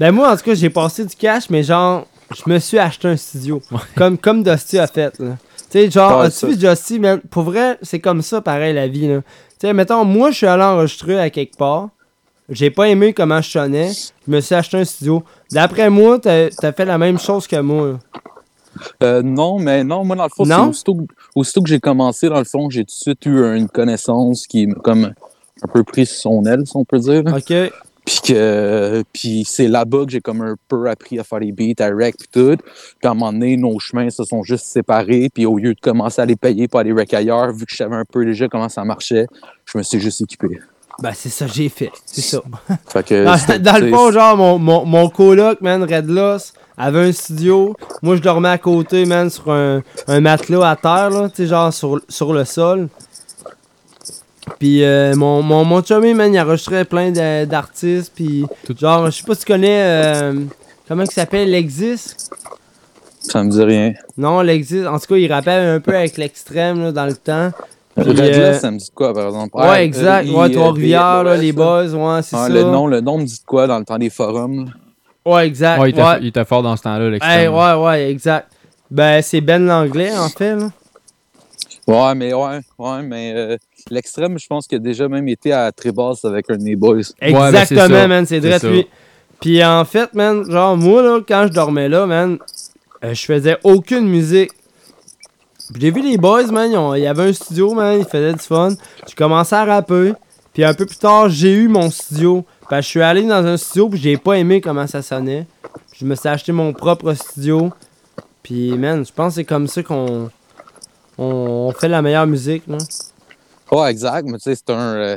[0.00, 3.08] Ben moi, en tout cas, j'ai passé du cash, mais genre, je me suis acheté
[3.08, 3.62] un studio.
[3.96, 5.36] Comme, comme Dusty a fait, là.
[5.70, 7.20] Tu sais, genre, Ouais, as-tu vu Dusty, man?
[7.30, 9.20] Pour vrai, c'est comme ça, pareil, la vie, là.
[9.22, 11.88] Tu sais, mettons, moi, je suis allé enregistrer à quelque part.
[12.48, 13.90] J'ai pas aimé comment je sonnais.
[14.26, 15.24] Je me suis acheté un studio.
[15.50, 17.88] D'après moi, t'as as fait la même chose que moi.
[17.88, 17.98] là.
[19.02, 21.04] Euh, non, mais non, moi, dans le fond, aussitôt, que-
[21.34, 24.68] aussitôt que j'ai commencé, dans le fond, j'ai tout de suite eu une connaissance qui
[24.84, 25.12] comme
[25.66, 27.22] un peu pris son aile, si on peut dire.
[27.26, 27.72] OK.
[28.04, 31.82] Puis que puis c'est là-bas que j'ai comme un peu appris à faire des beats,
[31.84, 32.56] à rec puis tout.
[32.56, 35.28] Puis à un moment donné, nos chemins se sont juste séparés.
[35.34, 37.76] Puis au lieu de commencer à les payer pour aller rec ailleurs, vu que je
[37.76, 39.26] savais un peu déjà comment ça marchait,
[39.64, 40.60] je me suis juste équipé.
[41.02, 41.90] Ben, c'est ça que j'ai fait.
[42.06, 42.40] C'est ça.
[42.88, 47.12] Fait que Dans, le fond, genre, mon, mon, mon coloc, man, Red Loss, avait un
[47.12, 47.74] studio.
[48.02, 51.46] Moi, je dormais à côté, man, sur un, un matelas à terre, là, tu sais,
[51.46, 52.88] genre sur, sur le sol.
[54.58, 57.10] Puis euh, mon, mon, mon chummy, man, il enregistrait plein
[57.44, 58.12] d'artistes.
[58.14, 58.44] Puis,
[58.78, 59.82] genre, je sais pas si tu connais.
[59.82, 60.34] euh,
[60.88, 62.14] comment il s'appelle L'Exis?
[63.20, 63.92] Ça me dit rien.
[64.16, 64.86] Non, L'Exis.
[64.86, 67.50] En tout cas, il rappelle un peu avec l'extrême, là, dans le temps.
[67.96, 69.56] Puis, euh, ça me dit quoi, par exemple?
[69.56, 70.26] Ouais, exact.
[70.26, 72.48] euh, Ouais, il- Trois-Rivières, là, ouais, les boys, ouais, c'est ça.
[72.48, 74.66] Le nom, le nom me dit quoi dans le temps des forums?
[74.66, 74.70] là?
[75.32, 75.80] Ouais, exact.
[75.80, 77.40] Ouais, il était, fort dans ce temps-là, l'extrême.
[77.40, 78.48] Hey, ouais, ouais, exact.
[78.90, 80.70] Ben, c'est Ben Langlais, en fait, là.
[81.86, 83.56] Ouais, mais ouais, ouais, mais euh,
[83.90, 87.02] l'extrême, je pense qu'il a déjà même été à Trébas avec un de mes boys.
[87.20, 88.86] Exactement, man, c'est vrai lui.
[89.40, 92.38] Puis en fait, man, genre, moi, là, quand je dormais là, man,
[93.04, 94.50] euh, je faisais aucune musique.
[95.72, 98.40] Puis J'ai vu les boys, man, il y avait un studio, man, ils faisaient du
[98.40, 98.74] fun.
[99.08, 100.12] Je commençais à rapper.
[100.52, 102.44] Puis un peu plus tard, j'ai eu mon studio.
[102.68, 105.46] Parce que je suis allé dans un studio, puis j'ai pas aimé comment ça sonnait.
[105.94, 107.72] Je me suis acheté mon propre studio.
[108.42, 110.30] Puis, man, je pense que c'est comme ça qu'on
[111.18, 112.78] on, fait la meilleure musique, là.
[113.72, 115.16] Ouais, exact, mais tu sais, c'est un, euh,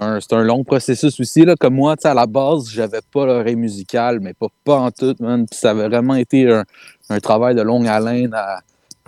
[0.00, 1.44] un, un long processus aussi.
[1.44, 1.54] Là.
[1.58, 5.46] Comme moi, à la base, j'avais pas l'oreille musicale, mais pas, pas en tout, man.
[5.46, 6.64] Puis ça avait vraiment été un,
[7.08, 8.60] un travail de longue haleine à,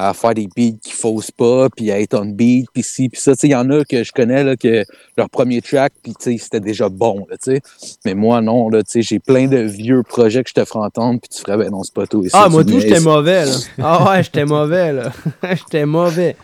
[0.09, 3.21] à faire des beats qui faussent pas, puis à être on beat, puis ci, puis
[3.21, 3.33] ça.
[3.33, 4.85] Tu sais, il y en a que je connais, là, que
[5.17, 7.61] leur premier track, puis tu sais, c'était déjà bon, là, tu sais.
[8.05, 10.81] Mais moi, non, là, tu sais, j'ai plein de vieux projets que je te ferai
[10.81, 12.25] entendre, puis tu ferais, ben non, c'est pas tout.
[12.33, 13.57] Ah, moi tout, j'étais mauvais, là.
[13.83, 15.13] Ah ouais, j'étais mauvais, là.
[15.51, 16.37] j'étais mauvais.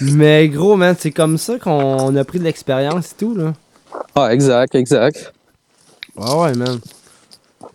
[0.00, 3.52] Mais gros, man, c'est comme ça qu'on a pris de l'expérience et tout, là.
[4.14, 5.32] Ah, exact, exact.
[6.16, 6.78] Ouais, ouais, man.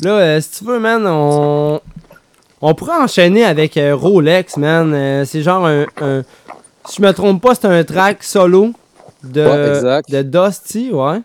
[0.01, 1.81] Là, euh, si tu veux, man, on...
[2.65, 4.93] On pourrait enchaîner avec euh, Rolex, man.
[4.93, 6.21] Euh, c'est genre un, un-
[6.87, 8.71] Si je me trompe pas, c'est un track solo
[9.23, 11.19] de, Ouais, de Dusty, ouais.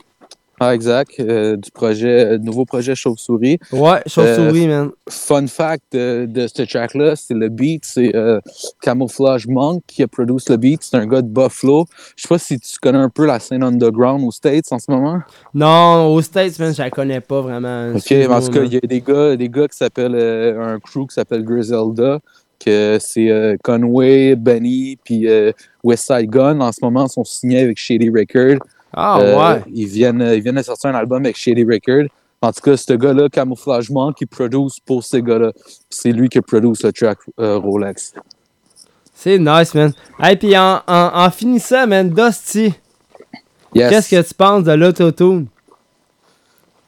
[0.60, 1.12] Ah, exact.
[1.20, 3.59] euh, du projet, euh, nouveau projet Chauve-souris.
[3.72, 4.90] Ouais, Chauve-souris, Euh, man.
[5.09, 8.40] Fun fact de ce track-là, c'est le beat, c'est euh,
[8.82, 10.82] Camouflage Monk qui a produit le beat.
[10.82, 11.86] C'est un gars de Buffalo.
[12.16, 14.90] Je sais pas si tu connais un peu la scène underground aux States en ce
[14.90, 15.18] moment.
[15.55, 17.93] Non, aux States, man, je la connais pas vraiment.
[17.94, 20.74] Ok, mais en tout cas, il y a des gars, des gars qui s'appellent euh,
[20.74, 22.18] un crew qui s'appelle Griselda,
[22.64, 25.52] que c'est euh, Conway, Benny, puis euh,
[25.85, 26.60] Westside Gun.
[26.60, 28.59] En ce moment, ils sont signés avec Shady Records.
[28.93, 29.62] Ah, Euh, ouais.
[29.73, 32.09] Ils viennent, ils viennent de sortir un album avec Shady Records.
[32.40, 35.52] En tout cas, ce gars-là, Camouflage Monk, qui produit pour ces gars-là.
[35.90, 38.15] C'est lui qui produit le track euh, Rolex.
[39.15, 39.93] C'est nice, man.
[40.20, 42.73] Hey, puis en, en, en finissant, man, Dusty,
[43.74, 43.90] Yes.
[43.90, 45.47] qu'est-ce que tu penses de l'autotune?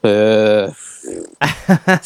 [0.06, 0.68] Euh,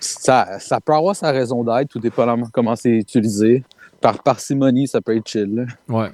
[0.00, 3.62] ça, ça peut avoir sa raison d'être, tout dépendamment comment c'est utilisé.
[4.00, 5.54] Par parcimonie, ça peut être chill.
[5.54, 5.64] là.
[5.88, 6.08] Ouais.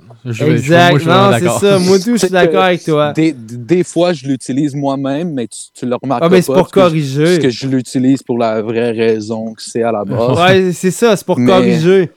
[0.48, 1.06] Exact.
[1.06, 1.78] non, c'est ça.
[1.78, 3.12] Moi, tout, je suis d'accord avec toi.
[3.12, 6.34] Des, des fois, je l'utilise moi-même, mais tu, tu le remarques Ah, pas.
[6.34, 7.24] mais c'est pour je- corriger.
[7.24, 10.36] Parce que je l'utilise pour la vraie raison que c'est à la base.
[10.38, 12.10] Ouais, c'est ça, c'est pour Mais- corriger.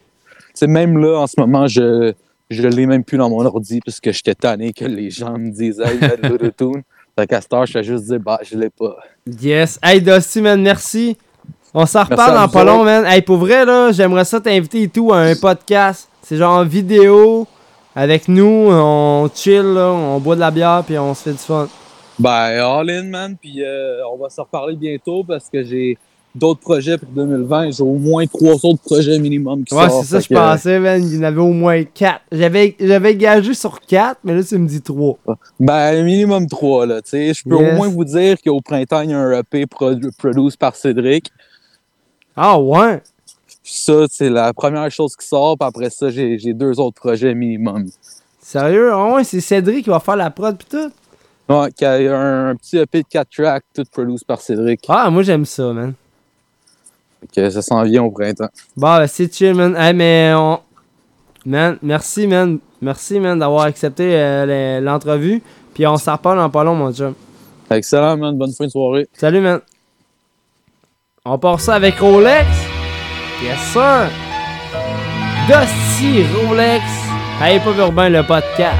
[0.55, 2.13] C'est même là, en ce moment, je
[2.49, 5.51] je l'ai même plus dans mon ordi parce que j'étais tanné que les gens me
[5.51, 6.81] disent Hey, mets de l'autotune.
[7.17, 8.97] Fait qu'à cette heure, je fais juste dire Bah, je l'ai pas.
[9.39, 9.77] Yes.
[9.83, 11.15] Hey, Dusty, man, merci.
[11.73, 13.05] On s'en reparle dans pas long, man.
[13.05, 16.09] Hey, pour vrai, là, j'aimerais ça t'inviter et tout à un podcast.
[16.23, 17.47] C'est genre en vidéo.
[17.95, 21.37] Avec nous, on chill, là, on boit de la bière, puis on se fait du
[21.37, 21.67] fun.
[22.17, 22.29] Ben,
[22.59, 23.35] all in, man.
[23.39, 25.97] Puis euh, on va se reparler bientôt parce que j'ai
[26.35, 27.71] d'autres projets pour 2020.
[27.71, 30.05] J'ai au moins trois autres projets minimum qui Ouais, sortent.
[30.05, 31.03] c'est ça, je que, pensais, man.
[31.03, 32.21] Il y en avait au moins quatre.
[32.31, 35.17] J'avais, j'avais gagé sur quatre, mais là, tu me dis trois.
[35.59, 37.01] Ben, minimum trois, là.
[37.01, 37.73] Tu sais, je peux Yes.
[37.73, 41.31] au moins vous dire qu'au printemps, il y a un EP produ- produit par Cédric.
[42.41, 43.01] Ah, ouais.
[43.63, 45.57] Ça, c'est la première chose qui sort.
[45.57, 47.87] Puis après ça, j'ai deux autres projets minimum.
[48.41, 48.91] Sérieux?
[48.93, 50.89] Ah ouais, c'est Cédric qui va faire la prod, pis tout?
[51.49, 54.85] Ouais, qui a un, un petit EP de 4 tracks, tout produit par Cédric.
[54.87, 55.93] Ah, moi, j'aime ça, man.
[57.35, 58.47] Que ça s'en vient au printemps.
[58.77, 59.75] Bon, ben, c'est chill, man.
[59.75, 60.59] Hey, mais on.
[61.45, 62.59] Man, merci, man.
[62.81, 64.45] Merci, man, d'avoir accepté euh,
[64.79, 65.41] le- l'entrevue.
[65.73, 67.13] Puis on s'en reparle en pas long, mon chum.
[67.69, 68.37] Excellent, man.
[68.37, 69.07] Bonne fin de soirée.
[69.13, 69.59] Salut, man.
[71.31, 72.47] On part ça avec Rolex.
[73.43, 74.09] Yes, sir!
[75.47, 76.83] Dusty Rolex,
[77.39, 78.75] Hey, pas urbain le podcast.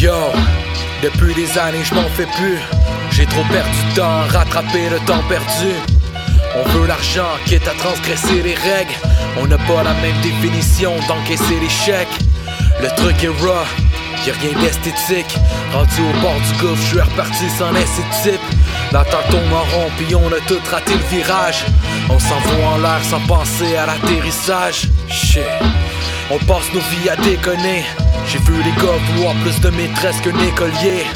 [0.00, 0.14] Yo,
[1.02, 2.58] depuis des années je m'en fais plus.
[3.10, 5.72] J'ai trop perdu temps, rattraper le temps perdu.
[6.56, 8.94] On veut l'argent, quitte à transgresser les règles.
[9.38, 12.08] On n'a pas la même définition d'encaisser l'échec.
[12.80, 13.64] Le truc est raw,
[14.26, 15.38] y'a rien d'esthétique.
[15.72, 18.40] Rendu au bord du gouffre, je suis reparti sans laisser de type.
[18.92, 21.64] La tête tombe en rond, puis on a tout raté le virage.
[22.08, 24.88] On s'envoie en l'air sans penser à l'atterrissage.
[25.08, 25.42] Shit.
[26.30, 27.84] On passe nos vies à déconner.
[28.26, 31.06] J'ai vu les gars vouloir plus de maîtresse qu'un écolier.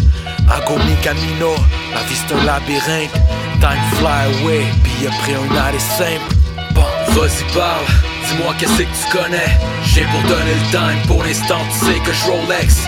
[0.50, 1.54] Agonie Camino,
[1.92, 3.12] la vie un labyrinthe.
[3.60, 6.34] Time fly away, puis après un arrêt simple.
[6.74, 7.86] Bon, vas-y parle,
[8.28, 9.58] dis-moi qu'est-ce que tu connais.
[9.84, 12.86] J'ai pour donner le time, pour l'instant tu sais que je Rolex.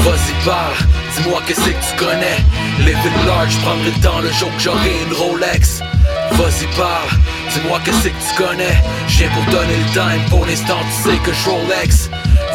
[0.00, 0.76] Vas-y parle,
[1.16, 2.38] dis-moi qu'est-ce que tu connais.
[2.78, 5.80] Living large, prendrai le temps le jour que j'aurai une Rolex.
[6.32, 7.10] Vas-y parle,
[7.52, 8.82] dis-moi qu'est-ce que tu connais.
[9.08, 12.08] J'ai pour donner le time, pour l'instant tu sais que je Rolex.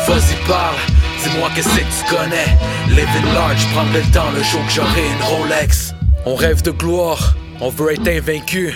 [0.07, 0.77] Vas-y parle,
[1.23, 2.57] dis-moi qu'est-ce que tu connais.
[2.89, 5.93] Living large, prendrai le temps le jour que j'aurai une Rolex.
[6.25, 8.75] On rêve de gloire, on veut être invaincu.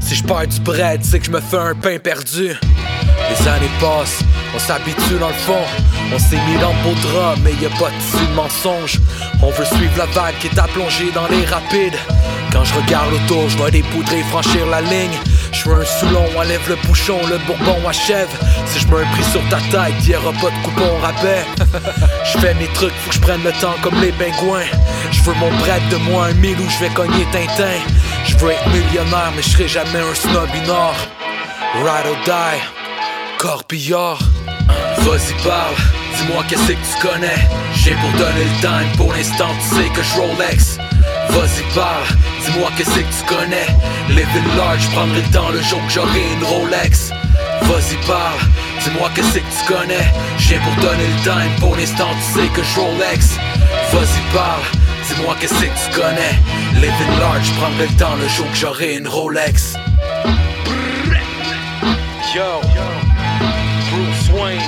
[0.00, 2.54] Si je perds du bread, c'est que je me fais un pain perdu.
[3.30, 4.20] Les années passent,
[4.54, 5.64] on s'habitue dans le fond.
[6.14, 8.98] On s'est mis dans le beau drap, mais y a pas de de mensonge.
[9.42, 11.98] On veut suivre la vague qui est à plonger dans les rapides.
[12.52, 15.18] Quand je regarde autour, je vois des poudrés franchir la ligne.
[15.52, 18.28] Je suis un soulon, enlève le bouchon, le bourbon achève.
[18.66, 21.44] Si je mets un prix sur ta tête, y'aura pas de coupon rabais.
[22.24, 24.68] Je fais mes trucs, faut que je prenne le temps comme les pingouins.
[25.10, 27.80] Je veux mon bread de moi un mille où je vais cogner Tintin.
[28.26, 30.96] Je veux être millionnaire, mais je serai jamais un snobinard.
[31.74, 32.60] Ride or die,
[33.38, 34.18] corbillard.
[34.98, 35.74] Vas-y parle,
[36.16, 37.48] dis-moi qu'est-ce que tu connais.
[37.74, 40.78] J'ai pour donner le time, pour l'instant tu sais que je Rolex.
[41.30, 42.06] Vas-y parle,
[42.44, 43.66] dis-moi qu'est-ce que tu connais.
[44.08, 47.10] Living large, prendrai le temps le jour que j'aurai une Rolex.
[47.62, 48.40] Vas-y parle,
[48.82, 50.12] dis-moi qu'est-ce que tu connais.
[50.38, 53.36] J'ai pour donner le time, pour l'instant tu sais que je Rolex.
[53.92, 54.62] Vas-y parle,
[55.08, 56.34] dis-moi qu'est-ce que tu connais.
[56.74, 59.74] Living large, prendrai le temps le jour que j'aurai une Rolex.
[62.34, 62.60] Yo,
[63.90, 64.60] Bruce Wayne,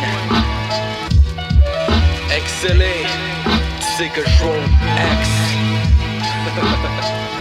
[2.34, 3.04] excellé,
[3.44, 5.59] tu sais que je roll
[6.40, 7.39] ハハハハ!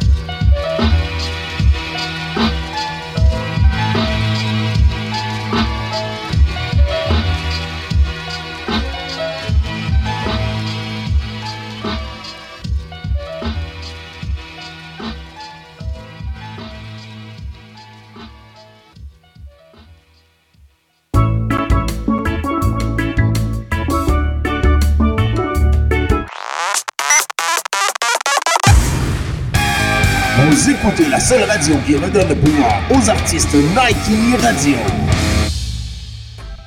[30.89, 34.75] Écoutez la seule radio qui redonne le pouvoir aux artistes Nike Radio.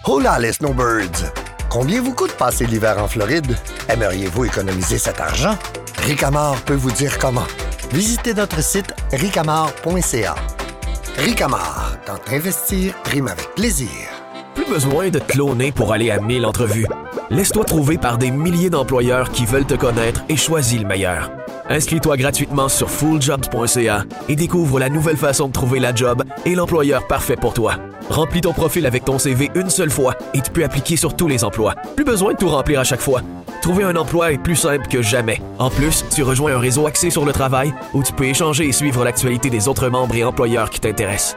[0.05, 1.33] Hola les snowbirds!
[1.69, 3.57] Combien vous coûte passer l'hiver en Floride?
[3.89, 5.57] Aimeriez-vous économiser cet argent?
[5.99, 7.47] Ricamar peut vous dire comment.
[7.93, 10.35] Visitez notre site ricamar.ca.
[11.19, 13.91] Ricamar, quand investir prime avec plaisir.
[14.55, 16.87] Plus besoin de te cloner pour aller à 1000 entrevues.
[17.31, 21.31] Laisse-toi trouver par des milliers d'employeurs qui veulent te connaître et choisis le meilleur.
[21.69, 27.07] Inscris-toi gratuitement sur fulljobs.ca et découvre la nouvelle façon de trouver la job et l'employeur
[27.07, 27.77] parfait pour toi.
[28.11, 31.29] Remplis ton profil avec ton CV une seule fois et tu peux appliquer sur tous
[31.29, 31.75] les emplois.
[31.97, 33.23] Plus besoin de tout remplir à chaque fois.
[33.63, 35.41] Trouver un emploi est plus simple que jamais.
[35.59, 38.73] En plus, tu rejoins un réseau axé sur le travail où tu peux échanger et
[38.73, 41.37] suivre l'actualité des autres membres et employeurs qui t'intéressent.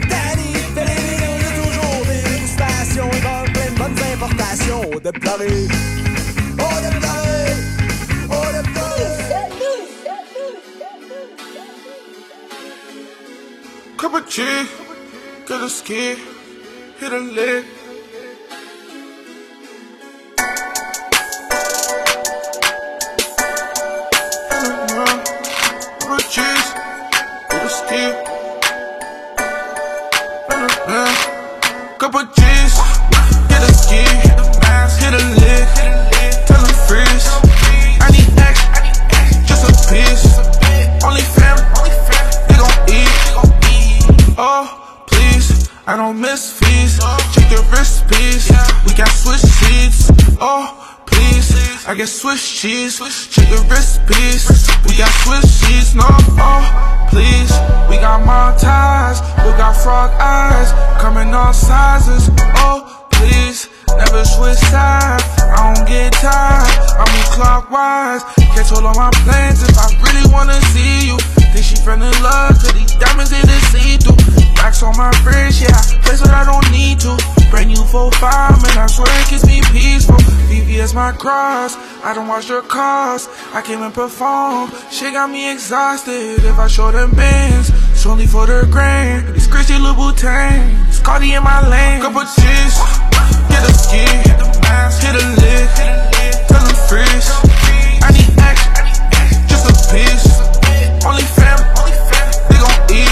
[4.31, 5.47] Au déploré.
[5.47, 7.39] Au déploré.
[8.29, 9.07] Au déploré.
[13.97, 14.67] Cup of tea,
[15.47, 16.15] get a ski,
[16.99, 17.65] hit a lick.
[25.99, 26.69] Cup of cheese,
[27.49, 28.03] get a ski.
[31.99, 32.40] Couple G's,
[36.91, 37.27] freeze.
[38.03, 38.59] I need X,
[39.47, 40.27] just a piece.
[41.07, 41.55] Only fam,
[42.47, 43.15] they gon' eat.
[44.37, 44.67] Oh,
[45.07, 46.99] please, I don't miss fees.
[47.33, 48.51] Check the wrist piece.
[48.85, 50.11] We got switch seats.
[50.41, 50.63] Oh,
[51.05, 51.47] please,
[51.87, 52.99] I get Swiss cheese.
[53.31, 54.47] Check the wrist piece.
[54.85, 55.95] We got Swiss cheese.
[55.95, 56.07] No,
[56.43, 57.51] oh, please,
[57.89, 58.19] we got
[58.59, 59.21] ties.
[59.45, 60.69] We got frog eyes,
[61.01, 62.29] coming all sizes.
[62.57, 65.23] Oh, please, never switch sides.
[65.51, 66.67] I don't get tired.
[66.95, 68.23] I move clockwise.
[68.55, 71.17] Catch all my plans if I really wanna see you.
[71.51, 74.15] Think she fell in love, cause these diamonds in the see through.
[74.61, 75.75] Racks on my fridge, yeah.
[76.03, 77.17] Place what I don't need to.
[77.49, 80.15] Brand new 4-5, man, I swear it keeps me peaceful.
[80.51, 81.75] VVS my cross.
[82.03, 83.27] I don't watch your cars.
[83.53, 84.71] I came and perform.
[84.89, 86.43] Shit got me exhausted.
[86.43, 89.35] If I show them bands, it's only for the grand.
[89.35, 90.91] It's Christy Louboutin.
[90.91, 92.01] Scotty in my lane.
[92.01, 93.10] Couple cheese.
[93.51, 94.05] Get a ski.
[95.01, 95.69] Hit a lick.
[96.47, 97.29] Tell them freeze.
[98.01, 98.57] I need X.
[99.49, 100.27] Just a piece.
[101.05, 101.59] Only fam.
[102.47, 103.09] They gon' eat.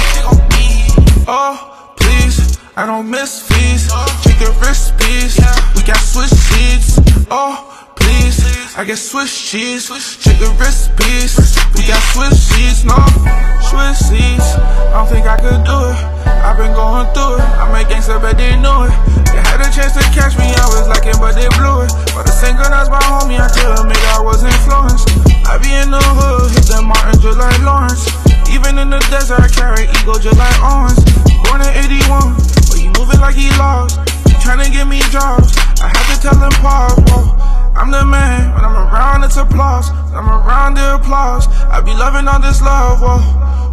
[1.28, 2.58] Oh, please.
[2.76, 3.88] I don't miss fees.
[4.24, 5.38] Check the wrist piece.
[5.76, 7.00] We got switch seats.
[7.32, 7.89] Oh,
[8.80, 9.90] I get Swiss cheese.
[10.22, 10.54] Check the
[11.02, 11.36] piece.
[11.74, 12.86] We got Swiss sheets.
[12.86, 12.96] No,
[13.66, 14.56] Swiss seats.
[14.94, 15.98] I don't think I could do it.
[16.46, 17.50] I've been going through it.
[17.58, 18.94] I make gangsta, but they knew it.
[19.34, 20.54] They had a chance to catch me.
[20.54, 21.92] I was it, but they blew it.
[22.14, 25.10] But the single that's my homie, I tell them nigga I was influenced.
[25.50, 28.06] I be in the hood, hit the Martin just like Lawrence.
[28.54, 31.02] Even in the desert, I carry ego just like Owens.
[31.50, 32.38] Born in 81,
[32.70, 33.98] but he moving like he lost.
[34.40, 36.96] Trying to get me jobs, I had to tell him pause.
[37.10, 37.59] Whoa.
[37.80, 39.90] I'm the man, when I'm around it's applause.
[40.12, 41.48] When I'm around the applause.
[41.72, 43.00] I be loving all this love.
[43.00, 43.24] Whoa.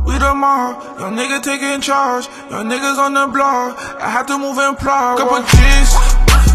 [0.07, 2.29] We the mob, young nigga taking charge.
[2.49, 3.75] Young niggas on the block.
[3.99, 5.19] I had to move and plug.
[5.19, 5.91] Couple G's,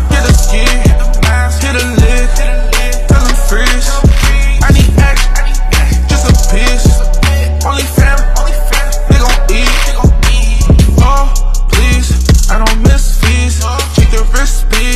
[0.08, 2.32] get a ski, hit a lick,
[3.12, 3.92] tell them freeze.
[4.64, 5.28] I need X,
[6.08, 6.88] just a piece.
[7.68, 8.16] Only fam,
[9.12, 9.68] they gon' eat.
[11.04, 11.28] Oh,
[11.76, 12.16] please,
[12.50, 13.60] I don't miss fees.
[14.00, 14.91] Check the wrist piece.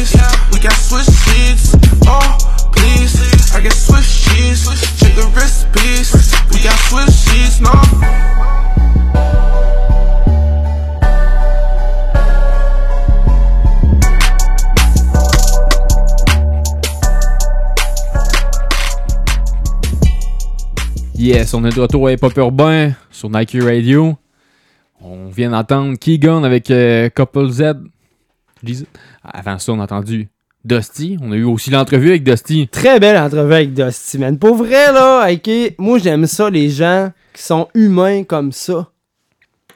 [21.46, 24.16] Est de retour à Hip Hop Urbain sur Nike Radio.
[25.00, 27.74] On vient d'entendre Keegan avec euh, Couple Z.
[29.24, 30.28] Avant ça, on a entendu
[30.66, 31.20] Dusty.
[31.22, 32.68] On a eu aussi l'entrevue avec Dusty.
[32.68, 34.40] Très belle entrevue avec Dusty, man.
[34.40, 38.90] Pour vrai, là, ok, moi j'aime ça, les gens qui sont humains comme ça.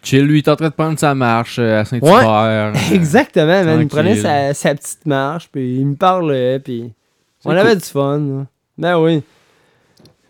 [0.02, 2.74] Chill, lui, il est en train de prendre sa marche euh, à Saint-Hubert.
[2.74, 3.80] Ouais, exactement, man.
[3.80, 6.92] Il prenait sa, sa petite marche, puis il me parlait, puis
[7.46, 8.18] on avait du fun.
[8.18, 8.46] là.
[8.76, 9.22] Ben oui.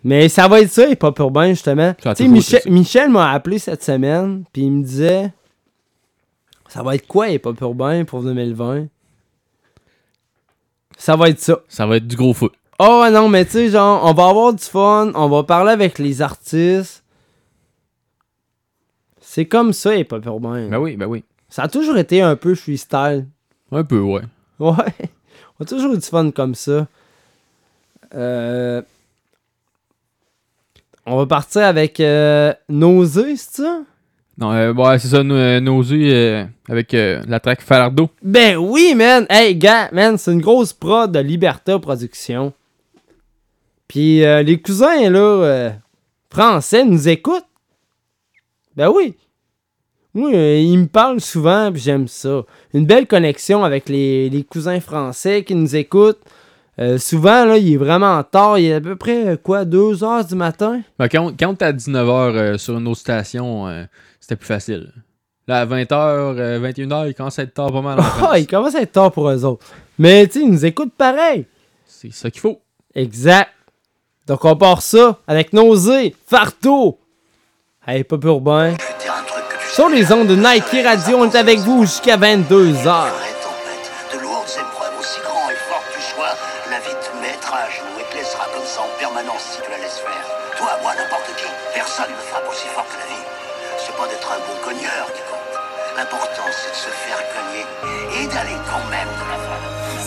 [0.04, 1.94] Mais ça va être ça, Hip Hop Urbain, justement.
[2.16, 2.62] Tu Michel.
[2.68, 5.32] Michel m'a appelé cette semaine, puis il me disait
[6.68, 8.88] Ça va être quoi, Hip Hop Urbain pour 2020
[10.98, 11.60] Ça va être ça.
[11.68, 12.50] Ça va être du gros feu.
[12.80, 16.00] Oh non, mais tu sais, genre, on va avoir du fun, on va parler avec
[16.00, 17.04] les artistes.
[19.20, 20.70] C'est comme ça, Hip Hop Urbain.
[20.70, 21.24] Ben oui, ben oui.
[21.50, 23.28] Ça a toujours été un peu freestyle.
[23.72, 24.22] Un peu, ouais.
[24.60, 24.72] Ouais.
[25.60, 26.88] On a toujours eu du fun comme ça.
[28.16, 28.82] Euh,
[31.12, 33.82] On va partir avec euh, Nausée, c'est ça?
[34.38, 38.10] Non, euh, ouais, c'est ça, nos, euh, yeux euh, avec euh, la track Falardo.
[38.22, 39.26] Ben oui, man!
[39.28, 42.54] Hey, gars, man, c'est une grosse prod de Liberta Production.
[43.88, 45.72] Puis les cousins, là,
[46.30, 47.48] français, nous écoutent.
[48.76, 49.16] Ben oui.
[50.14, 50.32] Oui,
[50.64, 52.44] ils me parlent souvent, puis j'aime ça.
[52.76, 56.22] Une belle connexion avec les, les cousins français qui nous écoutent.
[56.80, 58.58] Euh, souvent, là, il est vraiment tard.
[58.58, 60.82] Il est à peu près, euh, quoi, 2 heures du matin?
[60.98, 63.84] Ben, quand, quand t'es à 19h sur une autre station, euh,
[64.20, 64.94] c'était plus facile.
[65.48, 68.00] Là, à 20h, 21h, il commence à être tard pas mal.
[68.22, 69.66] Ah, il commence à être tard pour eux autres.
[69.98, 71.46] Mais, tu sais, ils nous écoutent pareil.
[71.86, 72.62] C'est ça qu'il faut.
[72.96, 73.50] Exact.
[74.28, 77.00] Donc, on part ça avec Nausée, Farto.
[77.86, 78.76] Hey, pas urbain.
[79.74, 83.08] Sur les ondes de Nike Radio, on est avec vous jusqu'à 22h.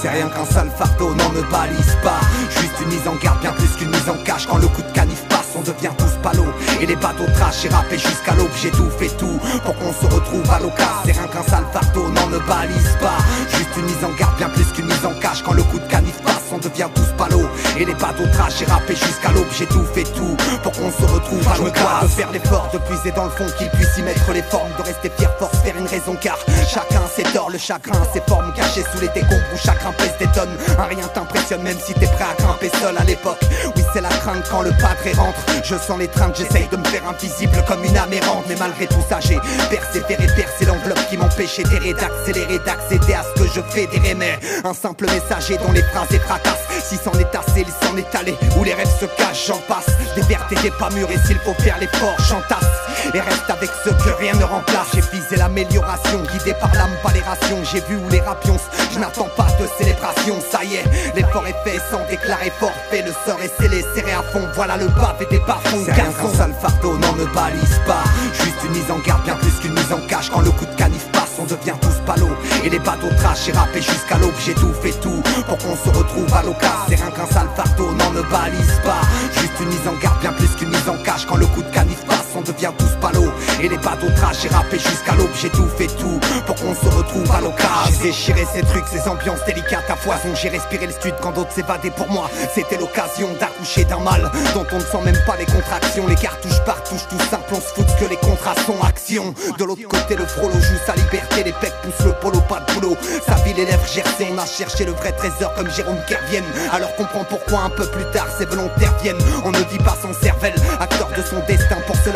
[0.02, 2.18] C'est rien qu'un sale fardeau, non ne balise pas
[2.50, 4.90] Juste une mise en garde, bien plus qu'une mise en cache Quand le coup de
[4.90, 6.52] canif passe on devient tous palos.
[6.80, 10.06] Et les bateaux trash et rappé jusqu'à l'aube, j'ai tout fait tout pour qu'on se
[10.12, 11.02] retrouve à l'occasion.
[11.04, 13.18] C'est rien qu'un sale fardeau, non, ne balise pas.
[13.48, 15.42] Juste une mise en garde, bien plus qu'une mise en cache.
[15.42, 16.01] Quand le coup de canif
[16.62, 17.48] devient tous palos.
[17.78, 21.12] Et les bateaux trash et rappé jusqu'à l'aube, j'ai tout fait tout pour qu'on se
[21.12, 22.02] retrouve à l'occasion.
[22.02, 24.82] De faire l'effort, de puiser dans le fond, qu'il puisse y mettre les formes, de
[24.82, 28.84] rester fier, force, faire une raison, car chacun ses torts, le chagrin, ses formes cachées
[28.92, 30.56] sous les décombres où chacun pèse des tonnes.
[30.78, 33.40] Un rien t'impressionne, même si t'es prêt à grimper seul à l'époque.
[33.76, 35.40] Oui, c'est la crainte quand le padre rentre.
[35.64, 38.44] Je sens les trains, j'essaye de me faire invisible comme une âme errante.
[38.48, 39.38] Mais malgré tout ça, j'ai
[39.70, 40.26] persévéré,
[40.62, 44.74] percé l'enveloppe qui m'empêchait d'errer, d'accélérer, d'accéder à ce que je fais des mais Un
[44.74, 46.66] simple messager dont les phrases fracassent.
[46.84, 48.34] Si s'en est assez, il s'en est allé.
[48.58, 49.86] Où les rêves se cachent, j'en passe.
[50.14, 52.66] Des vertes et des pas mûres, et s'il faut faire l'effort, j'entasse.
[53.14, 54.88] Et reste avec ce que rien ne remplace.
[54.94, 57.62] J'ai visé l'amélioration, guidé par l'âme, pas les rations.
[57.64, 58.56] J'ai vu où les rapions,
[58.92, 60.36] je n'attends pas de célébration.
[60.50, 63.02] Ça y est, l'effort est fait sans déclarer forfait.
[63.04, 64.46] Le sort est scellé, serré à fond.
[64.54, 64.86] Voilà le
[65.20, 65.42] et des.
[65.84, 68.04] C'est rien qu'un sale fardeau, n'en me balise pas.
[68.32, 70.30] Juste une mise en garde, bien plus qu'une mise en cache.
[70.30, 72.36] Quand le coup de canif passe, on devient tous palos.
[72.64, 74.34] Et les bateaux trash et rappé jusqu'à l'aube.
[74.44, 76.86] J'ai tout fait tout pour qu'on se retrouve à l'occasion.
[76.88, 79.02] C'est rien qu'un sale fardeau, n'en balise pas.
[79.40, 81.26] Juste une mise en garde, bien plus qu'une mise en cache.
[81.26, 83.30] Quand le coup de canif passe, devient tous palos.
[83.62, 85.30] Et les bateaux trash et rappé jusqu'à l'aube.
[85.40, 87.92] J'ai tout fait tout pour qu'on se retrouve à l'occasion.
[88.00, 90.34] J'ai déchiré ces trucs, ces ambiances délicates à foison.
[90.34, 92.30] J'ai respiré le stud quand d'autres s'évadaient pour moi.
[92.54, 96.06] C'était l'occasion d'accoucher d'un mal dont on ne sent même pas les contractions.
[96.06, 99.34] Les cartouches partouches, tout simple, on se fout que les contrats sont action.
[99.58, 101.44] De l'autre côté, le frollo joue sa liberté.
[101.44, 102.96] Les pecs poussent le polo, pas de boulot.
[103.26, 104.28] Sa vie, les lèvres gercées.
[104.32, 106.44] On a cherché le vrai trésor comme Jérôme Kervienne.
[106.72, 109.22] Alors comprend pourquoi un peu plus tard ces volontaires viennent.
[109.44, 112.10] On ne vit pas sans cervelle, acteur de son destin pour se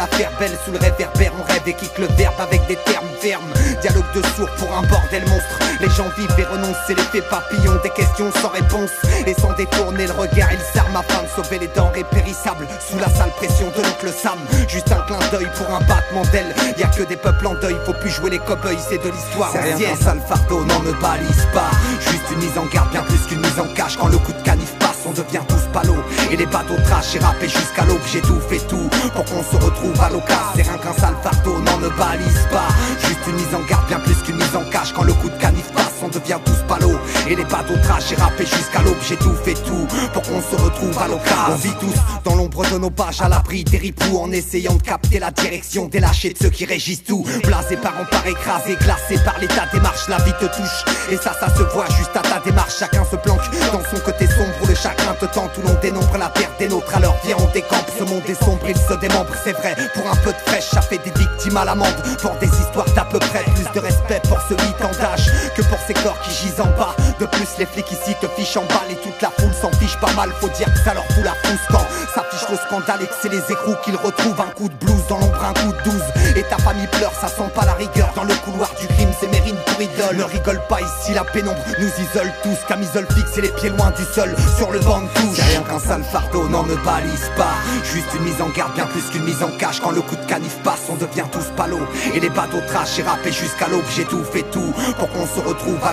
[0.64, 3.52] Sous le réverbère, on rêve et kick le verbe avec des termes fermes.
[3.82, 5.58] Dialogue de sourds pour un bordel monstre.
[5.80, 7.74] Les gens vivent et renoncent, c'est l'effet papillon.
[7.82, 8.90] Des questions sans réponse
[9.26, 10.48] et sans détourner le regard.
[10.52, 12.66] Il s'arme afin de sauver les denrées périssables.
[12.80, 14.38] Sous la sale pression de l'oncle Sam.
[14.68, 16.54] Juste un clin d'œil pour un battement d'aile.
[16.78, 19.50] Y a que des peuples en deuil, faut plus jouer les cow-boys, c'est de l'histoire.
[19.52, 21.70] C'est rien qu'un sale fardeau, n'en me balise pas.
[22.00, 23.96] Juste une mise en garde, bien plus qu'une mise en cache.
[23.98, 26.02] Quand le coup de canif passe, on devient tous palos.
[26.30, 28.00] Et les bateaux trash et rappé jusqu'à l'aube.
[28.12, 30.36] J'ai tout fait tout pour qu'on se retrouve à l'occasion.
[30.56, 32.68] C'est rien qu'un sale fardeau, n'en me balise pas.
[32.98, 34.92] Juste une mise en garde, bien plus qu'une mise en cache.
[34.92, 36.98] Quand le coup de canif passe, on devient tous palos.
[37.28, 38.96] Et les bateaux trash et rappé jusqu'à l'aube.
[39.08, 41.36] J'ai tout fait tout pour qu'on se retrouve à l'occasion.
[41.50, 44.82] On vit tous dans l'ombre de nos pages à l'abri des ripoux en essayant de
[44.82, 47.24] capter la direction des lâchers de ceux qui régissent tout.
[47.44, 50.84] Blasé par par écrasé, glacé par l'état des marches, la vie te touche.
[51.10, 52.78] Et ça, ça se voit juste à ta démarche.
[52.78, 56.28] Chacun se planque dans son côté sombre le chagrin te tente, où l'on dénombre la
[56.28, 56.94] perte des nôtres.
[56.94, 57.90] Alors viens, on décampe.
[57.98, 59.74] Ce monde est sombre, il se démembre, c'est vrai.
[59.94, 61.96] Pour un peu de fraîche, ça fait des victimes à l'amende.
[62.20, 65.62] Pour des histoires d'à peu près plus de respect pour ce 8 ans d'âge que
[65.62, 66.94] pour ces corps qui gisent en bas.
[67.20, 69.98] De plus, les flics ici te fichent en balle et toute la foule s'en fiche
[70.00, 70.30] pas mal.
[70.40, 73.28] Faut dire que ça leur fout la frousse quand s'affiche le scandale et que c'est
[73.28, 74.40] les écrous qu'ils retrouvent.
[74.40, 76.02] Un coup de blues dans l'ombre, un coup de 12.
[76.36, 78.10] Et ta famille pleure, ça sent pas la rigueur.
[78.14, 80.16] Dans le couloir du crime, c'est Mérine pour idole.
[80.16, 82.58] Ne rigole pas ici, la pénombre nous isole tous.
[82.68, 84.34] Camisole fixe et les pieds loin du sol.
[84.56, 85.38] Sur le banc de touche.
[85.38, 87.54] Rien qu'un sale fardeau, n'en me balise pas.
[87.84, 89.80] Juste une mise en garde, bien plus qu'une mise en cache.
[89.80, 91.86] Quand le coup de canif passe, on devient tous palos.
[92.14, 93.84] Et les bateaux trash et jusqu'à l'aube.
[93.94, 95.84] J'ai tout fait tout pour qu'on se retrouve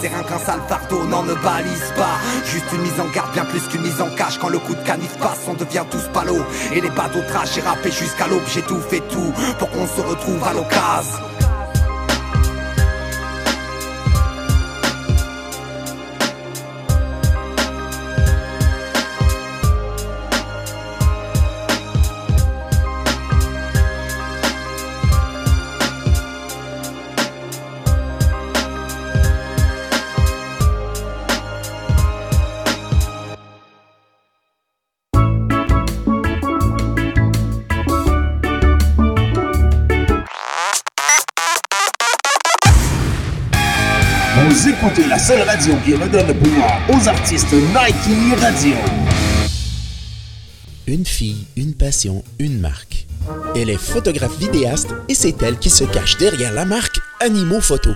[0.00, 2.18] C'est rien qu'un sale fardeau, n'en me balise pas.
[2.44, 4.38] Juste une mise en garde, bien plus qu'une mise en cache.
[4.38, 6.44] Quand le coup de canif passe, on devient tous palos.
[6.74, 8.42] Et les bateaux trash et rappé jusqu'à l'aube.
[8.52, 11.47] J'ai tout fait tout pour qu'on se retrouve à l'occasion.
[44.88, 48.74] Écoutez la seule radio qui redonne le pouvoir aux artistes Nike Radio.
[50.86, 53.06] Une fille, une passion, une marque.
[53.54, 57.90] Elle est photographe vidéaste et c'est elle qui se cache derrière la marque Animaux Photo.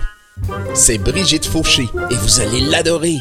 [0.73, 3.17] C'est Brigitte Fauché et vous allez l'adorer.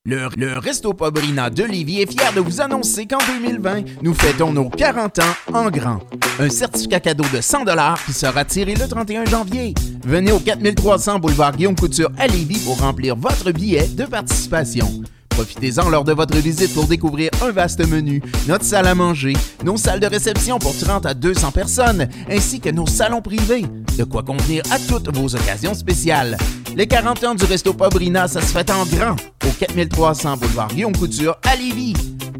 [0.07, 4.53] Le, le Resto Pobrina de Lévis est fier de vous annoncer qu'en 2020, nous fêtons
[4.53, 5.99] nos 40 ans en grand.
[6.39, 7.65] Un certificat cadeau de 100
[8.07, 9.75] qui sera tiré le 31 janvier.
[10.05, 14.89] Venez au 4300 boulevard Guillaume Couture à Lévis pour remplir votre billet de participation.
[15.37, 19.35] Profitez-en lors de votre visite pour découvrir un vaste menu, notre salle à manger,
[19.65, 23.67] nos salles de réception pour 30 à 200 personnes, ainsi que nos salons privés.
[23.99, 26.39] De quoi convenir à toutes vos occasions spéciales.
[26.75, 30.97] Les 40 ans du Resto Pobrina, ça se fait en grand au 4300 boulevard Guillaume
[30.97, 31.93] Couture à Lévis.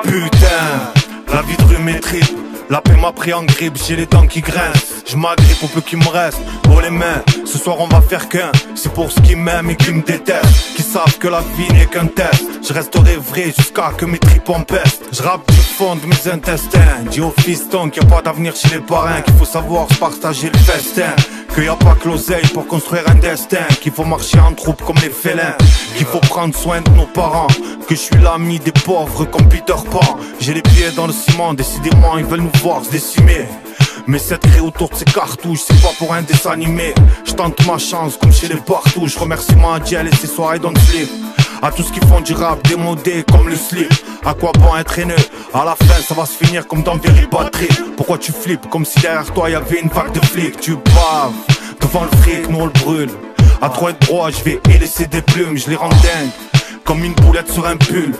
[0.04, 0.92] Putain,
[1.34, 2.38] la vie m'étripe.
[2.70, 5.04] La paix m'a pris en grippe, j'ai les dents qui grincent.
[5.06, 6.40] Je m'agrippe au peu qu'il me reste.
[6.70, 8.52] Oh les mains, ce soir on va faire qu'un.
[8.74, 10.76] C'est pour ceux qui m'aiment et qui me détestent.
[10.76, 12.44] Qui savent que la vie n'est qu'un test.
[12.66, 15.04] Je resterai vrai jusqu'à que mes tripes en pestent.
[15.12, 16.80] Je rappe du fond de mes intestins.
[17.12, 19.22] Dis au fiston qu'il n'y a pas d'avenir chez les parrains.
[19.22, 21.14] Qu'il faut savoir partager le festin.
[21.54, 23.66] Qu'il n'y a pas que l'oseille pour construire un destin.
[23.82, 25.56] Qu'il faut marcher en troupe comme les félins.
[25.98, 27.48] Qu'il faut prendre soin de nos parents.
[27.88, 30.18] Que je suis l'ami des pauvres comme Peter Pan.
[30.40, 33.48] J'ai les pieds dans le ciment, décidément ils veulent nous voir se décimer.
[34.06, 36.94] Mais cette crée autour de ces cartouches, c'est pas pour un dessin animé.
[37.24, 39.08] Je tente ma chance comme chez les partout.
[39.08, 41.10] Je remercie Madiel et ses soirées dans le flip.
[41.62, 43.94] À tous qui font du rap démodé comme le slip.
[44.26, 45.26] À quoi bon être haineux?
[45.54, 47.96] À la fin, ça va se finir comme dans Very Bad Trip.
[47.96, 48.70] Pourquoi tu flippes?
[48.70, 51.32] Comme si derrière toi y avait une vague de flics Tu baves
[51.80, 53.10] devant le fric, nous on le brûle.
[53.62, 56.34] À droite et droit, je vais y laisser des plumes, je les rends dingues.
[56.84, 58.12] Comme une boulette sur un pull.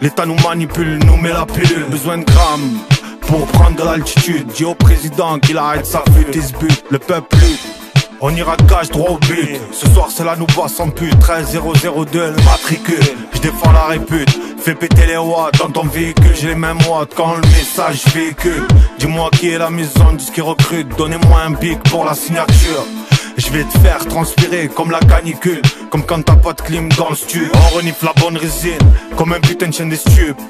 [0.00, 1.86] L'État nous manipule, nous met la pilule.
[1.90, 2.78] Besoin de grammes
[3.22, 4.46] pour prendre de l'altitude.
[4.48, 6.30] Dis au président qu'il arrête sa fuite.
[6.30, 7.36] Dispute, le peuple.
[8.20, 9.60] On ira cache droit au but.
[9.72, 11.18] Ce soir, c'est la nouveau sans pute.
[11.18, 13.16] 13002, le matricule.
[13.34, 14.30] Je défends la répute.
[14.58, 16.34] Fais péter les watts dans ton véhicule.
[16.34, 18.66] J'ai les mêmes watts quand le message véhicule.
[18.98, 20.88] Dis-moi qui est la maison, dis qui recrute.
[20.96, 22.86] Donnez-moi un bic pour la signature.
[23.36, 27.10] Je vais te faire transpirer comme la canicule Comme quand t'as pas de clim dans
[27.10, 28.78] le studio On renifle la bonne résine
[29.16, 30.40] Comme un putain de chaîne des stupes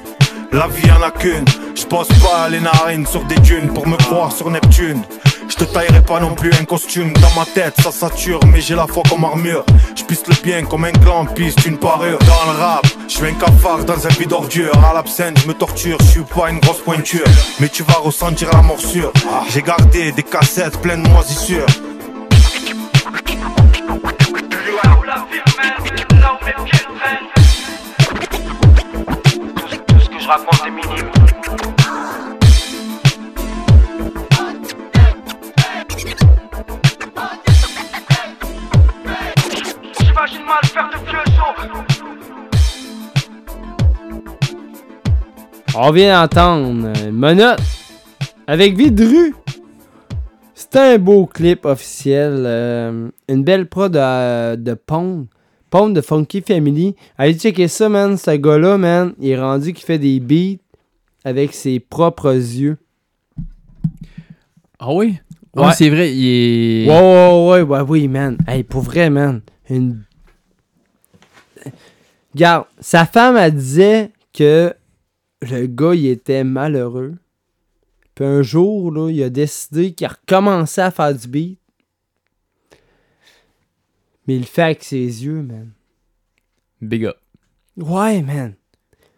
[0.51, 1.45] La vie en a qu'une
[1.75, 5.01] Je pas les narines sur des dunes Pour me croire sur Neptune.
[5.49, 8.75] Je te taillerai pas non plus un costume Dans ma tête ça sature mais j'ai
[8.75, 9.65] la foi comme armure.
[9.95, 12.19] Je le bien comme un clan piste une parure.
[12.19, 14.71] Dans le rap, je suis un cafard dans un vide d'ordure.
[14.83, 17.25] À l'absinthe je me torture, je suis pas une grosse pointure.
[17.59, 19.11] Mais tu vas ressentir la morsure.
[19.49, 21.65] J'ai gardé des cassettes pleines de moisissures
[30.25, 31.11] je raconte est minime.
[39.99, 41.55] J'imagine mal faire de vieux sons.
[45.77, 47.59] On vient d'entendre Monote
[48.47, 49.35] avec Vidru.
[50.55, 52.43] C'était un beau clip officiel.
[52.45, 55.27] euh, une belle prod de, de Pond.
[55.75, 56.95] Pond de Funky Family.
[57.17, 58.15] Allez checker ça, man.
[58.15, 60.57] Ce gars-là, man, il est rendu qu'il fait des beats
[61.25, 62.77] avec ses propres yeux.
[64.79, 65.17] Ah oui?
[65.53, 66.89] Ouais, c'est vrai, il est.
[66.89, 68.37] Ouais, ouais, ouais, ouais, oui, man.
[68.47, 69.41] Hey, pour vrai, man.
[69.69, 70.03] Une.
[72.33, 74.73] Regarde, sa femme, elle disait que
[75.41, 77.15] le gars, il était malheureux.
[78.15, 81.59] Puis un jour, là, il a décidé qu'il recommençait à faire du beat.
[84.27, 85.69] Mais il le fait avec ses yeux, man.
[86.81, 87.15] Big up.
[87.77, 88.53] Ouais, man.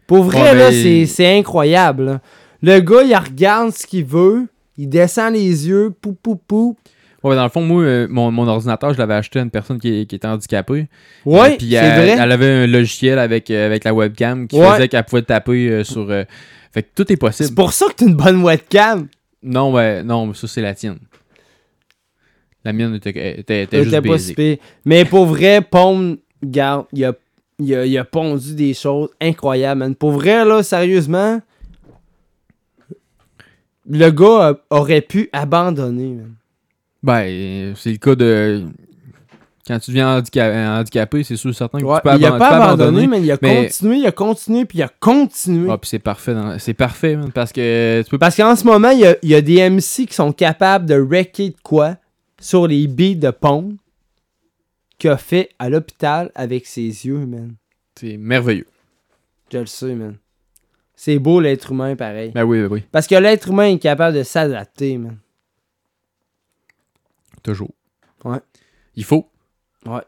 [0.05, 2.03] Pour vrai, Ouais, là, mais- c'est- c'est incroyable.
[2.05, 2.21] là.
[2.61, 4.47] Le gars, il regarde ce qu'il veut.
[4.77, 5.91] Il descend les yeux.
[6.01, 6.77] Pou, pou, pou.
[7.23, 9.79] Ouais, dans le fond, moi, euh, mon, mon ordinateur, je l'avais acheté à une personne
[9.79, 10.87] qui, qui était handicapée.
[11.25, 12.17] Ouais, Euh, puis c'est elle, vrai.
[12.23, 14.69] elle avait un logiciel avec, euh, avec la webcam qui Ouais.
[14.75, 16.07] faisait qu'elle pouvait taper euh, sur.
[16.71, 17.49] Fait que tout est possible.
[17.49, 19.07] C'est pour ça que t'as une bonne webcam.
[19.43, 20.99] Non, ouais, non, mais ça, c'est la tienne.
[22.67, 24.59] La mienne était, était, était juste pas si.
[24.83, 27.13] Mais pour vrai, Pond, garde, il a,
[27.59, 29.95] il, a, il a pondu des choses incroyables, man.
[29.95, 31.39] Pour vrai, là, sérieusement,
[33.89, 36.33] le gars a- aurait pu abandonner, man.
[37.03, 38.63] Ben, c'est le cas de.
[39.65, 42.37] Quand tu deviens handica- handicapé, c'est sûr certain que Ouais, tu peux il a aban-
[42.39, 44.89] pas tu peux abandonné, mais il a mais- continué, il a continué, puis il a
[44.99, 45.69] continué.
[45.71, 46.33] Ah, puis c'est parfait.
[46.33, 49.15] dans- C'est parfait, man, parce que tu peux Parce qu'en ce moment, il y a,
[49.21, 51.95] il y a des MC qui sont capables de wrecker de quoi?
[52.39, 53.77] Sur les beats de Pond
[54.97, 57.55] qu'il a fait à l'hôpital avec ses yeux, man.
[57.95, 58.67] C'est merveilleux.
[59.51, 60.17] Je le sais, man.
[60.95, 62.31] c'est beau l'être humain pareil.
[62.31, 62.83] Ben oui, ben oui.
[62.91, 65.17] Parce que l'être humain est capable de s'adapter, man.
[67.43, 67.73] Toujours.
[68.25, 68.39] Ouais.
[68.95, 69.29] Il faut.
[69.85, 70.01] Ouais.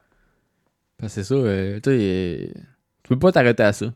[0.97, 2.47] Parce que c'est ça, euh, tu sais, euh,
[3.03, 3.93] tu peux pas t'arrêter à ça.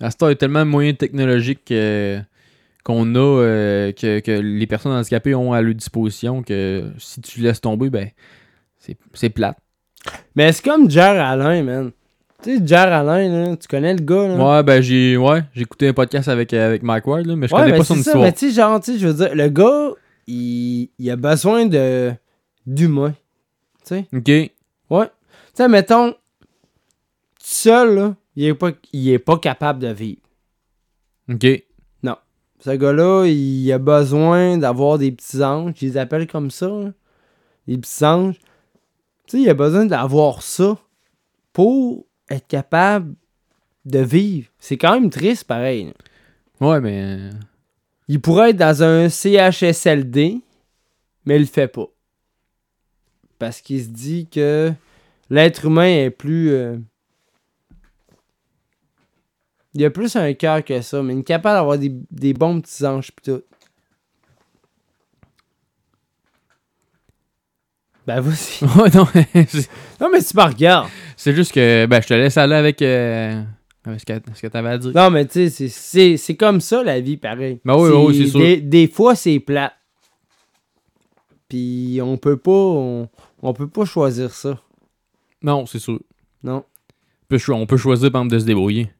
[0.00, 2.20] À ce temps, il y a tellement de moyens technologiques euh,
[2.86, 7.40] qu'on a, euh, que, que les personnes handicapées ont à leur disposition, que si tu
[7.40, 8.10] laisses tomber, ben,
[9.12, 9.58] c'est- plate.
[10.36, 11.90] Mais c'est comme Jer Alain, man.
[12.44, 14.56] Tu sais, Jer Alain, là, tu connais le gars, là?
[14.58, 17.48] Ouais, ben, j'ai ouais, j'ai écouté un podcast avec, euh, avec Mike Ward, là, mais
[17.48, 18.22] je Ouais, connais mais pas son ça, histoire.
[18.22, 19.90] mais tu sais, genre, tu sais, je veux dire, le gars,
[20.28, 22.12] il, il a besoin de
[22.66, 23.14] d'humain.
[23.84, 24.06] Tu sais?
[24.14, 24.28] Ok.
[24.28, 25.06] Ouais.
[25.06, 25.10] Tu
[25.54, 26.16] sais, mettons, tout
[27.40, 30.20] seul, là, il est pas, il est pas capable de vivre.
[31.32, 31.46] Ok.
[32.66, 35.74] Ce gars-là, il a besoin d'avoir des petits anges.
[35.76, 36.66] Je les appelle comme ça.
[36.66, 36.90] là.
[37.68, 38.40] Des petits anges.
[39.28, 40.76] Tu sais, il a besoin d'avoir ça
[41.52, 43.14] pour être capable
[43.84, 44.48] de vivre.
[44.58, 45.92] C'est quand même triste, pareil.
[46.60, 46.68] là.
[46.68, 47.02] Ouais, mais.
[47.04, 47.30] euh,
[48.08, 50.40] Il pourrait être dans un CHSLD,
[51.24, 51.86] mais il le fait pas.
[53.38, 54.72] Parce qu'il se dit que
[55.30, 56.50] l'être humain est plus.
[56.50, 56.78] euh,
[59.76, 62.62] Il a plus un cœur que ça, mais il est capable d'avoir des, des bons
[62.62, 63.42] petits anges pis tout.
[68.06, 68.64] Ben vas-y.
[68.80, 70.88] Ouais, non, mais tu me regardes.
[71.16, 73.42] c'est juste que, ben, je te laisse aller avec, euh,
[73.84, 74.92] avec ce que, ce que t'avais à dire.
[74.94, 77.60] Non, mais tu sais, c'est- comme ça la vie, pareil.
[77.64, 78.40] Ben oui, oui, c'est sûr.
[78.40, 79.72] Des, des fois, c'est plat.
[81.48, 82.50] Puis on peut pas.
[82.50, 83.08] On,
[83.42, 84.58] on peut pas choisir ça.
[85.42, 86.00] Non, c'est sûr.
[86.42, 86.64] Non.
[86.64, 88.90] On peut, cho- on peut choisir, par exemple, de se débrouiller.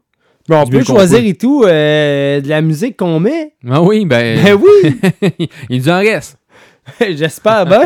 [0.48, 1.26] Mais on peut choisir peut.
[1.26, 3.52] et tout euh, de la musique qu'on met.
[3.68, 4.38] Ah oui, ben.
[4.44, 5.48] Ben oui!
[5.70, 6.38] Il nous en reste.
[7.00, 7.82] J'espère bien.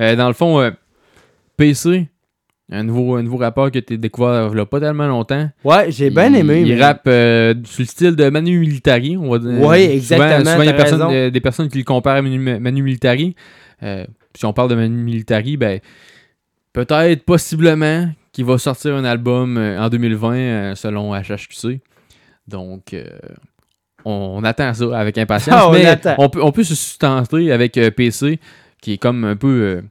[0.00, 0.70] Euh, dans le fond, euh,
[1.56, 2.06] PC,
[2.70, 5.50] un nouveau, un nouveau rappeur que tu découvert il y a pas tellement longtemps.
[5.64, 6.62] Ouais, j'ai bien aimé.
[6.64, 9.60] Il mais- rappe euh, sur le style de Manu Militari, on va dire.
[9.60, 12.38] Ouais, exactement, Souvent, il y a personnes- euh, des personnes qui le comparent à Manu,
[12.38, 13.34] Manu Militari.
[13.82, 15.80] Euh, si on parle de Manu Militari, ben,
[16.72, 21.80] peut-être, possiblement, qu'il va sortir un album euh, en 2020 euh, selon HHQC.
[22.48, 23.06] Donc, euh,
[24.04, 25.54] on, on attend ça avec impatience.
[25.58, 28.40] Ah, on mais on peut, on peut se sustenter avec euh, PC,
[28.80, 29.48] qui est comme un peu.
[29.48, 29.82] euh,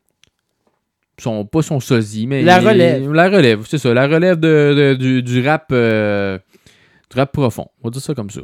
[1.19, 2.41] son, pas son sosie, mais.
[2.41, 3.11] La relève.
[3.13, 3.93] La relève, c'est ça.
[3.93, 5.69] La relève de, de- du, du rap.
[5.71, 7.67] du rap profond.
[7.83, 8.41] On va dire ça comme ça.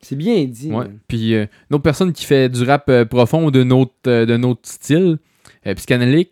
[0.00, 0.70] C'est bien dit.
[0.70, 0.86] Ouais.
[1.08, 5.18] Puis une autre personne qui fait du rap profond de notre, de notre style,
[5.64, 6.30] Psychanalytic,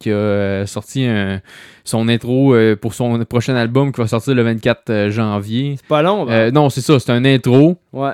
[0.00, 1.40] qui a euh, sorti un-
[1.84, 5.74] son intro euh, pour son prochain album qui va sortir le 24 euh, janvier.
[5.76, 6.32] C'est pas long, ben.
[6.32, 7.76] Euh, non, c'est ça, c'est un intro.
[7.92, 8.12] Ouais.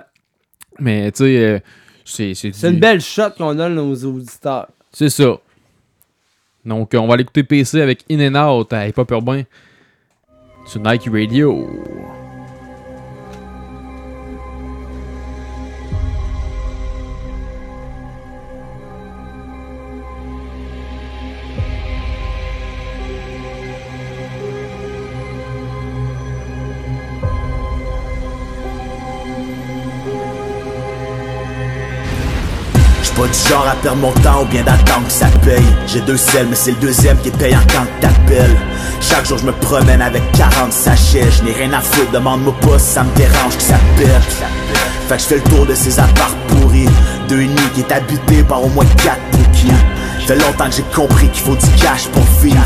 [0.80, 1.62] Mais tu sais,
[2.04, 2.34] c'est.
[2.34, 4.68] C'est une belle shot qu'on donne aux auditeurs.
[4.92, 5.36] C'est ça.
[6.64, 9.42] Donc, on va aller écouter PC avec In and Out à Hip Hop Urbain
[10.66, 11.68] sur Nike Radio.
[33.48, 35.62] Genre à perdre mon temps ou bien d'attendre que ça paye.
[35.86, 38.56] J'ai deux selles mais c'est le deuxième qui est payant quand t'appelles.
[39.00, 41.30] Chaque jour je me promène avec 40 sachets.
[41.30, 44.44] Je n'ai rien à foutre, demande-moi pas si ça me dérange que ça pète.
[45.08, 46.88] Fait que je fais le tour de ces apparts pourris.
[47.28, 50.26] Deux et qui est habité par au moins quatre bouquins.
[50.26, 52.56] Fait longtemps que j'ai compris qu'il faut du cash pour vivre.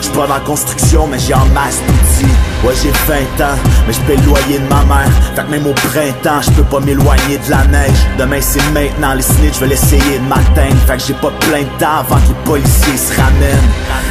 [0.00, 2.32] J'suis pas dans la construction mais j'ai en masse d'outils
[2.66, 3.56] Ouais j'ai 20 ans
[3.86, 5.08] mais je paie le loyer de ma mère.
[5.36, 7.96] Fait que même au printemps je peux pas m'éloigner de la neige.
[8.18, 10.76] Demain c'est maintenant les snitch je vais l'essayer de m'atteindre.
[10.86, 13.70] Fait que j'ai pas plein de temps avant que les policiers se ramènent.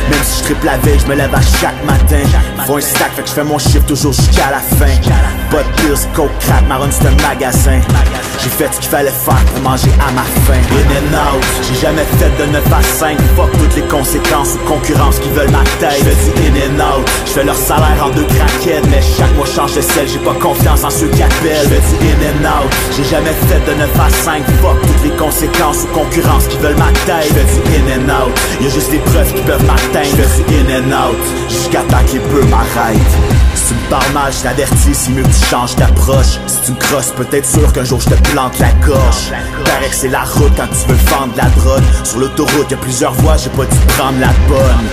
[0.09, 2.23] Même si je triple la veille je me lève à chaque matin.
[2.65, 4.95] Faut un stack fait que je fais mon chiffre toujours jusqu'à la fin.
[5.51, 7.81] Pas de pills, coke, crack, marron c'est un magasin.
[8.41, 10.61] J'ai fait ce qu'il fallait faire pour manger à ma faim.
[10.71, 14.67] In and out, j'ai jamais fait de 9 à 5 Fuck toutes les conséquences ou
[14.67, 15.97] concurrences qui veulent ma tête.
[15.99, 18.25] Je fais in and out, je fais leur salaire en deux
[18.91, 21.63] Mais chaque mois change de sel, j'ai pas confiance en ceux qui appellent.
[21.63, 25.15] Je du in and out, j'ai jamais fait de 9 à 5 Fuck toutes les
[25.15, 27.29] conséquences ou concurrences qui veulent ma tête.
[27.29, 30.17] Je du in and out, y'a juste des preuves qui peuvent m'atteindre.
[30.17, 31.17] Je in and out,
[31.49, 35.23] jusqu'à temps que les bœufs m'arrêtent si tu me parles mal, je t'avertis, c'est mieux
[35.23, 36.39] tu changes d'approche.
[36.47, 39.31] Si tu me crosses, peut-être sûr qu'un jour je te plante la gorge.
[39.65, 41.83] Paraît que c'est la route quand tu veux vendre la drogue.
[42.03, 44.89] Sur l'autoroute, y'a plusieurs voies, j'ai pas dû prendre la bonne.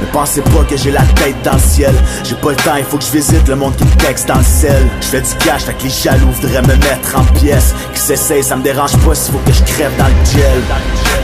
[0.00, 1.94] Ne pensez pas que j'ai la tête dans le ciel.
[2.24, 4.38] J'ai pas le temps, il faut que je visite le monde qui me texte dans
[4.38, 4.88] le sel.
[5.00, 7.74] Je fais du cash, fait que les jaloux voudraient me mettre en pièces.
[7.94, 10.62] Qui s'essaye, ça me dérange pas s'il faut que je crève dans le gel.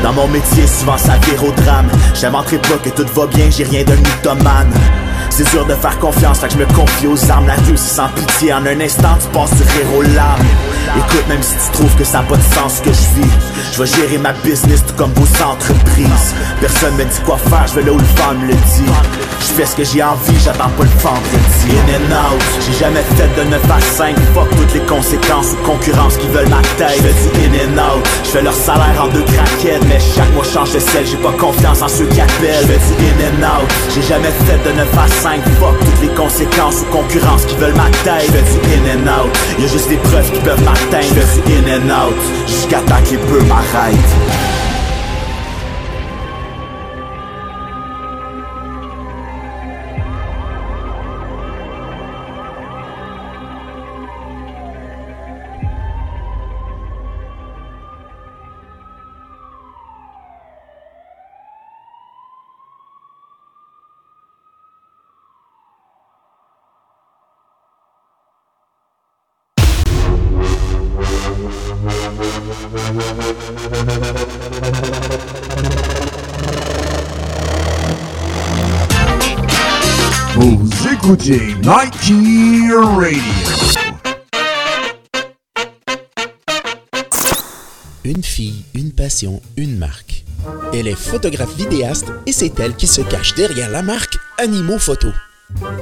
[0.02, 1.88] Dans mon métier, souvent ça vire au drame.
[2.14, 4.72] J'inventerai pas que tout va bien, j'ai rien de mythomane.
[5.30, 7.46] C'est dur de faire confiance, fait que je me confie aux armes.
[7.46, 8.52] La rue, c'est sans pitié.
[8.52, 10.46] En un instant, tu passes du rire aux larmes.
[10.96, 13.30] Écoute, même si tu trouves que ça n'a pas de sens ce que je vis,
[13.72, 16.34] je vais gérer ma business tout comme vos entreprises.
[16.60, 18.92] Personne me dit quoi faire, je vais là où le vent me le dit.
[19.40, 21.68] Je fais ce que j'ai envie, j'attends pas le vendredi.
[21.70, 24.16] In and out, j'ai jamais fait de 9 à 5.
[24.34, 26.96] Fuck toutes les conséquences ou concurrences qui veulent ma tête.
[26.96, 29.84] Je du in and out, je fais leur salaire en deux craquettes.
[29.88, 32.62] Mais chaque mois change de sel, j'ai pas confiance en ceux qui appellent.
[32.62, 35.42] Je du in and out, j'ai jamais fait de 9 à 5.
[35.60, 38.26] Fuck toutes les conséquences ou concurrences qui veulent ma tête.
[38.26, 41.06] Je du in and out, y'a juste des preuves qui peuvent m'atteindre.
[41.14, 42.16] Je du in and out,
[42.46, 44.65] jusqu'à temps peu m'arrêtent.
[88.04, 90.24] Une fille, une passion, une marque.
[90.72, 95.08] Elle est photographe vidéaste et c'est elle qui se cache derrière la marque Animaux Photo.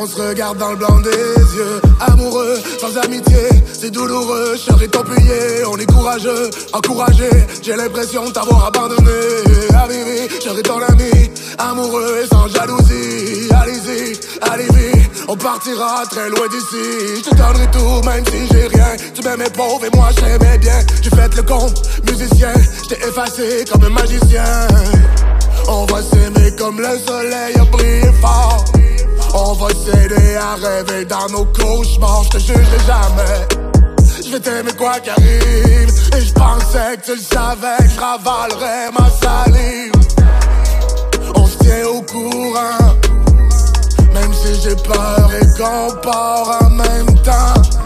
[0.10, 1.82] Se regarde dans le blanc des yeux.
[2.00, 4.58] Amoureux, sans amitié, c'est douloureux.
[4.58, 7.30] Serais ton pilier, on est courageux, encouragé.
[7.62, 9.12] J'ai l'impression de t'avoir abandonné.
[9.76, 11.30] Arrivé, je serai ton ami.
[11.60, 13.50] Amoureux et sans jalousie.
[13.62, 17.22] Allez-y, allez vite, on partira très loin d'ici.
[17.24, 18.96] Je te donnerai tout, même si j'ai rien.
[19.14, 20.80] Tu m'aimais pauvre et moi j'aimais bien.
[21.02, 22.54] J'ai fait le compte, musicien.
[22.84, 24.68] Je t'ai effacé comme un magicien.
[25.68, 28.66] On va s'aimer comme le soleil a brillé fort.
[29.34, 32.24] On va s'aider à rêver dans nos cauchemars.
[32.26, 33.48] Je te jugerai jamais.
[34.26, 35.90] Je vais t'aimer quoi qu'arrive.
[36.18, 39.92] Et je pensais que tu le savais, que je ravalerais ma salive.
[41.36, 42.96] On se tient au courant.
[44.14, 47.79] Même si j'ai peur et qu'on part en même temps.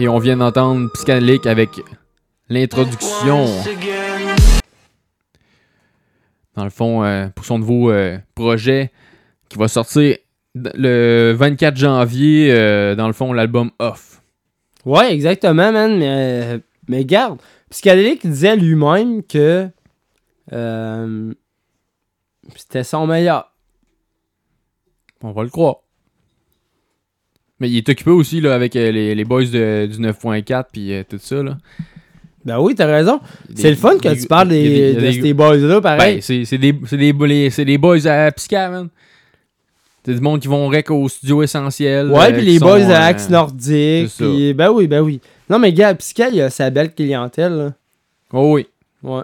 [0.00, 1.68] Et on vient d'entendre Psychanalytic avec
[2.48, 3.44] l'introduction.
[6.56, 8.92] Dans le fond, euh, pour son nouveau euh, projet
[9.50, 10.16] qui va sortir
[10.54, 14.22] le 24 janvier, euh, dans le fond, l'album Off.
[14.86, 15.98] Ouais, exactement, man.
[15.98, 16.58] Mais, euh,
[16.88, 19.68] mais garde, Psychedelic disait lui-même que
[22.56, 23.52] c'était son meilleur.
[25.22, 25.80] On va le croire.
[27.60, 30.92] Mais il est occupé aussi là, avec euh, les, les boys de- du 9.4 puis
[30.94, 31.42] euh, tout ça.
[31.42, 31.58] Là.
[32.44, 33.20] Ben oui, t'as raison.
[33.50, 36.22] Des- C'est le fun quand des- tu parles des, a de des- ces boys-là, pareil.
[36.26, 38.88] Ben, c'est des, des, des boys à Pisca, man.
[40.06, 42.10] C'est du monde qui vont rec au studio essentiel.
[42.10, 44.10] Ouais, euh, puis les sont, boys de Axe Nordique.
[44.16, 45.20] puis- Ben oui, ben oui.
[45.50, 47.52] Non, mais gars, Psycha, il a sa belle clientèle.
[47.52, 47.72] là.
[48.32, 48.66] Oh oui.
[49.02, 49.22] Ouais.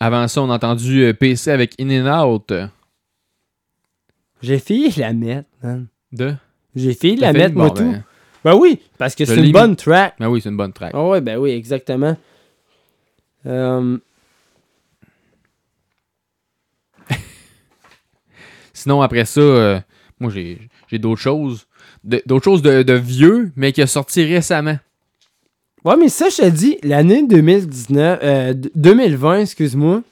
[0.00, 2.52] Avant ça, on a entendu PC avec In and Out.
[4.40, 5.86] J'ai failli la mettre, man.
[6.12, 6.34] De?
[6.76, 7.82] J'ai failli la mettre, moi, tout.
[7.92, 8.04] ben,
[8.44, 10.14] Ben oui, parce que c'est une bonne track.
[10.20, 10.92] Ben oui, c'est une bonne track.
[10.94, 12.16] Ah ouais, ben oui, exactement.
[13.46, 13.98] Euh,
[18.72, 19.80] Sinon, après ça, euh,
[20.20, 20.58] moi, j'ai
[20.88, 21.66] j'ai d'autres choses.
[22.04, 24.78] D'autres choses de, de vieux, mais qui a sorti récemment.
[25.84, 30.02] Ouais, mais ça, je te dis, l'année 2019, euh, d- 2020, excuse-moi,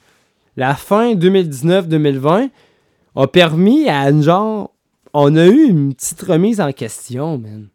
[0.57, 2.49] la fin 2019-2020
[3.15, 4.71] a permis à une genre.
[5.13, 7.67] On a eu une petite remise en question, man.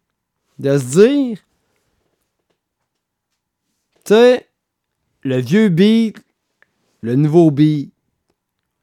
[0.59, 1.38] De se dire.
[4.04, 4.46] Tu sais,
[5.22, 6.16] le vieux beat,
[7.02, 7.92] le nouveau beat,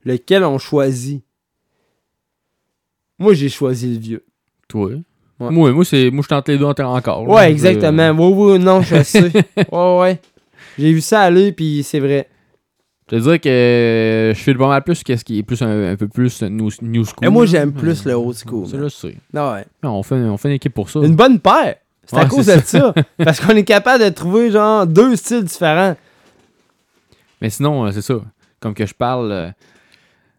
[0.05, 1.23] lequel on choisit?
[3.17, 4.25] Moi, j'ai choisi le vieux.
[4.67, 4.91] Toi?
[5.39, 7.25] Moi, moi, c'est, moi, je tente les deux en- encore.
[7.25, 7.33] là.
[7.33, 8.11] Ouais, exactement.
[8.11, 9.31] Oui, oui, non, je sais.
[9.71, 10.21] ouais, ouais.
[10.77, 12.29] J'ai vu ça aller, puis c'est vrai.
[13.11, 15.95] Je te dirais que je file pas mal plus qu'est-ce qui est plus un, un
[15.95, 17.23] peu plus new, new school.
[17.25, 18.67] Et moi, j'aime plus le old school.
[18.67, 19.15] Ça, je sais.
[19.33, 19.65] Ouais.
[19.83, 20.99] Non, on, fait, on fait une équipe pour ça.
[20.99, 21.75] Une bonne paire.
[22.05, 22.93] C'est à Ouais, cause de ça.
[23.23, 25.95] Parce qu'on est capable de trouver, genre, deux styles différents.
[27.41, 28.15] Mais sinon, euh, c'est ça.
[28.59, 29.49] Comme que je parle, euh,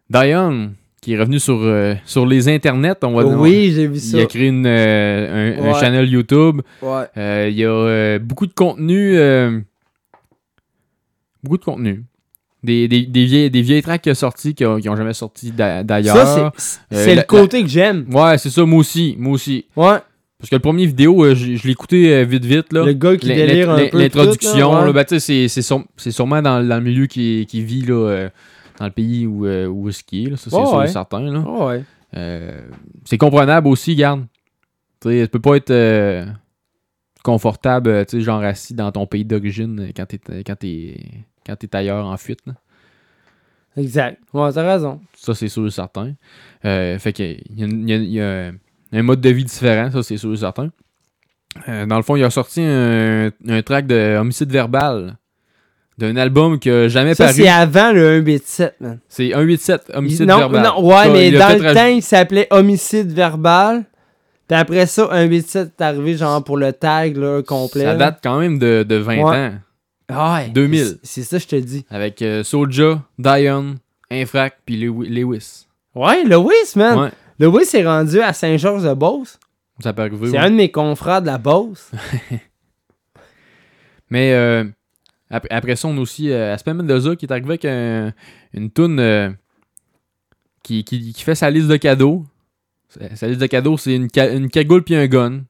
[0.09, 3.99] Diane, qui est revenu sur, euh, sur les internets, on va Oui, on- j'ai vu
[3.99, 4.17] ça.
[4.17, 5.79] Il a créé une, euh, un, un Ouais.
[5.79, 6.61] channel YouTube.
[6.81, 7.49] Ouais.
[7.49, 9.17] Il y a beaucoup de contenu.
[11.43, 12.03] beaucoup de contenu.
[12.63, 15.13] Des, des, des, vieilles, des vieilles tracks qui ont sorti, qui ont, qui ont jamais
[15.13, 16.15] sorti d'a- d'ailleurs.
[16.15, 16.51] Ça,
[16.91, 18.05] c'est- Euh, le côté que j'aime.
[18.13, 19.15] Ouais, c'est ça, moi aussi.
[19.17, 19.65] Moi aussi.
[19.75, 19.97] Ouais.
[20.37, 22.71] Parce que le premier vidéo, euh, je, je l'ai écouté euh, vite, vite.
[22.71, 22.85] Là.
[22.85, 24.93] Le gars qui délire un peu L'introduction, ouais.
[24.93, 27.81] ben, tu sais, c'est- c'est sûre- c'est sûrement dans, dans le milieu qui, qui vit
[27.81, 28.29] là, euh,
[28.79, 30.29] dans le pays où, où est-ce qu'il est.
[30.31, 30.37] Là.
[30.37, 30.87] Ça, c'est sûr et ouais.
[30.87, 31.19] certain.
[31.21, 31.39] Là.
[31.39, 31.83] Ouais,
[32.13, 32.53] ouais.
[33.05, 34.25] C'est comprenable aussi, garde.
[35.01, 35.73] Tu sais, tu peux pas être
[37.23, 40.97] confortable, tu sais, genre assis dans ton pays d'origine quand t'es quand t'es
[41.45, 42.39] quand t'es ailleurs en fuite.
[42.45, 42.53] là.
[43.77, 44.19] Exact.
[44.33, 44.99] Ouais, t'as raison.
[45.15, 46.13] Ça, c'est sûr et certain.
[46.65, 47.39] Euh, fait que il
[47.89, 48.51] y y y a
[48.93, 50.69] un mode de vie différent, ça, c'est sûr et certain.
[51.69, 55.17] Euh, dans le fond, il a sorti un, un track de homicide verbal
[55.97, 57.35] d'un album qui a jamais Ça, paru.
[57.37, 58.99] c'est avant le 187, man.
[59.07, 60.63] C'est 187 homicide non, verbal.
[60.63, 63.83] non, ouais, Ça, mais dans le temps, il s'appelait homicide verbal.
[64.47, 67.83] Puis après ça, 187 est arrivé, genre, pour le tag, là, complet.
[67.83, 69.21] Ça date quand même de, de 20 Ouais.
[69.23, 69.53] ans.
[70.13, 70.49] Ah ouais.
[70.49, 70.99] 2000.
[71.03, 71.85] C'est ça, je te dis.
[71.89, 73.75] Avec euh, Soulja, Dion,
[74.09, 75.67] Infrac, puis Lewi- Lewis.
[75.95, 76.99] Ouais, Lewis, man.
[76.99, 77.09] Ouais.
[77.39, 79.39] Lewis est rendu à Saint-Georges-de-Beauce.
[79.81, 80.27] Ça peut arriver.
[80.27, 80.45] C'est ouais.
[80.45, 81.91] un de mes confrères de la Beauce.
[84.09, 84.65] Mais euh,
[85.29, 88.13] ap- après ça, on a aussi euh, Aspen Mendoza qui est arrivé avec un-
[88.53, 89.29] une toune euh,
[90.63, 92.25] qui, qui, qui fait sa liste de cadeaux.
[92.89, 95.41] Sa- Sa liste de cadeaux, c'est une, ca- une cagoule puis un gun.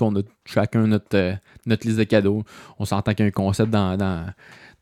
[0.00, 1.34] On a chacun notre, euh,
[1.66, 2.42] notre liste de cadeaux.
[2.78, 4.26] On s'entend qu'il y a un concept dans, dans,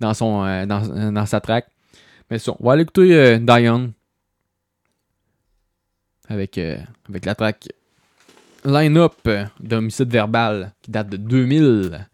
[0.01, 1.67] dans, son, euh, dans, dans sa track.
[2.31, 3.39] Mais ça, on va aller écouter euh,
[6.29, 6.79] avec, euh,
[7.09, 7.69] avec la track
[8.65, 9.29] Line-Up
[9.61, 12.07] d'homicide verbal qui date de 2000.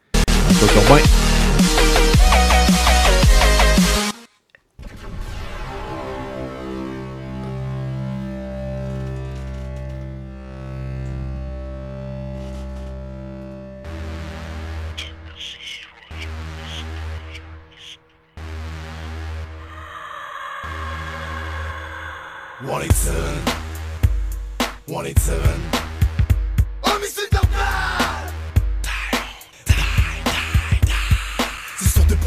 [22.60, 23.14] 187
[24.88, 25.77] 187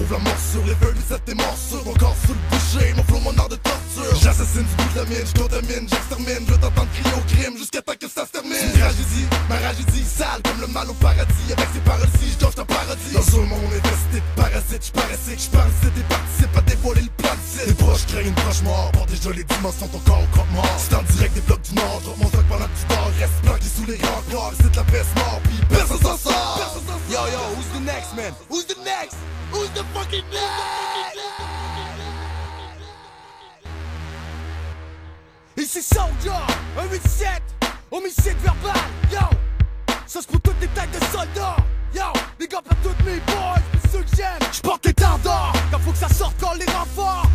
[0.02, 3.38] T'éprouves la morsure, les feuilles de tes morsures Encore sous le boucher, mon flow, mon
[3.38, 4.16] art de torture.
[4.22, 6.44] J'assassine bout de la mine, je contamine, j'extermine.
[6.48, 8.58] Je t'entends crier au crime jusqu'à temps que ça se termine.
[8.58, 11.54] Une tragédie, ma tragédie sale comme le mal au paradis.
[11.54, 13.14] Avec ces parodies, je ta parodie.
[13.14, 15.96] Dans un monde infesté de parasites, je parasite, je parasite.
[15.98, 19.30] Et participe à dévoiler le plan de Tes proches craignent une proche mort, pour déjà
[19.30, 20.78] les dimensions ton corps au mort.
[20.82, 23.12] C'est en direct des blocs du nord, mon sac pendant que tu dors.
[23.20, 26.58] Reste planqué sous les remparts, c'est de la peste mort, puis personne s'en sort.
[27.12, 28.34] Yo yo, who's the next man?
[28.50, 29.21] Who's the next?
[29.52, 30.82] Who's the fucking next?
[35.58, 36.32] Ici Soldier,
[36.76, 37.42] 187,
[37.92, 38.74] homicide verbal,
[39.12, 39.20] yo.
[40.08, 41.58] Ça c'est pour toutes les têtes de soldats,
[41.94, 42.12] yo.
[42.40, 44.40] Big up à toutes mes boys, pis ceux que j'aime.
[44.52, 47.31] J'porte les tendards, quand faut que ça sorte quand les renforts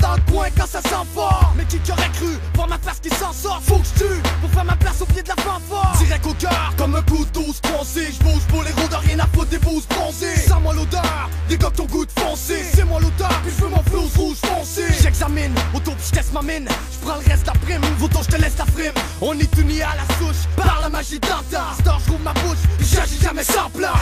[0.00, 1.52] Dans le coin quand ça sent fort.
[1.56, 3.60] Mais qui qui aurait cru voir ma place qui s'en sort?
[3.66, 5.96] Faut que j'tue pour faire ma place au pied de la fanfare.
[5.98, 9.58] Direct au cœur, comme un couteau sponsé J'bouge pour les rôdeurs, rien à foutre des
[9.58, 10.36] bouses bronzées.
[10.46, 14.08] Sans moi l'odeur, qui ont goût de foncé C'est moi l'odeur, puis j'veux mon flow
[14.16, 14.84] rouge foncé.
[15.02, 16.68] J'examine, auto pis j'teste ma mine.
[16.92, 18.94] J'prends le reste la prime, Vauton j'te laisse la frime.
[19.20, 22.86] On est unis à la souche, par la magie d'antan Star j'rouvre ma bouche, pis
[22.86, 23.92] j'agis jamais sans plan.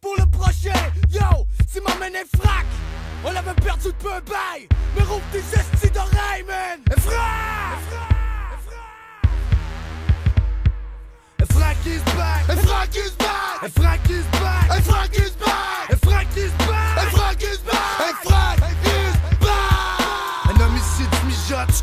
[0.00, 0.80] Pour le prochain,
[1.12, 2.64] yo, si ma main frac
[3.30, 6.80] On avait perdu de peu bail Mais rouvre tes estis d'oreilles, man.
[6.98, 7.78] Frac
[11.40, 15.37] Et Frank is back Frank is back Frank is back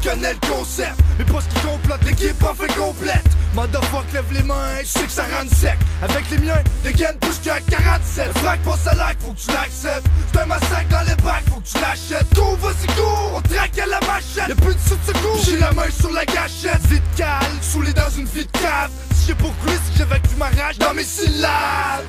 [0.06, 0.94] connais le concept.
[1.18, 3.26] Mais pas ce qui complète, l'équipe en fait complète.
[3.56, 5.78] Motherfuck, lève les mains, je sais que ça rend sec.
[6.04, 8.28] Avec les miens, les gaines poussent qu'à 47.
[8.28, 10.08] Le frac passe à l'acte, faut que tu l'acceptes.
[10.32, 12.34] C'est un massacre dans les bacs, faut que tu l'achètes.
[12.36, 14.50] Go, vas-y, go, on traque à la machette.
[14.50, 16.86] Y'a plus de sous de secours, j'ai la main sur la gâchette.
[16.88, 18.92] Vite cale, saoulé dans une vie de cave.
[19.16, 22.04] Si j'ai pour c'est que j'évacue ma rage dans mes syllabes.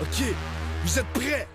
[0.00, 0.24] Ok,
[0.84, 1.48] vous êtes prêts?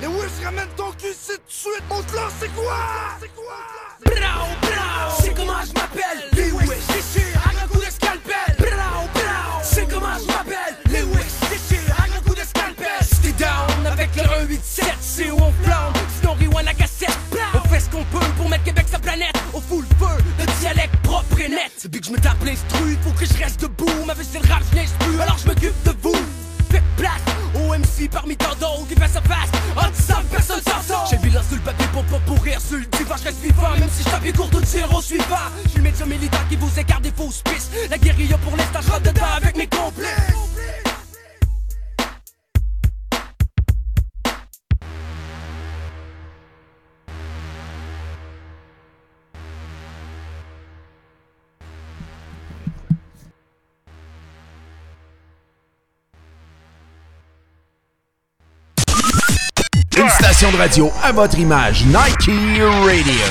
[0.00, 1.82] Lewis, Lewis, ramène ton cul ici tout de suite.
[1.90, 2.78] On te lance, c'est quoi?
[3.20, 3.58] C'est quoi?
[4.04, 6.20] Bravo, bravo, c'est comment je m'appelle?
[6.32, 10.76] Lewis, déchire avec un coup de scalpel Bravo, bravo, c'est comment je m'appelle?
[10.86, 15.52] Lewis, déchire avec un coup de scalpel t'es down avec le 187, c'est où on
[15.64, 15.96] flambe?
[16.20, 17.18] Sinon rewind à cassette
[17.54, 19.34] On fait ce qu'on peut pour mettre Québec sa planète.
[19.52, 21.72] Au full feu, le dialecte propre et net.
[21.82, 24.04] Depuis que je me tape l'instru, faut que je reste debout.
[24.06, 26.16] Ma vie c'est le rap, je plus, alors je m'occupe de vous.
[26.70, 29.50] Faites place au MC parmi tant d'autres qui face à face.
[29.76, 32.84] En personne s'en sort J'ai le bilan sur le papier pour pas pourrir sur le
[32.84, 33.70] divan Je reste vivant.
[33.78, 35.36] Même si je tape cours de tir au suivant.
[35.64, 37.72] Je suis le médecin militant qui vous écarte des fausses pistes.
[37.90, 40.37] La guérilla pour l'instant je rentre dedans avec mes complices
[60.38, 62.30] station de radio à votre image, Nike
[62.86, 63.26] Radio.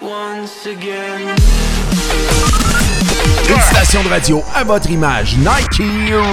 [0.00, 1.36] Once again
[3.48, 5.80] Une station de radio à votre image, Nike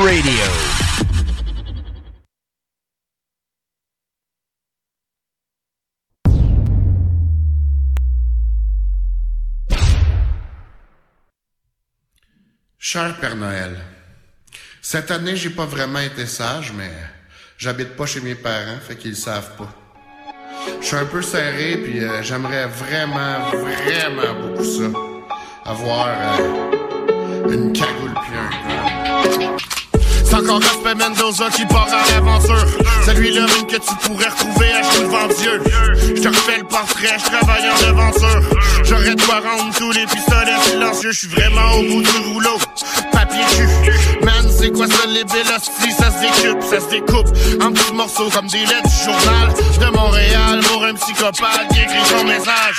[0.04, 0.32] Radio.
[12.80, 13.97] Cher Père Noël,
[14.90, 16.90] cette année, j'ai pas vraiment été sage, mais
[17.58, 19.70] j'habite pas chez mes parents, fait qu'ils savent pas.
[20.80, 24.86] Je suis un peu serré, puis euh, j'aimerais vraiment, vraiment beaucoup ça.
[25.66, 29.77] Avoir euh, une cagoule puis un
[30.38, 32.66] encore Rasper Mendoza qui part à l'aventure.
[33.06, 35.62] Celui-là même que tu pourrais retrouver à Jules Vendieux.
[36.16, 38.42] Je te refais le portrait, je travaille en devanture.
[38.84, 41.12] J'aurais de quoi rendre tous les pistolets silencieux.
[41.12, 42.58] Je suis vraiment au bout du rouleau.
[43.12, 44.26] Papier cul.
[44.26, 45.92] Man, c'est quoi ça les vélocités?
[45.98, 47.28] Ça se découpe, ça se découpe
[47.62, 52.06] en petits morceaux comme des lettres du journal de Montréal pour un psychopathe qui écrit
[52.06, 52.78] son message.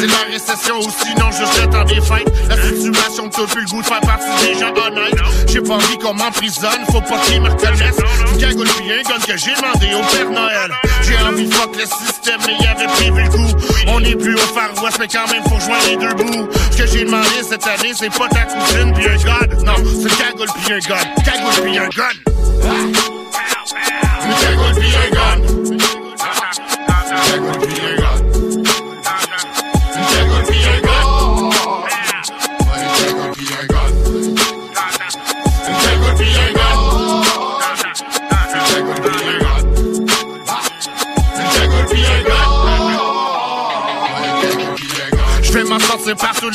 [0.00, 1.28] C'est la récession ou sinon
[1.60, 2.32] le temps des fêtes.
[2.48, 5.18] La situation me plus le goût de faire partie des gens honnêtes.
[5.46, 8.00] J'ai pas envie qu'on m'emprisonne, faut pas qu'ils me reconnaissent.
[8.32, 10.70] Une cagoule pis un gun que j'ai demandé au Père Noël.
[11.02, 13.56] J'ai envie de fuck le système, mais y avait prévu le coup.
[13.86, 16.48] On est plus au Far West, mais quand même faut joindre les deux bouts.
[16.70, 19.62] Ce que j'ai demandé cette année, c'est pas ta cousine pis un god.
[19.64, 21.22] Non, c'est cagoule pis un gun.
[21.24, 22.97] Cagoule pis un gun.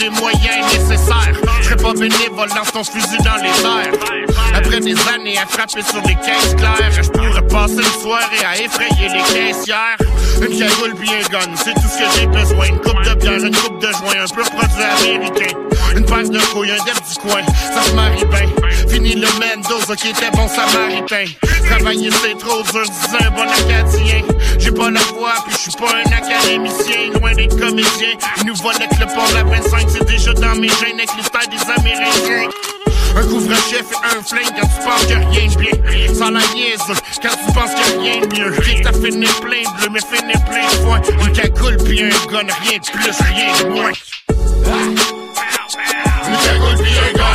[0.03, 1.33] Les moyens nécessaires.
[1.61, 3.93] Je serai pas bénévole dans ton fusil dans les airs.
[4.53, 8.57] Après des années à frapper sur des caisses claires, je pourrais passer une soirée à
[8.59, 9.97] effrayer les caissières.
[10.41, 12.65] Une cagoule un gun, c'est tout ce que j'ai besoin.
[12.65, 15.57] Une coupe de bière, une coupe de joint, un peu produit américain.
[15.95, 17.41] Une paire de couilles, un def du coin,
[17.73, 18.89] ça se marie bien.
[18.89, 21.25] Fini le Mendoza qui était bon samaritain.
[21.69, 24.21] Travailler c'est trop dur, disait un bon acadien.
[24.59, 28.13] J'ai pas la voix, puis je suis pas un académicien, loin d'être comédien.
[28.37, 31.09] Ils nous volent avec le pont de la 25, c'est déjà dans mes gènes avec
[31.09, 32.49] styles des Amérindiens.
[33.15, 36.13] Un couvre-chef et un flingue quand tu penses que rien de bien.
[36.15, 36.79] Sans la niaise,
[37.21, 38.51] quand tu penses que rien de mieux.
[38.59, 40.99] Rien t'as fini plein bleu, mais fini plein de foin.
[41.25, 43.91] Une cagoule puis un gun, rien de plus, rien de moins.
[46.27, 47.32] Une cagoule puis un gun.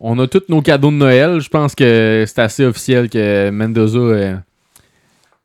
[0.00, 1.40] On a tous nos cadeaux de Noël.
[1.40, 3.98] Je pense que c'est assez officiel que Mendoza.
[3.98, 4.36] euh,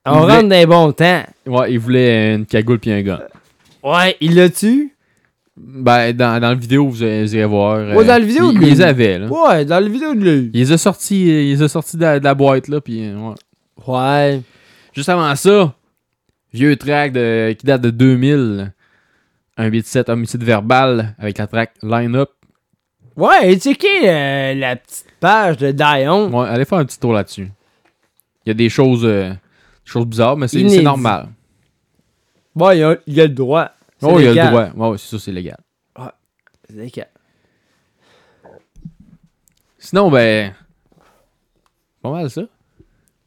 [0.05, 1.23] On voulait- rentre dans les bons temps.
[1.45, 3.19] Ouais, il voulait une cagoule puis un gun.
[3.83, 4.93] Ouais, il l'a-tu?
[5.57, 7.77] Ben, dans, dans la vidéo, vous, irez voir.
[7.77, 9.27] Ouais, dans euh, la vidéo, il, de il les avait, là.
[9.27, 10.51] Ouais, dans la vidéo de lui.
[10.53, 13.05] Il les a sortis, il les a sortis de, la, de la boîte, là, puis
[13.07, 13.35] euh, ouais.
[13.87, 14.41] Ouais.
[14.93, 15.73] Juste avant ça,
[16.53, 18.71] vieux track de, qui date de 2000.
[19.57, 22.29] Un 8-7 homicide verbal avec la track Line Up.
[23.17, 26.29] Ouais, et checker euh, la petite page de Dion.
[26.37, 27.49] Ouais, allez faire un petit tour là-dessus.
[28.45, 29.37] Il y a des choses, euh, des
[29.85, 31.29] choses bizarres, mais c'est normal.
[32.55, 33.71] Bon, il y a, il y a le droit.
[34.01, 34.89] Oh, il y a le droit.
[34.91, 35.57] Ouais, c'est ça, c'est légal.
[35.97, 36.05] Ouais,
[36.69, 37.07] c'est légal.
[39.79, 40.53] Sinon, ben.
[42.01, 42.41] Pas mal ça.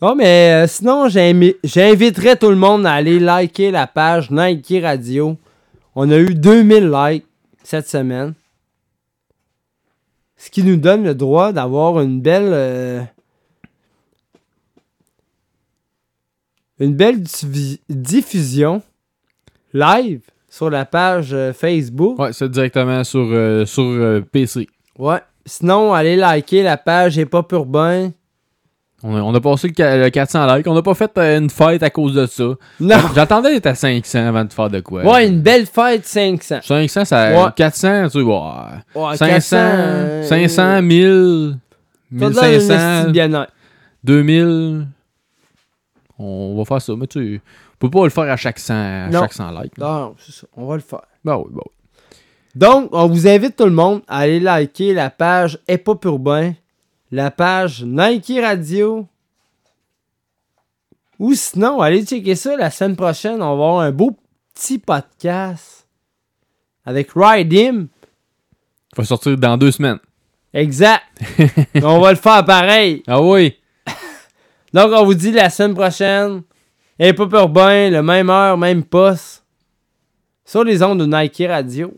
[0.01, 4.75] Bon, mais euh, sinon, j'invi- j'inviterais tout le monde à aller liker la page Nike
[4.83, 5.37] Radio.
[5.97, 7.27] On a eu 2000 likes
[7.65, 8.35] cette semaine.
[10.39, 12.51] Ce qui nous donne le droit d'avoir une belle.
[12.53, 13.03] euh,
[16.81, 18.83] une belle diffu- diffusion
[19.73, 22.19] live sur la page euh, Facebook.
[22.19, 24.69] Ouais, c'est directement sur, euh, sur euh, PC.
[24.97, 25.19] Ouais.
[25.45, 28.13] Sinon, allez liker la page Hip Hop Urbain.
[29.05, 30.67] On a, on a passé le, le 400 likes.
[30.67, 32.45] On n'a pas fait euh, une fête à cause de ça.
[32.81, 32.97] Non.
[33.15, 35.05] J'attendais d'être à 500 avant de faire de quoi.
[35.05, 36.59] Ouais, une belle fête 500.
[36.63, 37.31] 500, ça.
[37.47, 37.51] Ouais.
[37.55, 38.71] 400, tu vois.
[38.97, 41.59] Ouais, 500, 400, euh, 500, 1000,
[42.11, 43.53] Ça donne un esti 1500, de bien-être.
[44.03, 44.87] 2000.
[46.19, 46.93] On va faire ça.
[46.97, 47.41] Mais tu sais,
[47.75, 49.21] on peut pas le faire à chaque 100, à Non.
[49.21, 49.79] chaque 100 likes.
[49.79, 50.47] Non, non, c'est ça.
[50.57, 51.03] On va le faire.
[51.25, 52.17] Ben oui, ben oui.
[52.57, 56.55] Donc, on vous invite tout le monde à aller liker la page Hip Hop Urbain,
[57.11, 59.07] la page Nike Radio.
[61.19, 63.43] Ou sinon, allez checker ça la semaine prochaine.
[63.43, 64.17] On va avoir un beau
[64.55, 65.87] petit podcast
[66.85, 67.89] avec Rydim.
[68.93, 69.99] Il va sortir dans deux semaines.
[70.53, 71.05] Exact.
[71.83, 73.03] on va le faire pareil.
[73.07, 73.57] Ah oui.
[74.73, 76.43] Donc, on vous dit la semaine prochaine.
[77.01, 79.45] Hip Hop Urbain, le même heure, même poste.
[80.45, 81.93] Sur les ondes de Nike Radio.